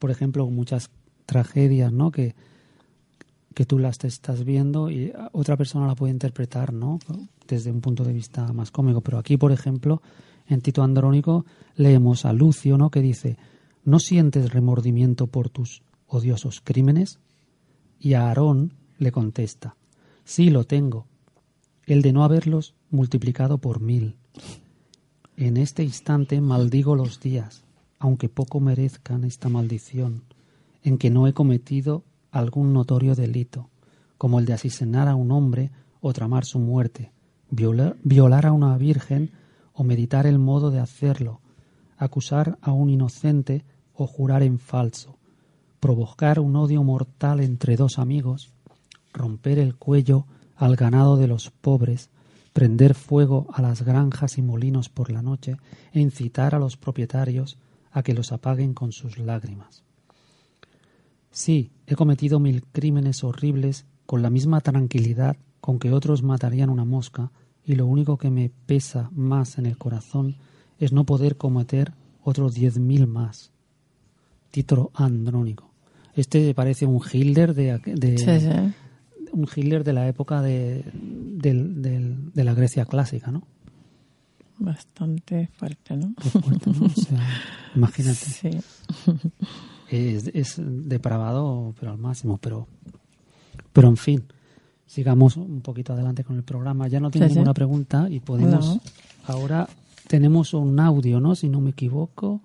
Por 0.00 0.10
ejemplo, 0.10 0.50
muchas 0.50 0.90
tragedias, 1.24 1.92
¿no? 1.92 2.10
Que, 2.10 2.34
que 3.54 3.64
tú 3.64 3.78
las 3.78 3.98
te 3.98 4.08
estás 4.08 4.42
viendo 4.42 4.90
y 4.90 5.12
otra 5.30 5.56
persona 5.56 5.86
la 5.86 5.94
puede 5.94 6.12
interpretar, 6.12 6.72
¿no? 6.72 6.98
Desde 7.46 7.70
un 7.70 7.80
punto 7.80 8.02
de 8.02 8.12
vista 8.12 8.52
más 8.52 8.72
cómico. 8.72 9.02
Pero 9.02 9.18
aquí, 9.18 9.36
por 9.36 9.52
ejemplo, 9.52 10.02
en 10.48 10.60
Tito 10.62 10.82
Andrónico 10.82 11.46
leemos 11.76 12.24
a 12.24 12.32
Lucio, 12.32 12.76
¿no? 12.76 12.90
Que 12.90 13.02
dice, 13.02 13.36
¿no 13.84 14.00
sientes 14.00 14.52
remordimiento 14.52 15.28
por 15.28 15.48
tus 15.48 15.84
odiosos 16.08 16.60
crímenes? 16.60 17.20
Y 18.00 18.14
a 18.14 18.26
Aarón 18.26 18.74
le 18.98 19.12
contesta, 19.12 19.76
sí 20.24 20.50
lo 20.50 20.64
tengo, 20.64 21.06
el 21.86 22.02
de 22.02 22.12
no 22.12 22.24
haberlos 22.24 22.74
multiplicado 22.90 23.58
por 23.58 23.80
mil. 23.80 24.16
En 25.36 25.56
este 25.56 25.82
instante 25.82 26.40
maldigo 26.40 26.94
los 26.94 27.20
días, 27.20 27.64
aunque 27.98 28.28
poco 28.28 28.60
merezcan 28.60 29.24
esta 29.24 29.48
maldición, 29.48 30.22
en 30.82 30.98
que 30.98 31.10
no 31.10 31.26
he 31.26 31.32
cometido 31.32 32.04
algún 32.30 32.72
notorio 32.72 33.14
delito, 33.14 33.68
como 34.18 34.38
el 34.38 34.46
de 34.46 34.52
asesinar 34.52 35.08
a 35.08 35.14
un 35.14 35.32
hombre 35.32 35.70
o 36.00 36.12
tramar 36.12 36.44
su 36.44 36.58
muerte, 36.58 37.12
violar, 37.50 38.46
a 38.46 38.52
una 38.52 38.76
virgen 38.76 39.30
o 39.72 39.84
meditar 39.84 40.26
el 40.26 40.38
modo 40.38 40.70
de 40.70 40.80
hacerlo, 40.80 41.40
acusar 41.96 42.58
a 42.62 42.72
un 42.72 42.90
inocente 42.90 43.64
o 43.94 44.06
jurar 44.06 44.42
en 44.42 44.58
falso, 44.58 45.16
provocar 45.80 46.40
un 46.40 46.56
odio 46.56 46.82
mortal 46.82 47.40
entre 47.40 47.76
dos 47.76 47.98
amigos, 47.98 48.52
romper 49.12 49.58
el 49.58 49.76
cuello 49.76 50.26
al 50.56 50.76
ganado 50.76 51.16
de 51.16 51.26
los 51.26 51.50
pobres, 51.50 52.10
prender 52.52 52.94
fuego 52.94 53.46
a 53.52 53.62
las 53.62 53.82
granjas 53.82 54.36
y 54.38 54.42
molinos 54.42 54.88
por 54.88 55.10
la 55.10 55.22
noche 55.22 55.56
e 55.92 56.00
incitar 56.00 56.54
a 56.54 56.58
los 56.58 56.76
propietarios 56.76 57.56
a 57.92 58.02
que 58.02 58.14
los 58.14 58.32
apaguen 58.32 58.74
con 58.74 58.92
sus 58.92 59.18
lágrimas. 59.18 59.82
Sí, 61.30 61.70
he 61.86 61.94
cometido 61.94 62.40
mil 62.40 62.64
crímenes 62.72 63.22
horribles 63.24 63.86
con 64.06 64.22
la 64.22 64.30
misma 64.30 64.60
tranquilidad 64.60 65.36
con 65.60 65.78
que 65.78 65.92
otros 65.92 66.22
matarían 66.22 66.70
una 66.70 66.84
mosca, 66.84 67.30
y 67.64 67.74
lo 67.74 67.86
único 67.86 68.16
que 68.16 68.30
me 68.30 68.50
pesa 68.66 69.10
más 69.12 69.58
en 69.58 69.66
el 69.66 69.76
corazón 69.76 70.36
es 70.78 70.92
no 70.92 71.04
poder 71.04 71.36
cometer 71.36 71.92
otros 72.24 72.54
diez 72.54 72.78
mil 72.78 73.06
más. 73.06 73.52
Tito 74.50 74.90
Andrónico. 74.94 75.70
Este 76.14 76.52
parece 76.54 76.86
un 76.86 77.00
Hitler 77.12 77.54
de, 77.54 77.78
de- 77.78 78.18
Sí, 78.18 78.40
sí. 78.40 78.74
Un 79.32 79.46
Hitler 79.54 79.84
de 79.84 79.92
la 79.92 80.08
época 80.08 80.42
de, 80.42 80.84
del- 80.94 81.82
del- 81.82 82.32
de 82.32 82.44
la 82.44 82.54
Grecia 82.54 82.84
clásica, 82.84 83.30
¿no? 83.30 83.42
Bastante 84.58 85.48
fuerte, 85.54 85.96
¿no? 85.96 86.12
Qué 86.20 86.28
fuerte, 86.28 86.70
¿no? 86.70 86.86
O 86.86 86.88
sea, 86.90 87.18
imagínate. 87.74 88.14
Sí. 88.14 88.50
Es, 89.88 90.26
es 90.34 90.56
depravado, 90.58 91.74
pero 91.80 91.92
al 91.92 91.98
máximo. 91.98 92.36
Pero, 92.38 92.68
pero 93.72 93.88
en 93.88 93.96
fin, 93.96 94.24
sigamos 94.86 95.36
un 95.38 95.62
poquito 95.62 95.94
adelante 95.94 96.24
con 96.24 96.36
el 96.36 96.42
programa. 96.42 96.88
Ya 96.88 97.00
no 97.00 97.10
tengo 97.10 97.24
Sí, 97.24 97.30
sí. 97.30 97.34
ninguna 97.36 97.54
pregunta 97.54 98.06
y 98.10 98.20
podemos. 98.20 98.66
No. 98.76 98.80
Ahora 99.26 99.66
tenemos 100.08 100.52
un 100.52 100.78
audio, 100.78 101.20
¿no? 101.20 101.34
Si 101.34 101.48
no 101.48 101.60
me 101.60 101.70
equivoco. 101.70 102.40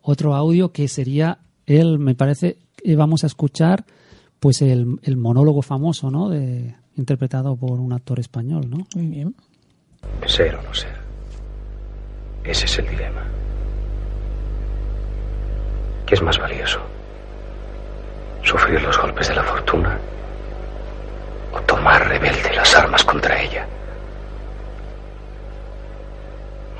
Otro 0.00 0.34
audio 0.34 0.72
que 0.72 0.88
sería 0.88 1.38
él, 1.66 1.98
me 1.98 2.14
parece, 2.14 2.58
que 2.76 2.96
vamos 2.96 3.22
a 3.22 3.28
escuchar 3.28 3.84
pues 4.42 4.60
el, 4.60 4.98
el 5.04 5.16
monólogo 5.16 5.62
famoso, 5.62 6.10
¿no? 6.10 6.28
De, 6.28 6.74
interpretado 6.96 7.54
por 7.54 7.78
un 7.78 7.92
actor 7.92 8.18
español, 8.18 8.68
¿no? 8.68 8.88
Muy 8.96 9.06
bien. 9.06 9.36
Ser 10.26 10.56
o 10.56 10.62
no 10.62 10.74
ser. 10.74 10.96
Ese 12.42 12.64
es 12.64 12.78
el 12.80 12.88
dilema. 12.88 13.22
¿Qué 16.06 16.16
es 16.16 16.22
más 16.22 16.36
valioso? 16.40 16.80
¿Sufrir 18.42 18.82
los 18.82 19.00
golpes 19.00 19.28
de 19.28 19.36
la 19.36 19.44
fortuna 19.44 19.96
o 21.52 21.60
tomar 21.60 22.08
rebelde 22.08 22.52
las 22.52 22.74
armas 22.74 23.04
contra 23.04 23.40
ella? 23.40 23.64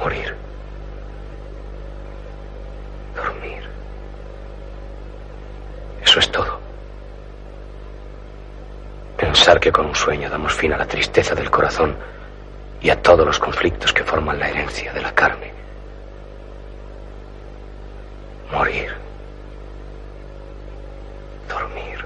Morir. 0.01 0.35
Dormir. 3.15 3.63
Eso 6.03 6.19
es 6.19 6.33
todo. 6.33 6.72
Pensar 9.23 9.61
que 9.61 9.71
con 9.71 9.87
un 9.87 9.95
sueño 9.95 10.29
damos 10.29 10.53
fin 10.53 10.73
a 10.73 10.77
la 10.77 10.85
tristeza 10.85 11.33
del 11.33 11.49
corazón 11.49 11.95
y 12.81 12.91
a 12.91 13.01
todos 13.01 13.25
los 13.25 13.39
conflictos 13.39 13.93
que 13.93 14.03
forman 14.03 14.37
la 14.37 14.49
herencia 14.49 14.93
de 14.93 15.01
la 15.01 15.15
carne. 15.15 15.53
Morir. 18.51 18.93
Dormir. 21.49 22.05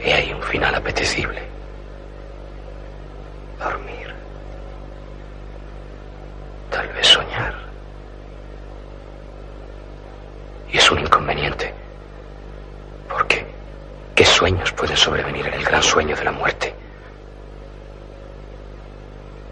Y 0.00 0.10
hay 0.10 0.34
un 0.34 0.42
final 0.42 0.74
apetecible. 0.74 1.40
Dormir. 3.58 4.14
Tal 6.70 6.88
vez 6.88 7.06
soñar. 7.06 7.54
Y 10.70 10.76
es 10.76 10.90
un 10.90 10.98
inconveniente. 10.98 11.72
¿Por 13.08 13.26
qué? 13.26 13.46
¿Qué 14.14 14.26
sueños 14.26 14.70
pueden 14.72 14.90
sueño 15.82 16.16
de 16.16 16.24
la 16.24 16.32
muerte? 16.32 16.74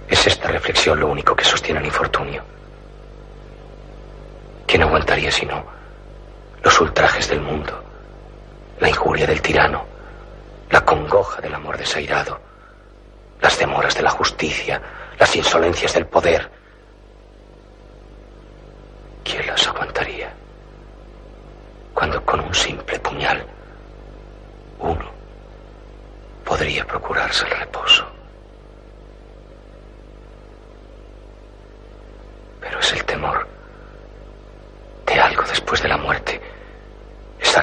¿Es 0.09 0.27
esta 0.27 0.49
reflexión 0.49 0.99
lo 0.99 1.09
único 1.09 1.37
que 1.37 1.45
sostiene 1.45 1.81
el 1.81 1.87
infortunio? 1.87 2.43
¿Quién 4.67 4.83
aguantaría 4.83 5.31
si 5.31 5.47
no 5.47 5.65
los 6.63 6.81
ultrajes 6.81 7.29
del 7.29 7.41
mundo, 7.41 7.83
la 8.81 8.89
injuria 8.89 9.27
del 9.27 9.41
tirano, 9.41 9.85
la 10.71 10.85
congoja 10.85 11.41
del 11.41 11.55
amor 11.55 11.79
desairado, 11.79 12.41
las 13.41 13.59
demoras 13.59 13.95
de 13.95 14.03
la 14.03 14.11
justicia, 14.11 14.83
las 15.19 15.35
insolencias 15.37 15.95
del 15.95 16.07
poder? 16.07 16.51
¿Quién 19.25 19.47
las 19.47 19.67
aguantaría? 19.67 20.33
Cuando 21.95 22.25
con 22.25 22.41
un 22.41 22.55
simple 22.55 22.99
puñal 22.99 23.45
uno 24.81 25.11
podría 26.45 26.87
procurarse 26.87 27.45
el 27.47 27.51
reposo. 27.59 28.07
Pero 32.61 32.79
es 32.81 32.93
el 32.93 33.05
temor 33.05 33.47
de 35.07 35.21
algo 35.21 35.43
después 35.43 35.83
de 35.83 35.89
la 35.89 35.97
muerte, 35.97 36.41
esa 37.41 37.63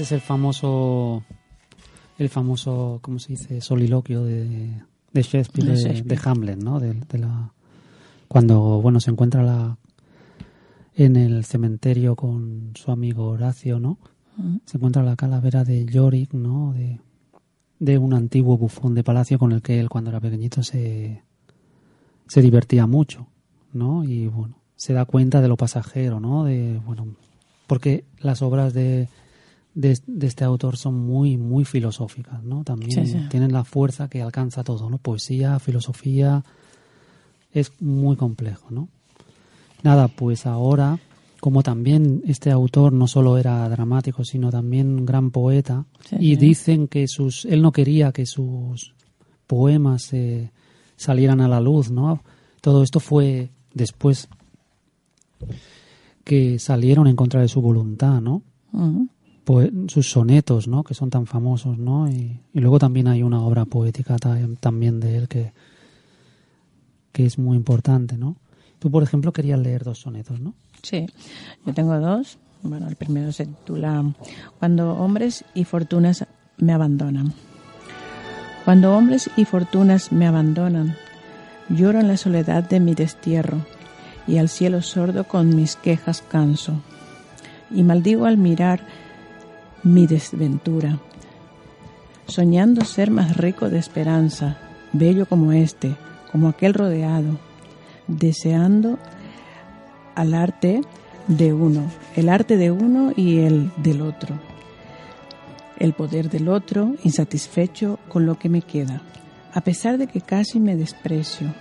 Este 0.00 0.14
es 0.14 0.22
el 0.22 0.26
famoso, 0.26 1.24
el 2.16 2.30
famoso, 2.30 3.00
¿cómo 3.02 3.18
se 3.18 3.34
dice? 3.34 3.60
Soliloquio 3.60 4.24
de, 4.24 4.82
de 5.12 5.22
Shakespeare, 5.22 5.66
De 5.66 5.72
de, 5.74 5.78
Shakespeare. 5.78 6.18
de 6.18 6.30
Hamlet, 6.30 6.56
¿no? 6.58 6.80
De, 6.80 6.94
de 6.94 7.18
la, 7.18 7.52
cuando, 8.26 8.80
bueno, 8.80 8.98
se 9.00 9.10
encuentra 9.10 9.42
la, 9.42 9.76
en 10.94 11.16
el 11.16 11.44
cementerio 11.44 12.16
con 12.16 12.72
su 12.76 12.90
amigo 12.90 13.26
Horacio, 13.28 13.78
¿no? 13.78 13.98
Se 14.64 14.78
encuentra 14.78 15.02
la 15.02 15.16
calavera 15.16 15.64
de 15.64 15.84
Yorick, 15.84 16.32
¿no? 16.32 16.72
De, 16.72 16.98
de 17.78 17.98
un 17.98 18.14
antiguo 18.14 18.56
bufón 18.56 18.94
de 18.94 19.04
palacio 19.04 19.38
con 19.38 19.52
el 19.52 19.60
que 19.60 19.80
él 19.80 19.90
cuando 19.90 20.08
era 20.08 20.20
pequeñito 20.20 20.62
se, 20.62 21.24
se 22.26 22.40
divertía 22.40 22.86
mucho, 22.86 23.26
¿no? 23.74 24.02
Y 24.02 24.28
bueno, 24.28 24.54
se 24.76 24.94
da 24.94 25.04
cuenta 25.04 25.42
de 25.42 25.48
lo 25.48 25.58
pasajero, 25.58 26.20
¿no? 26.20 26.44
De, 26.44 26.80
bueno, 26.86 27.06
porque 27.66 28.04
las 28.18 28.40
obras 28.40 28.72
de, 28.72 29.10
de, 29.74 29.98
de 30.06 30.26
este 30.26 30.44
autor 30.44 30.76
son 30.76 30.94
muy, 30.98 31.36
muy 31.36 31.64
filosóficas, 31.64 32.42
¿no? 32.42 32.64
También 32.64 33.06
Sí, 33.06 33.12
sí. 33.12 33.18
tienen 33.30 33.52
la 33.52 33.64
fuerza 33.64 34.08
que 34.08 34.20
alcanza 34.22 34.64
todo, 34.64 34.90
¿no? 34.90 34.98
Poesía, 34.98 35.58
filosofía, 35.58 36.44
es 37.52 37.72
muy 37.80 38.16
complejo, 38.16 38.66
¿no? 38.70 38.88
Nada, 39.82 40.08
pues 40.08 40.46
ahora, 40.46 40.98
como 41.40 41.62
también 41.62 42.22
este 42.26 42.50
autor 42.50 42.92
no 42.92 43.06
solo 43.06 43.38
era 43.38 43.68
dramático, 43.68 44.24
sino 44.24 44.50
también 44.50 44.88
un 44.88 45.06
gran 45.06 45.30
poeta, 45.30 45.86
Sí, 46.08 46.16
y 46.18 46.36
dicen 46.36 46.86
que 46.88 47.06
sus, 47.08 47.44
él 47.46 47.62
no 47.62 47.72
quería 47.72 48.12
que 48.12 48.26
sus 48.26 48.94
poemas 49.46 50.12
eh, 50.12 50.50
salieran 50.96 51.40
a 51.40 51.48
la 51.48 51.60
luz, 51.60 51.90
¿no? 51.90 52.22
Todo 52.60 52.82
esto 52.82 53.00
fue 53.00 53.50
después 53.72 54.28
que 56.24 56.58
salieron 56.58 57.06
en 57.06 57.16
contra 57.16 57.40
de 57.40 57.48
su 57.48 57.60
voluntad, 57.62 58.20
¿no? 58.20 58.42
Poe- 58.72 59.08
sus 59.88 60.10
sonetos, 60.10 60.68
¿no? 60.68 60.82
Que 60.84 60.94
son 60.94 61.10
tan 61.10 61.26
famosos, 61.26 61.78
¿no? 61.78 62.08
Y, 62.10 62.40
luego 62.52 62.78
también 62.78 63.08
hay 63.08 63.22
una 63.22 63.40
obra 63.42 63.64
poética 63.64 64.16
ta- 64.16 64.38
también 64.60 65.00
de 65.00 65.16
él 65.16 65.28
que, 65.28 65.52
que 67.12 67.26
es 67.26 67.38
muy 67.38 67.56
importante, 67.56 68.16
¿no? 68.16 68.36
Tú, 68.78 68.90
por 68.90 69.02
ejemplo, 69.02 69.32
querías 69.32 69.58
leer 69.58 69.84
dos 69.84 69.98
sonetos, 70.00 70.40
¿no? 70.40 70.54
Sí, 70.82 71.06
yo 71.66 71.74
tengo 71.74 71.98
dos. 71.98 72.38
Bueno, 72.62 72.88
el 72.88 72.96
primero 72.96 73.32
se 73.32 73.46
titula 73.46 74.04
Cuando 74.58 74.92
hombres 74.94 75.44
y 75.54 75.64
fortunas 75.64 76.26
me 76.58 76.72
abandonan. 76.72 77.32
Cuando 78.64 78.94
hombres 78.96 79.30
y 79.36 79.44
fortunas 79.46 80.12
me 80.12 80.26
abandonan, 80.26 80.94
lloro 81.70 82.00
en 82.00 82.08
la 82.08 82.16
soledad 82.16 82.62
de 82.68 82.78
mi 82.80 82.94
destierro 82.94 83.64
y 84.26 84.36
al 84.38 84.48
cielo 84.48 84.82
sordo 84.82 85.24
con 85.24 85.56
mis 85.56 85.76
quejas 85.76 86.22
canso. 86.22 86.80
Y 87.70 87.82
maldigo 87.82 88.26
al 88.26 88.36
mirar 88.36 88.80
mi 89.82 90.06
desventura, 90.06 90.98
soñando 92.26 92.84
ser 92.84 93.10
más 93.10 93.36
rico 93.36 93.70
de 93.70 93.78
esperanza, 93.78 94.58
bello 94.92 95.26
como 95.26 95.52
este, 95.52 95.96
como 96.30 96.48
aquel 96.48 96.74
rodeado, 96.74 97.38
deseando 98.06 98.98
al 100.14 100.34
arte 100.34 100.82
de 101.28 101.52
uno, 101.52 101.82
el 102.16 102.28
arte 102.28 102.56
de 102.56 102.70
uno 102.70 103.12
y 103.16 103.38
el 103.38 103.70
del 103.76 104.02
otro, 104.02 104.38
el 105.78 105.92
poder 105.92 106.28
del 106.28 106.48
otro, 106.48 106.94
insatisfecho 107.04 107.98
con 108.08 108.26
lo 108.26 108.38
que 108.38 108.48
me 108.48 108.62
queda, 108.62 109.02
a 109.54 109.62
pesar 109.62 109.98
de 109.98 110.06
que 110.06 110.20
casi 110.20 110.60
me 110.60 110.76
desprecio. 110.76 111.52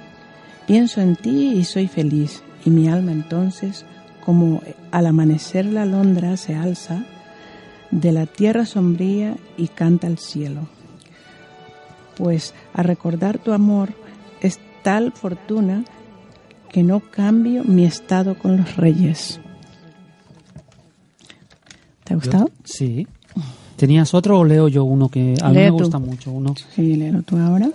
Pienso 0.67 1.01
en 1.01 1.15
ti 1.15 1.53
y 1.53 1.63
soy 1.63 1.87
feliz, 1.87 2.43
y 2.65 2.69
mi 2.69 2.89
alma 2.89 3.11
entonces, 3.11 3.85
como 4.25 4.61
al 4.91 5.07
amanecer 5.07 5.65
la 5.65 5.83
alondra 5.83 6.35
se 6.37 6.53
alza 6.53 7.05
de 7.91 8.11
la 8.11 8.25
tierra 8.25 8.65
sombría 8.65 9.35
y 9.57 9.67
canta 9.67 10.07
al 10.07 10.17
cielo. 10.17 10.67
pues 12.15 12.53
a 12.73 12.83
recordar 12.83 13.37
tu 13.39 13.53
amor 13.53 13.89
es 14.41 14.59
tal 14.83 15.11
fortuna 15.13 15.85
que 16.69 16.83
no 16.83 16.99
cambio 16.99 17.63
mi 17.63 17.85
estado 17.85 18.37
con 18.37 18.57
los 18.57 18.75
reyes. 18.75 19.39
¿Te 22.03 22.13
ha 22.13 22.17
gustado? 22.17 22.49
Sí. 22.63 23.07
¿Tenías 23.75 24.13
otro 24.13 24.39
o 24.39 24.43
leo 24.43 24.67
yo 24.67 24.83
uno 24.83 25.09
que 25.09 25.35
a 25.41 25.49
mí 25.49 25.55
me 25.55 25.67
tú. 25.69 25.75
gusta 25.77 25.99
mucho? 25.99 26.31
Uno. 26.31 26.53
Sí, 26.75 26.95
léelo 26.95 27.21
tú 27.21 27.37
ahora. 27.37 27.69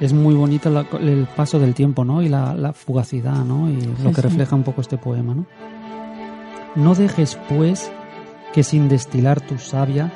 Es 0.00 0.12
muy 0.12 0.34
bonito 0.34 0.68
la- 0.68 0.86
el 1.00 1.26
paso 1.34 1.58
del 1.58 1.74
tiempo, 1.74 2.04
¿no? 2.04 2.22
Y 2.22 2.28
la, 2.28 2.54
la 2.54 2.72
fugacidad, 2.72 3.44
¿no? 3.44 3.70
Y 3.70 3.80
lo 3.80 4.10
que 4.10 4.16
sí. 4.16 4.20
refleja 4.20 4.54
un 4.56 4.64
poco 4.64 4.80
este 4.80 4.98
poema, 4.98 5.34
¿no? 5.34 5.46
No 6.74 6.94
dejes, 6.94 7.38
pues, 7.48 7.90
que 8.52 8.62
sin 8.62 8.88
destilar 8.88 9.40
tu 9.40 9.58
savia, 9.58 10.12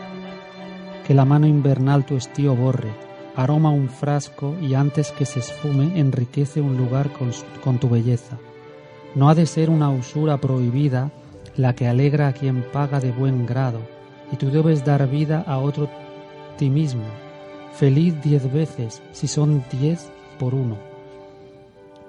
que 1.07 1.15
la 1.15 1.25
mano 1.25 1.47
invernal 1.47 2.05
tu 2.05 2.17
estío 2.17 2.55
borre, 2.55 2.91
aroma 3.35 3.71
un 3.71 3.89
frasco 3.89 4.57
y 4.61 4.75
antes 4.75 5.13
que 5.13 5.25
se 5.25 5.41
esfume 5.41 5.99
enriquece 5.99 6.61
un 6.61 6.77
lugar 6.77 7.11
con, 7.13 7.31
con 7.63 7.79
tu 7.79 7.89
belleza. 7.89 8.39
No 9.15 9.29
ha 9.31 9.35
de 9.35 9.47
ser 9.47 9.71
una 9.71 9.91
usura 9.91 10.39
prohibida 10.39 11.11
la 11.57 11.75
que 11.75 11.87
alegra 11.89 12.29
a 12.29 12.33
quien 12.33 12.63
paga 12.73 13.01
de 13.01 13.13
buen 13.13 13.47
grado, 13.47 13.81
y 14.31 14.37
tú 14.37 14.51
debes 14.51 14.85
dar 14.85 15.09
vida 15.09 15.43
a 15.47 15.59
otro 15.59 15.89
ti 16.59 16.69
mismo, 16.69 17.05
feliz 17.73 18.21
diez 18.23 18.53
veces 18.53 19.03
si 19.13 19.29
son 19.29 19.65
diez 19.71 20.11
por 20.39 20.55
uno. 20.55 20.77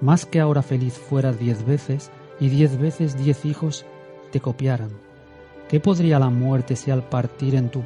Más 0.00 0.26
que 0.26 0.40
ahora 0.40 0.62
feliz 0.62 0.94
fueras 0.94 1.38
diez 1.38 1.64
veces 1.64 2.10
y 2.38 2.48
diez 2.48 2.78
veces 2.78 3.16
diez 3.16 3.44
hijos 3.44 3.86
te 4.30 4.40
copiaran. 4.40 5.07
¿Qué 5.68 5.80
podría 5.80 6.18
la 6.18 6.30
muerte 6.30 6.76
si 6.76 6.90
al 6.90 7.02
partir 7.08 7.54
en 7.54 7.70
tu 7.70 7.82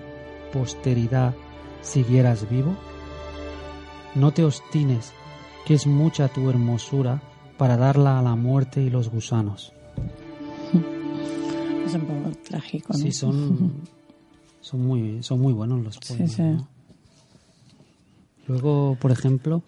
posteridad 0.52 1.34
siguieras 1.82 2.48
vivo? 2.48 2.76
No 4.14 4.30
te 4.32 4.44
obstines, 4.44 5.12
que 5.66 5.74
es 5.74 5.86
mucha 5.86 6.28
tu 6.28 6.48
hermosura 6.50 7.20
para 7.58 7.76
darla 7.76 8.18
a 8.18 8.22
la 8.22 8.36
muerte 8.36 8.82
y 8.82 8.90
los 8.90 9.08
gusanos. 9.10 9.72
Es 11.86 11.94
un 11.94 12.02
poco 12.02 12.30
trágico, 12.48 12.92
¿no? 12.92 12.98
Sí, 12.98 13.12
son, 13.12 13.72
son, 14.60 14.86
muy, 14.86 15.22
son 15.22 15.40
muy 15.40 15.52
buenos 15.52 15.82
los 15.84 15.96
Sí, 16.00 16.14
poemas. 16.14 16.32
sí. 16.32 16.42
¿no? 16.42 16.68
Luego, 18.46 18.96
por 19.00 19.10
ejemplo, 19.10 19.62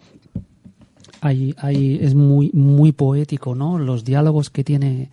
hay, 1.21 1.53
hay, 1.57 1.99
es 2.01 2.15
muy, 2.15 2.49
muy 2.53 2.93
poético, 2.93 3.53
¿no? 3.53 3.77
Los 3.77 4.03
diálogos 4.05 4.49
que 4.49 4.63
tiene 4.63 5.09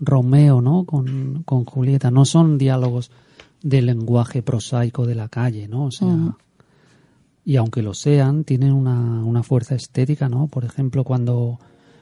Romeo, 0.00 0.60
¿no? 0.60 0.84
Con, 0.84 1.42
con 1.44 1.64
Julieta 1.64 2.10
no 2.10 2.24
son 2.24 2.58
diálogos 2.58 3.10
del 3.62 3.86
lenguaje 3.86 4.42
prosaico 4.42 5.06
de 5.06 5.14
la 5.14 5.28
calle, 5.28 5.68
¿no? 5.68 5.86
O 5.86 5.90
sea, 5.90 6.36
y 7.44 7.56
aunque 7.56 7.82
lo 7.82 7.94
sean, 7.94 8.44
tienen 8.44 8.72
una, 8.72 9.24
una 9.24 9.42
fuerza 9.42 9.74
estética, 9.74 10.28
¿no? 10.28 10.48
Por 10.48 10.64
ejemplo, 10.64 11.04
cuando, 11.04 11.58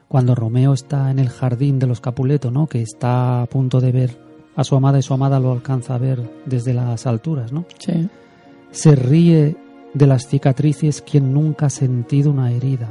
cuando 0.08 0.34
Romeo 0.34 0.72
está 0.72 1.10
en 1.10 1.18
el 1.18 1.28
jardín 1.28 1.78
de 1.78 1.86
los 1.86 2.00
Capuleto, 2.00 2.50
¿no? 2.50 2.66
Que 2.66 2.82
está 2.82 3.42
a 3.42 3.46
punto 3.46 3.80
de 3.80 3.92
ver 3.92 4.18
a 4.56 4.64
su 4.64 4.76
amada 4.76 4.98
y 4.98 5.02
su 5.02 5.14
amada 5.14 5.40
lo 5.40 5.52
alcanza 5.52 5.94
a 5.94 5.98
ver 5.98 6.22
desde 6.46 6.74
las 6.74 7.06
alturas, 7.06 7.52
¿no? 7.52 7.66
Sí. 7.78 8.08
Se 8.70 8.96
ríe 8.96 9.56
de 9.92 10.06
las 10.06 10.26
cicatrices 10.26 11.02
quien 11.02 11.32
nunca 11.32 11.66
ha 11.66 11.70
sentido 11.70 12.30
una 12.30 12.50
herida. 12.52 12.90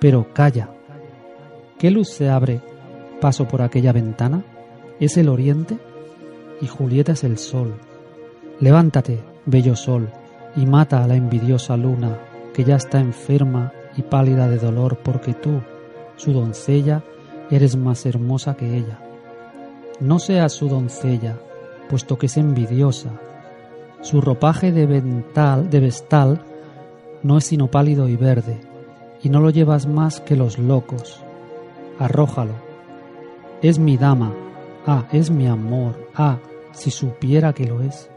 Pero 0.00 0.32
calla. 0.32 0.70
¿Qué 1.78 1.92
luz 1.92 2.08
se 2.08 2.28
abre 2.28 2.60
paso 3.20 3.46
por 3.46 3.62
aquella 3.62 3.92
ventana? 3.92 4.42
¿Es 4.98 5.16
el 5.16 5.28
oriente? 5.28 5.78
Y 6.60 6.66
Julieta 6.66 7.12
es 7.12 7.22
el 7.22 7.38
sol. 7.38 7.74
Levántate, 8.58 9.20
bello 9.46 9.76
sol, 9.76 10.10
y 10.56 10.66
mata 10.66 11.04
a 11.04 11.06
la 11.06 11.14
envidiosa 11.14 11.76
luna, 11.76 12.18
que 12.52 12.64
ya 12.64 12.74
está 12.74 12.98
enferma 12.98 13.72
y 13.96 14.02
pálida 14.02 14.48
de 14.48 14.58
dolor 14.58 14.98
porque 15.04 15.34
tú, 15.34 15.60
su 16.16 16.32
doncella, 16.32 17.04
eres 17.48 17.76
más 17.76 18.06
hermosa 18.06 18.56
que 18.56 18.76
ella. 18.76 18.98
No 20.00 20.18
seas 20.18 20.54
su 20.54 20.68
doncella, 20.68 21.36
puesto 21.88 22.18
que 22.18 22.26
es 22.26 22.36
envidiosa. 22.38 23.10
Su 24.00 24.20
ropaje 24.20 24.72
de 24.72 24.86
vental, 24.86 25.70
de 25.70 25.78
vestal, 25.78 26.42
no 27.22 27.38
es 27.38 27.44
sino 27.44 27.70
pálido 27.70 28.08
y 28.08 28.16
verde, 28.16 28.58
y 29.22 29.28
no 29.28 29.38
lo 29.40 29.50
llevas 29.50 29.86
más 29.86 30.20
que 30.20 30.34
los 30.34 30.58
locos. 30.58 31.22
Arrójalo. 31.98 32.54
Es 33.60 33.78
mi 33.78 33.96
dama. 33.96 34.32
Ah, 34.86 35.06
es 35.12 35.30
mi 35.30 35.46
amor. 35.46 36.08
Ah, 36.14 36.38
si 36.72 36.90
supiera 36.90 37.52
que 37.52 37.66
lo 37.66 37.82
es. 37.82 38.08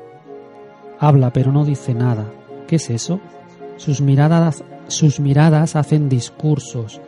Habla, 0.99 1.33
pero 1.33 1.51
no 1.51 1.65
dice 1.65 1.93
nada. 1.93 2.31
¿Qué 2.67 2.75
es 2.75 2.89
eso? 2.89 3.19
Sus 3.77 4.01
miradas, 4.01 4.63
sus 4.87 5.19
miradas 5.19 5.75
hacen 5.75 6.09
discursos. 6.09 7.01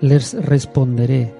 Les 0.00 0.34
responderé. 0.34 1.32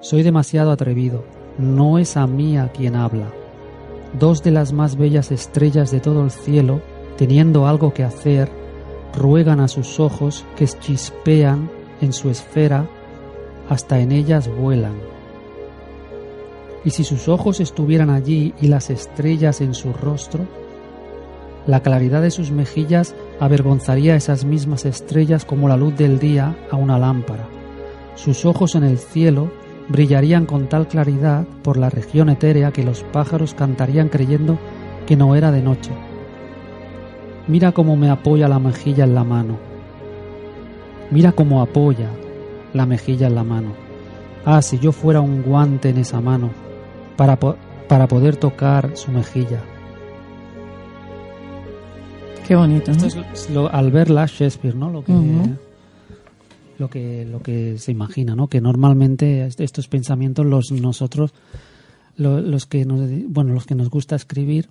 Soy 0.00 0.22
demasiado 0.22 0.72
atrevido. 0.72 1.24
No 1.56 1.98
es 1.98 2.16
a 2.16 2.26
mí 2.26 2.58
a 2.58 2.68
quien 2.68 2.96
habla. 2.96 3.28
Dos 4.18 4.42
de 4.42 4.50
las 4.50 4.72
más 4.72 4.96
bellas 4.96 5.30
estrellas 5.30 5.90
de 5.90 6.00
todo 6.00 6.24
el 6.24 6.30
cielo, 6.30 6.80
teniendo 7.16 7.66
algo 7.66 7.92
que 7.94 8.04
hacer, 8.04 8.50
ruegan 9.14 9.60
a 9.60 9.68
sus 9.68 10.00
ojos 10.00 10.44
que 10.56 10.66
chispean 10.66 11.70
en 12.00 12.12
su 12.12 12.30
esfera, 12.30 12.88
hasta 13.68 14.00
en 14.00 14.12
ellas 14.12 14.48
vuelan. 14.48 14.96
Y 16.84 16.90
si 16.90 17.04
sus 17.04 17.28
ojos 17.28 17.60
estuvieran 17.60 18.10
allí 18.10 18.54
y 18.60 18.68
las 18.68 18.90
estrellas 18.90 19.60
en 19.60 19.74
su 19.74 19.92
rostro, 19.92 20.46
la 21.66 21.82
claridad 21.82 22.22
de 22.22 22.30
sus 22.30 22.50
mejillas 22.50 23.14
avergonzaría 23.40 24.16
esas 24.16 24.44
mismas 24.44 24.86
estrellas 24.86 25.44
como 25.44 25.68
la 25.68 25.76
luz 25.76 25.94
del 25.96 26.18
día 26.18 26.56
a 26.70 26.76
una 26.76 26.98
lámpara. 26.98 27.46
Sus 28.14 28.46
ojos 28.46 28.74
en 28.74 28.84
el 28.84 28.98
cielo 28.98 29.50
brillarían 29.88 30.46
con 30.46 30.68
tal 30.68 30.88
claridad 30.88 31.46
por 31.62 31.76
la 31.76 31.90
región 31.90 32.30
etérea 32.30 32.72
que 32.72 32.84
los 32.84 33.02
pájaros 33.04 33.54
cantarían 33.54 34.08
creyendo 34.08 34.58
que 35.06 35.16
no 35.16 35.34
era 35.36 35.50
de 35.50 35.62
noche. 35.62 35.90
Mira 37.46 37.72
cómo 37.72 37.96
me 37.96 38.10
apoya 38.10 38.48
la 38.48 38.58
mejilla 38.58 39.04
en 39.04 39.14
la 39.14 39.24
mano. 39.24 39.67
Mira 41.10 41.32
cómo 41.32 41.62
apoya 41.62 42.10
la 42.74 42.86
mejilla 42.86 43.26
en 43.28 43.34
la 43.34 43.44
mano. 43.44 43.72
Ah, 44.44 44.62
si 44.62 44.78
yo 44.78 44.92
fuera 44.92 45.20
un 45.20 45.42
guante 45.42 45.88
en 45.90 45.98
esa 45.98 46.20
mano 46.20 46.50
para, 47.16 47.38
po- 47.38 47.56
para 47.88 48.06
poder 48.08 48.36
tocar 48.36 48.96
su 48.96 49.10
mejilla. 49.10 49.60
Qué 52.46 52.54
bonito, 52.56 52.92
¿no? 52.92 53.06
Esto 53.06 53.20
es 53.32 53.50
lo- 53.50 53.72
al 53.72 53.90
verla 53.90 54.26
Shakespeare, 54.26 54.74
¿no? 54.74 54.90
Lo 54.90 55.04
que, 55.04 55.12
lo 56.78 56.88
que 56.88 57.26
lo 57.26 57.40
que 57.42 57.76
se 57.78 57.90
imagina, 57.92 58.34
¿no? 58.34 58.48
Que 58.48 58.60
normalmente 58.60 59.44
est- 59.46 59.60
estos 59.60 59.88
pensamientos 59.88 60.46
los 60.46 60.70
nosotros 60.72 61.32
lo- 62.16 62.40
los 62.40 62.66
que 62.66 62.84
nos 62.86 63.00
bueno 63.28 63.52
los 63.52 63.66
que 63.66 63.74
nos 63.74 63.90
gusta 63.90 64.16
escribir 64.16 64.68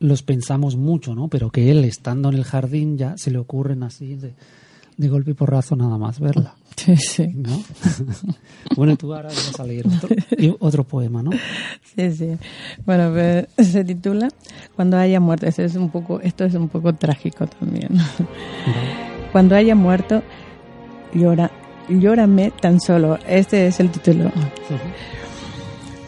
los 0.00 0.22
pensamos 0.22 0.76
mucho, 0.76 1.14
¿no? 1.16 1.26
Pero 1.28 1.50
que 1.50 1.72
él 1.72 1.84
estando 1.84 2.28
en 2.28 2.36
el 2.36 2.44
jardín 2.44 2.96
ya 2.98 3.16
se 3.16 3.32
le 3.32 3.38
ocurren 3.38 3.82
así 3.82 4.14
de, 4.14 4.32
de 4.98 5.08
golpe 5.08 5.30
y 5.30 5.34
porrazo 5.34 5.76
nada 5.76 5.96
más 5.96 6.18
verla, 6.18 6.54
Sí, 6.76 6.96
sí. 6.96 7.26
¿no? 7.34 7.62
bueno, 8.76 8.96
tú 8.96 9.14
ahora 9.14 9.28
vas 9.28 9.58
a 9.58 9.64
leer 9.64 9.86
otro, 9.86 10.08
otro 10.58 10.84
poema, 10.84 11.22
¿no? 11.22 11.30
Sí, 11.96 12.10
sí. 12.12 12.36
Bueno, 12.84 13.12
pues, 13.12 13.46
se 13.72 13.84
titula 13.84 14.28
Cuando 14.76 14.96
haya 14.96 15.20
muerto. 15.20 15.46
Ese 15.46 15.64
es 15.64 15.76
un 15.76 15.90
poco, 15.90 16.20
esto 16.20 16.44
es 16.44 16.54
un 16.54 16.68
poco 16.68 16.94
trágico 16.94 17.46
también. 17.46 17.90
Cuando 19.32 19.54
haya 19.54 19.74
muerto, 19.74 20.22
llora, 21.14 21.50
llórame 21.88 22.50
tan 22.60 22.80
solo. 22.80 23.18
Este 23.26 23.68
es 23.68 23.78
el 23.80 23.90
título. 23.90 24.30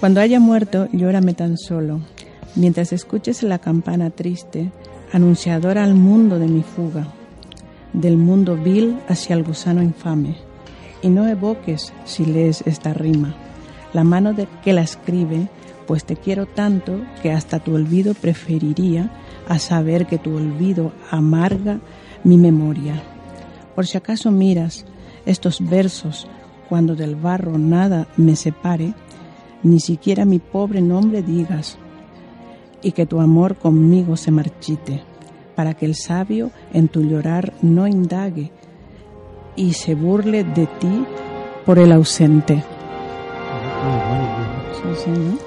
Cuando 0.01 0.21
haya 0.21 0.41
muerto, 0.41 0.89
llórame 0.93 1.35
tan 1.35 1.57
solo. 1.57 2.01
Mientras 2.57 2.93
escuches 2.93 3.45
la 3.45 3.59
campana 3.61 4.11
triste, 4.11 4.73
anunciadora 5.13 5.85
al 5.85 5.95
mundo 5.95 6.39
de 6.41 6.49
mi 6.49 6.63
fuga, 6.63 7.07
del 7.93 8.17
mundo 8.17 8.57
vil 8.57 8.99
hacia 9.09 9.35
el 9.35 9.43
gusano 9.43 9.83
infame. 9.83 10.37
Y 11.03 11.09
no 11.09 11.27
evoques, 11.27 11.93
si 12.05 12.27
lees 12.27 12.63
esta 12.67 12.93
rima, 12.93 13.35
la 13.93 14.05
mano 14.05 14.35
de 14.35 14.47
que 14.63 14.73
la 14.73 14.83
escribe, 14.83 15.49
pues 15.87 16.05
te 16.05 16.17
quiero 16.17 16.47
tanto 16.47 17.01
que 17.23 17.33
hasta 17.33 17.59
tu 17.59 17.75
olvido 17.75 18.15
preferiría 18.15 19.11
a 19.49 19.59
saber 19.59 20.07
que 20.07 20.19
tu 20.19 20.37
olvido 20.37 20.93
amarga 21.11 21.81
mi 22.23 22.37
memoria. 22.37 23.03
Por 23.75 23.87
si 23.87 23.97
acaso 23.97 24.31
miras 24.31 24.85
estos 25.27 25.61
versos 25.69 26.29
cuando 26.69 26.95
del 26.95 27.17
barro 27.17 27.59
nada 27.59 28.07
me 28.17 28.37
separe, 28.37 28.95
ni 29.63 29.81
siquiera 29.81 30.25
mi 30.25 30.39
pobre 30.39 30.81
nombre 30.81 31.23
digas, 31.23 31.79
y 32.83 32.93
que 32.93 33.07
tu 33.07 33.21
amor 33.21 33.57
conmigo 33.57 34.17
se 34.17 34.31
marchite, 34.31 35.03
para 35.61 35.75
que 35.75 35.85
el 35.85 35.95
sabio 35.95 36.51
en 36.73 36.89
tu 36.89 37.03
llorar 37.03 37.53
no 37.61 37.87
indague 37.87 38.51
y 39.57 39.75
se 39.75 39.95
burle 39.95 40.43
de 40.43 40.65
ti 40.67 41.05
por 41.67 41.79
el 41.79 41.93
ausente. 41.93 42.55
Muy 43.85 43.99
bueno, 44.09 44.25
muy 44.25 44.47
bueno. 44.47 44.97
Sí, 44.97 45.03
sí, 45.05 45.11
¿no? 45.11 45.39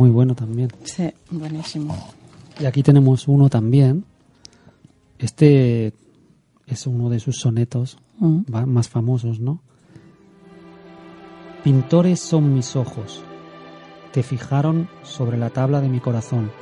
Muy 0.00 0.10
bueno 0.10 0.34
también. 0.36 0.68
Sí, 0.84 1.10
buenísimo. 1.28 1.92
Y 2.60 2.66
aquí 2.66 2.84
tenemos 2.84 3.26
uno 3.26 3.48
también. 3.48 4.04
Este 5.18 5.92
es 6.68 6.86
uno 6.86 7.10
de 7.10 7.18
sus 7.18 7.38
sonetos 7.40 7.98
Mm. 8.20 8.42
más 8.66 8.88
famosos, 8.88 9.40
¿no? 9.40 9.60
Pintores 11.64 12.20
son 12.20 12.54
mis 12.54 12.76
ojos. 12.76 13.24
Te 14.12 14.22
fijaron 14.22 14.88
sobre 15.02 15.36
la 15.36 15.50
tabla 15.50 15.80
de 15.80 15.88
mi 15.88 15.98
corazón. 15.98 16.52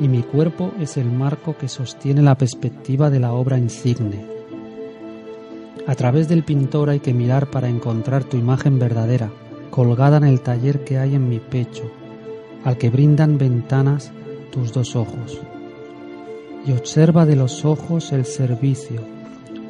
Y 0.00 0.08
mi 0.08 0.22
cuerpo 0.22 0.72
es 0.80 0.96
el 0.96 1.10
marco 1.10 1.56
que 1.56 1.68
sostiene 1.68 2.22
la 2.22 2.36
perspectiva 2.36 3.10
de 3.10 3.20
la 3.20 3.32
obra 3.32 3.58
insigne. 3.58 4.24
A 5.86 5.94
través 5.94 6.28
del 6.28 6.42
pintor 6.42 6.90
hay 6.90 7.00
que 7.00 7.14
mirar 7.14 7.50
para 7.50 7.68
encontrar 7.68 8.24
tu 8.24 8.36
imagen 8.36 8.78
verdadera, 8.78 9.30
colgada 9.70 10.16
en 10.16 10.24
el 10.24 10.40
taller 10.40 10.84
que 10.84 10.98
hay 10.98 11.14
en 11.14 11.28
mi 11.28 11.38
pecho, 11.38 11.90
al 12.64 12.78
que 12.78 12.90
brindan 12.90 13.38
ventanas 13.38 14.10
tus 14.50 14.72
dos 14.72 14.96
ojos. 14.96 15.38
Y 16.66 16.72
observa 16.72 17.26
de 17.26 17.36
los 17.36 17.64
ojos 17.64 18.12
el 18.12 18.24
servicio. 18.24 19.02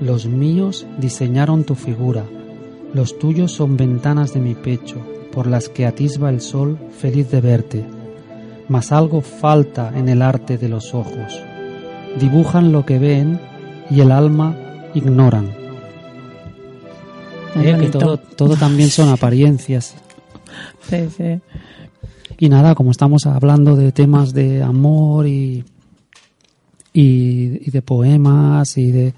Los 0.01 0.27
míos 0.27 0.87
diseñaron 0.99 1.65
tu 1.65 1.75
figura, 1.75 2.25
los 2.93 3.19
tuyos 3.19 3.53
son 3.53 3.77
ventanas 3.77 4.35
de 4.35 4.41
mi 4.41 4.55
pecho, 4.57 4.97
por 5.31 5.47
las 5.47 5.69
que 5.69 5.87
atisba 5.87 6.29
el 6.29 6.41
sol 6.41 6.77
feliz 6.91 7.31
de 7.31 7.41
verte. 7.41 8.00
Mas 8.71 8.91
algo 8.93 9.21
falta 9.21 9.93
en 9.95 10.09
el 10.09 10.23
arte 10.23 10.57
de 10.57 10.69
los 10.71 10.95
ojos. 10.95 11.39
Dibujan 12.19 12.73
lo 12.73 12.87
que 12.87 12.99
ven 12.99 13.39
y 13.91 14.01
el 14.01 14.11
alma 14.13 14.57
ignoran. 14.95 15.51
Eh, 17.57 17.63
que 17.65 17.73
bonito. 17.73 17.99
todo, 17.99 18.17
todo 18.19 18.57
también 18.57 18.89
son 18.89 19.09
apariencias. 19.11 19.95
Sí, 20.89 21.09
sí. 21.17 21.41
Y 22.39 22.49
nada, 22.49 22.75
como 22.75 22.91
estamos 22.91 23.25
hablando 23.27 23.77
de 23.77 23.93
temas 23.93 24.33
de 24.33 24.63
amor 24.65 25.29
y, 25.29 25.65
y, 26.93 27.67
y 27.67 27.71
de 27.71 27.83
poemas 27.83 28.77
y 28.77 28.91
de, 28.91 29.15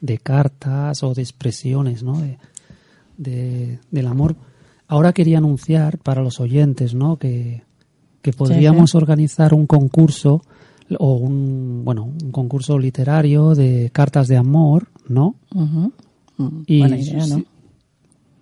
de 0.00 0.18
cartas 0.18 1.02
o 1.02 1.14
de 1.14 1.22
expresiones 1.22 2.04
¿no? 2.04 2.20
de, 2.20 2.38
de- 3.16 3.78
del 3.90 4.06
amor, 4.06 4.36
ahora 4.86 5.12
quería 5.12 5.38
anunciar 5.38 5.98
para 5.98 6.22
los 6.22 6.38
oyentes 6.38 6.94
¿no? 6.94 7.16
que, 7.16 7.62
que 8.22 8.32
podríamos 8.32 8.94
organizar 8.94 9.54
un 9.54 9.66
concurso 9.66 10.42
o 10.98 11.12
un 11.14 11.82
bueno 11.84 12.04
un 12.04 12.30
concurso 12.32 12.78
literario 12.78 13.54
de 13.54 13.90
cartas 13.92 14.26
de 14.28 14.36
amor, 14.36 14.88
¿no? 15.08 15.34
Mm, 15.52 16.62
Y 16.66 16.78
Buena 16.80 16.96
idea, 16.96 17.26
¿no? 17.26 17.42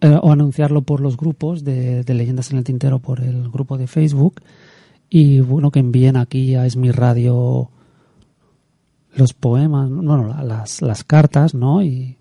eh, 0.03 0.19
o 0.23 0.31
anunciarlo 0.33 0.83
por 0.83 1.01
los 1.01 1.17
grupos 1.17 1.65
de, 1.65 2.05
de 2.05 2.15
Leyendas 2.15 2.51
en 2.53 2.59
el 2.59 2.65
Tintero, 2.65 2.99
por 2.99 3.21
el 3.21 3.49
grupo 3.51 3.77
de 3.79 3.87
Facebook. 3.87 4.43
Y 5.09 5.41
bueno, 5.41 5.71
que 5.71 5.79
envíen 5.81 6.17
aquí 6.17 6.55
a 6.55 6.67
Esmi 6.67 6.91
Radio 6.91 7.71
los 9.15 9.33
poemas, 9.33 9.89
bueno, 9.91 10.27
la- 10.29 10.43
las, 10.43 10.83
las 10.83 11.05
cartas, 11.05 11.55
¿no? 11.55 11.83
Y, 11.83 12.17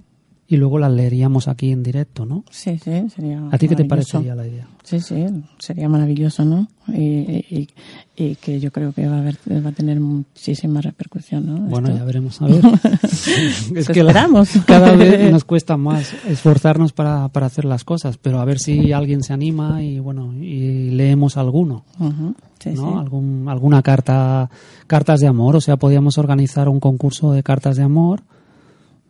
y 0.47 0.57
luego 0.57 0.77
las 0.77 0.91
leeríamos 0.91 1.47
aquí 1.47 1.71
en 1.71 1.81
directo, 1.81 2.25
¿no? 2.25 2.43
Sí, 2.51 2.77
sí, 2.77 3.09
sería. 3.09 3.41
¿A 3.51 3.57
ti 3.57 3.67
qué 3.67 3.75
te 3.75 3.85
parecería 3.85 4.35
la 4.35 4.45
idea? 4.47 4.67
Sí, 4.83 4.99
sí, 4.99 5.25
sería 5.57 5.89
maravilloso, 5.89 6.45
¿no? 6.45 6.67
Y, 6.87 6.99
y, 7.01 7.67
y 8.15 8.35
que 8.35 8.59
yo 8.59 8.71
creo 8.71 8.93
que 8.93 9.07
va 9.07 9.15
a, 9.15 9.19
haber, 9.21 9.37
va 9.65 9.69
a 9.69 9.71
tener 9.71 9.99
muchísima 9.99 10.81
repercusión, 10.81 11.47
¿no? 11.47 11.57
Bueno, 11.61 11.87
Esto. 11.87 11.99
ya 11.99 12.05
veremos 12.05 12.39
a 12.41 12.45
ver. 12.47 12.61
Pues 13.01 13.73
la- 13.73 13.79
esperamos. 13.79 14.49
cada 14.67 14.95
vez 14.95 15.31
nos 15.31 15.43
cuesta 15.45 15.77
más 15.77 16.13
esforzarnos 16.27 16.93
para, 16.93 17.27
para 17.29 17.47
hacer 17.47 17.65
las 17.65 17.83
cosas, 17.83 18.17
pero 18.17 18.39
a 18.39 18.45
ver 18.45 18.59
si 18.59 18.91
alguien 18.93 19.23
se 19.23 19.33
anima 19.33 19.81
y 19.83 19.97
bueno, 19.99 20.31
y 20.39 20.91
leemos 20.91 21.37
alguno. 21.37 21.83
Ujú, 21.99 22.35
sí, 22.59 22.69
¿no? 22.75 22.91
sí. 22.91 22.97
Algún, 22.99 23.47
alguna 23.49 23.81
carta, 23.81 24.51
cartas 24.85 25.19
de 25.21 25.27
amor, 25.27 25.55
o 25.55 25.61
sea, 25.61 25.77
podíamos 25.77 26.19
organizar 26.19 26.69
un 26.69 26.79
concurso 26.79 27.31
de 27.31 27.41
cartas 27.41 27.77
de 27.77 27.83
amor, 27.83 28.21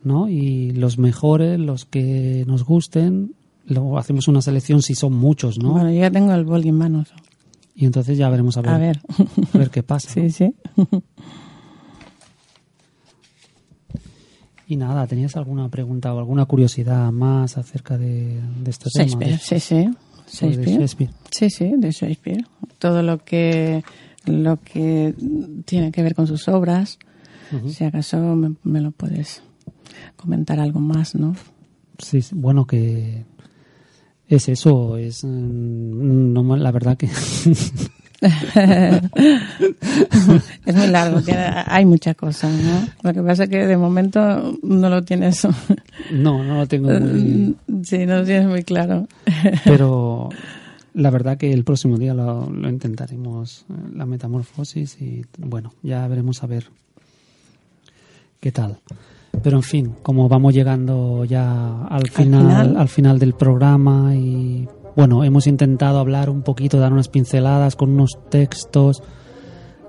¿no? 0.06 0.30
Y 0.30 0.72
los 0.72 0.98
mejores, 0.98 1.60
los 1.60 1.86
que 1.86 2.44
nos 2.48 2.64
gusten, 2.64 3.34
luego 3.66 3.98
hacemos 3.98 4.28
una 4.28 4.42
selección 4.42 4.82
si 4.82 4.96
son 4.96 5.14
muchos, 5.14 5.58
¿no? 5.60 5.72
Bueno, 5.72 5.92
yo 5.92 6.00
ya 6.00 6.12
tengo 6.12 6.34
el 6.34 6.46
boli 6.46 6.70
en 6.70 6.76
manos. 6.78 7.14
Y 7.76 7.86
entonces 7.86 8.18
ya 8.18 8.30
veremos 8.30 8.56
a 8.58 8.62
ver, 8.62 8.72
A 8.72 8.78
ver. 8.78 9.02
a 9.54 9.58
ver 9.58 9.70
qué 9.70 9.84
pasa. 9.84 10.10
Sí, 10.10 10.30
sí. 10.30 10.54
Y 14.68 14.78
nada, 14.78 15.06
¿tenías 15.06 15.36
alguna 15.36 15.70
pregunta 15.70 16.14
o 16.14 16.18
alguna 16.20 16.46
curiosidad 16.46 17.12
más 17.12 17.58
acerca 17.58 17.98
de, 17.98 18.42
de 18.64 18.72
este 18.72 18.90
tema? 18.92 19.06
Shakespeare, 19.06 19.32
De- 19.34 19.38
sí, 19.38 19.60
sí. 19.60 19.76
de 19.76 19.92
Shakespeare. 20.32 20.78
Shakespeare. 20.80 21.12
Sí, 21.30 21.50
sí, 21.52 21.72
de 21.78 21.92
Shakespeare. 21.92 22.46
Todo 22.80 23.04
lo 23.04 23.20
que 23.20 23.84
lo 24.26 24.58
que 24.62 25.14
tiene 25.66 25.92
que 25.92 26.02
ver 26.02 26.16
con 26.16 26.26
sus 26.26 26.48
obras. 26.48 26.98
Si 27.68 27.84
acaso 27.84 28.18
me, 28.36 28.56
me 28.64 28.82
lo 28.82 28.90
puedes 28.92 29.44
comentar 30.16 30.60
algo 30.60 30.80
más, 30.80 31.16
¿no? 31.16 31.36
Sí, 32.00 32.20
bueno, 32.34 32.66
que 32.68 33.24
es 34.28 34.50
eso, 34.50 34.98
es 34.98 35.24
mm, 35.24 36.34
no, 36.34 36.56
la 36.58 36.72
verdad 36.72 36.98
que 36.98 37.06
es 40.66 40.76
muy 40.76 40.88
largo, 40.88 41.22
tiene- 41.22 41.64
hay 41.68 41.86
mucha 41.86 42.14
cosa, 42.16 42.50
¿no? 42.50 42.88
Lo 43.04 43.14
que 43.14 43.22
pasa 43.22 43.44
es 43.44 43.50
que 43.50 43.66
de 43.68 43.78
momento 43.78 44.58
no 44.64 44.90
lo 44.90 45.04
tienes, 45.04 45.48
no, 46.12 46.44
no 46.44 46.58
lo 46.58 46.68
tengo 46.68 46.90
muy, 47.00 47.56
sí, 47.84 48.06
no 48.06 48.18
lo 48.20 48.26
tienes 48.26 48.48
muy 48.48 48.64
claro. 48.64 49.08
pero 49.64 50.30
la 50.94 51.10
verdad 51.10 51.38
que 51.38 51.52
el 51.52 51.64
próximo 51.64 51.98
día 51.98 52.14
lo, 52.14 52.50
lo 52.50 52.70
intentaremos, 52.70 53.66
eh, 53.70 53.74
la 53.96 54.06
metamorfosis 54.06 55.00
y 55.02 55.26
bueno, 55.38 55.74
ya 55.84 56.08
veremos 56.08 56.42
a 56.44 56.48
ver 56.48 56.68
qué 58.40 58.52
tal. 58.52 58.80
Pero 59.44 59.58
en 59.58 59.64
fin, 59.64 59.94
como 60.02 60.28
vamos 60.30 60.54
llegando 60.54 61.24
ya 61.26 61.84
al 61.88 62.08
final, 62.10 62.48
al 62.50 62.68
final. 62.68 62.88
final, 62.88 63.20
del 63.20 63.34
programa 63.34 64.16
y 64.16 64.68
bueno, 64.96 65.24
hemos 65.24 65.46
intentado 65.48 66.00
hablar 66.00 66.30
un 66.30 66.42
poquito, 66.42 66.80
dar 66.80 66.94
unas 66.94 67.10
pinceladas 67.10 67.76
con 67.76 67.92
unos 67.92 68.18
textos 68.30 69.04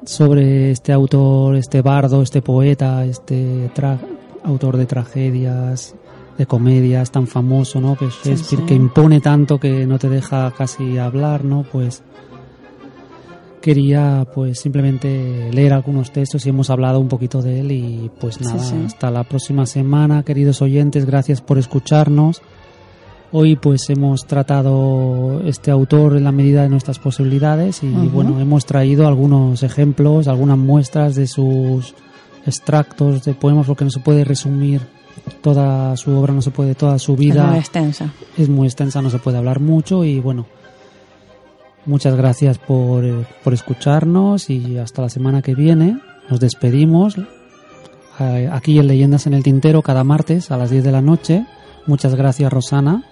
sobre 0.04 0.70
este 0.70 0.92
autor, 0.92 1.56
este 1.56 1.82
bardo, 1.82 2.22
este 2.22 2.42
poeta, 2.42 3.04
este 3.04 3.70
tra- 3.74 3.98
autor 4.44 4.76
de 4.76 4.86
tragedias, 4.86 5.94
de 6.38 6.46
comedias 6.46 7.10
tan 7.10 7.26
famoso, 7.26 7.80
¿no? 7.80 7.96
Que 7.96 8.06
Sí, 8.10 8.30
Shakespeare, 8.30 8.60
sí. 8.62 8.66
que 8.66 8.74
impone 8.74 9.20
tanto 9.20 9.58
que 9.58 9.86
no 9.86 9.98
te 9.98 10.08
deja 10.08 10.52
casi 10.56 10.98
hablar, 10.98 11.44
¿no? 11.44 11.64
Pues 11.70 12.02
quería 13.66 14.24
pues 14.32 14.60
simplemente 14.60 15.50
leer 15.52 15.72
algunos 15.72 16.12
textos 16.12 16.46
y 16.46 16.50
hemos 16.50 16.70
hablado 16.70 17.00
un 17.00 17.08
poquito 17.08 17.42
de 17.42 17.58
él 17.60 17.72
y 17.72 18.08
pues 18.20 18.36
Sí, 18.36 18.44
nada, 18.44 18.58
sí. 18.62 18.76
hasta 18.86 19.10
la 19.10 19.24
próxima 19.24 19.66
semana, 19.66 20.22
queridos 20.22 20.62
oyentes, 20.62 21.04
gracias 21.04 21.40
por 21.40 21.58
escucharnos. 21.58 22.42
Hoy 23.32 23.56
pues 23.56 23.90
hemos 23.90 24.24
tratado 24.24 25.42
este 25.44 25.72
autor 25.72 26.16
en 26.16 26.22
la 26.22 26.30
medida 26.30 26.62
de 26.62 26.68
nuestras 26.68 27.00
posibilidades 27.00 27.82
y 27.82 27.88
Ujú. 27.88 28.08
bueno, 28.10 28.40
hemos 28.40 28.66
traído 28.66 29.08
algunos 29.08 29.64
ejemplos, 29.64 30.28
algunas 30.28 30.58
muestras 30.58 31.16
de 31.16 31.26
sus 31.26 31.92
extractos 32.46 33.24
de 33.24 33.34
poemas 33.34 33.66
porque 33.66 33.84
no 33.84 33.90
se 33.90 33.98
puede 33.98 34.22
resumir 34.22 34.80
toda 35.42 35.96
su 35.96 36.12
obra, 36.12 36.32
no 36.32 36.40
se 36.40 36.52
puede 36.52 36.76
toda 36.76 37.00
su 37.00 37.14
Es 37.14 37.18
vida 37.18 37.46
muy 37.46 37.58
extensa. 37.58 38.12
es 38.38 38.48
muy 38.48 38.68
extensa, 38.68 39.02
no 39.02 39.10
se 39.10 39.18
puede 39.18 39.38
hablar 39.38 39.58
mucho 39.58 40.04
y 40.04 40.20
bueno, 40.20 40.46
muchas 41.86 42.16
gracias 42.16 42.58
por, 42.58 43.04
eh, 43.04 43.24
por 43.42 43.54
escucharnos 43.54 44.50
y 44.50 44.78
hasta 44.78 45.02
la 45.02 45.08
semana 45.08 45.42
que 45.42 45.54
viene. 45.54 45.98
Nos 46.28 46.40
despedimos 46.40 47.16
eh, 48.20 48.48
aquí 48.52 48.78
en 48.78 48.86
Leyendas 48.88 49.26
en 49.26 49.34
el 49.34 49.42
Tintero 49.42 49.82
cada 49.82 50.04
martes 50.04 50.50
a 50.50 50.56
las 50.56 50.70
10 50.70 50.84
de 50.84 50.92
la 50.92 51.02
noche. 51.02 51.46
Muchas 51.86 52.14
gracias 52.14 52.52
Rosana, 52.52 53.04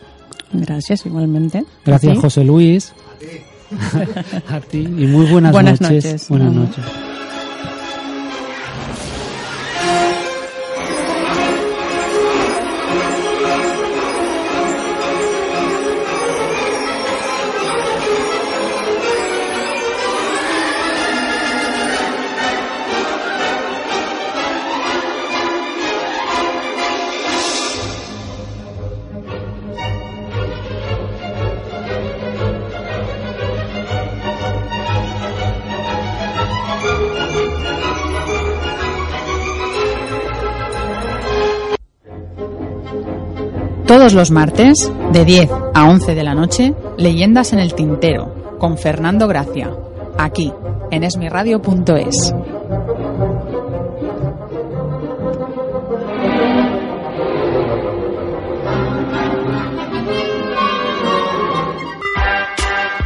Gracias, 0.53 1.07
igualmente. 1.07 1.65
gracias. 1.85 2.19
José 2.19 2.45
Luis, 2.45 2.93
a 4.49 4.61
ti 4.61 4.79
y 4.79 5.07
muy 5.07 5.27
buenas, 5.27 5.53
Buenas 5.53 5.81
noches. 5.81 6.05
noches. 6.05 6.29
Buenas 6.29 6.53
noches. 6.53 6.85
Los 44.15 44.31
martes, 44.31 44.93
de 45.13 45.25
10 45.25 45.51
a 45.75 45.89
11 45.89 46.15
de 46.15 46.23
la 46.23 46.35
noche, 46.35 46.73
Leyendas 46.97 47.53
en 47.53 47.59
el 47.59 47.75
Tintero, 47.75 48.57
con 48.61 48.79
Fernando 48.79 49.27
Gracia, 49.27 49.75
aquí, 50.17 50.53
en 50.93 51.03
esmiradio.es. 51.03 52.33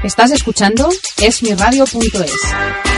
Estás 0.05 0.31
escuchando 0.33 0.91
esmiradio.es. 1.23 2.98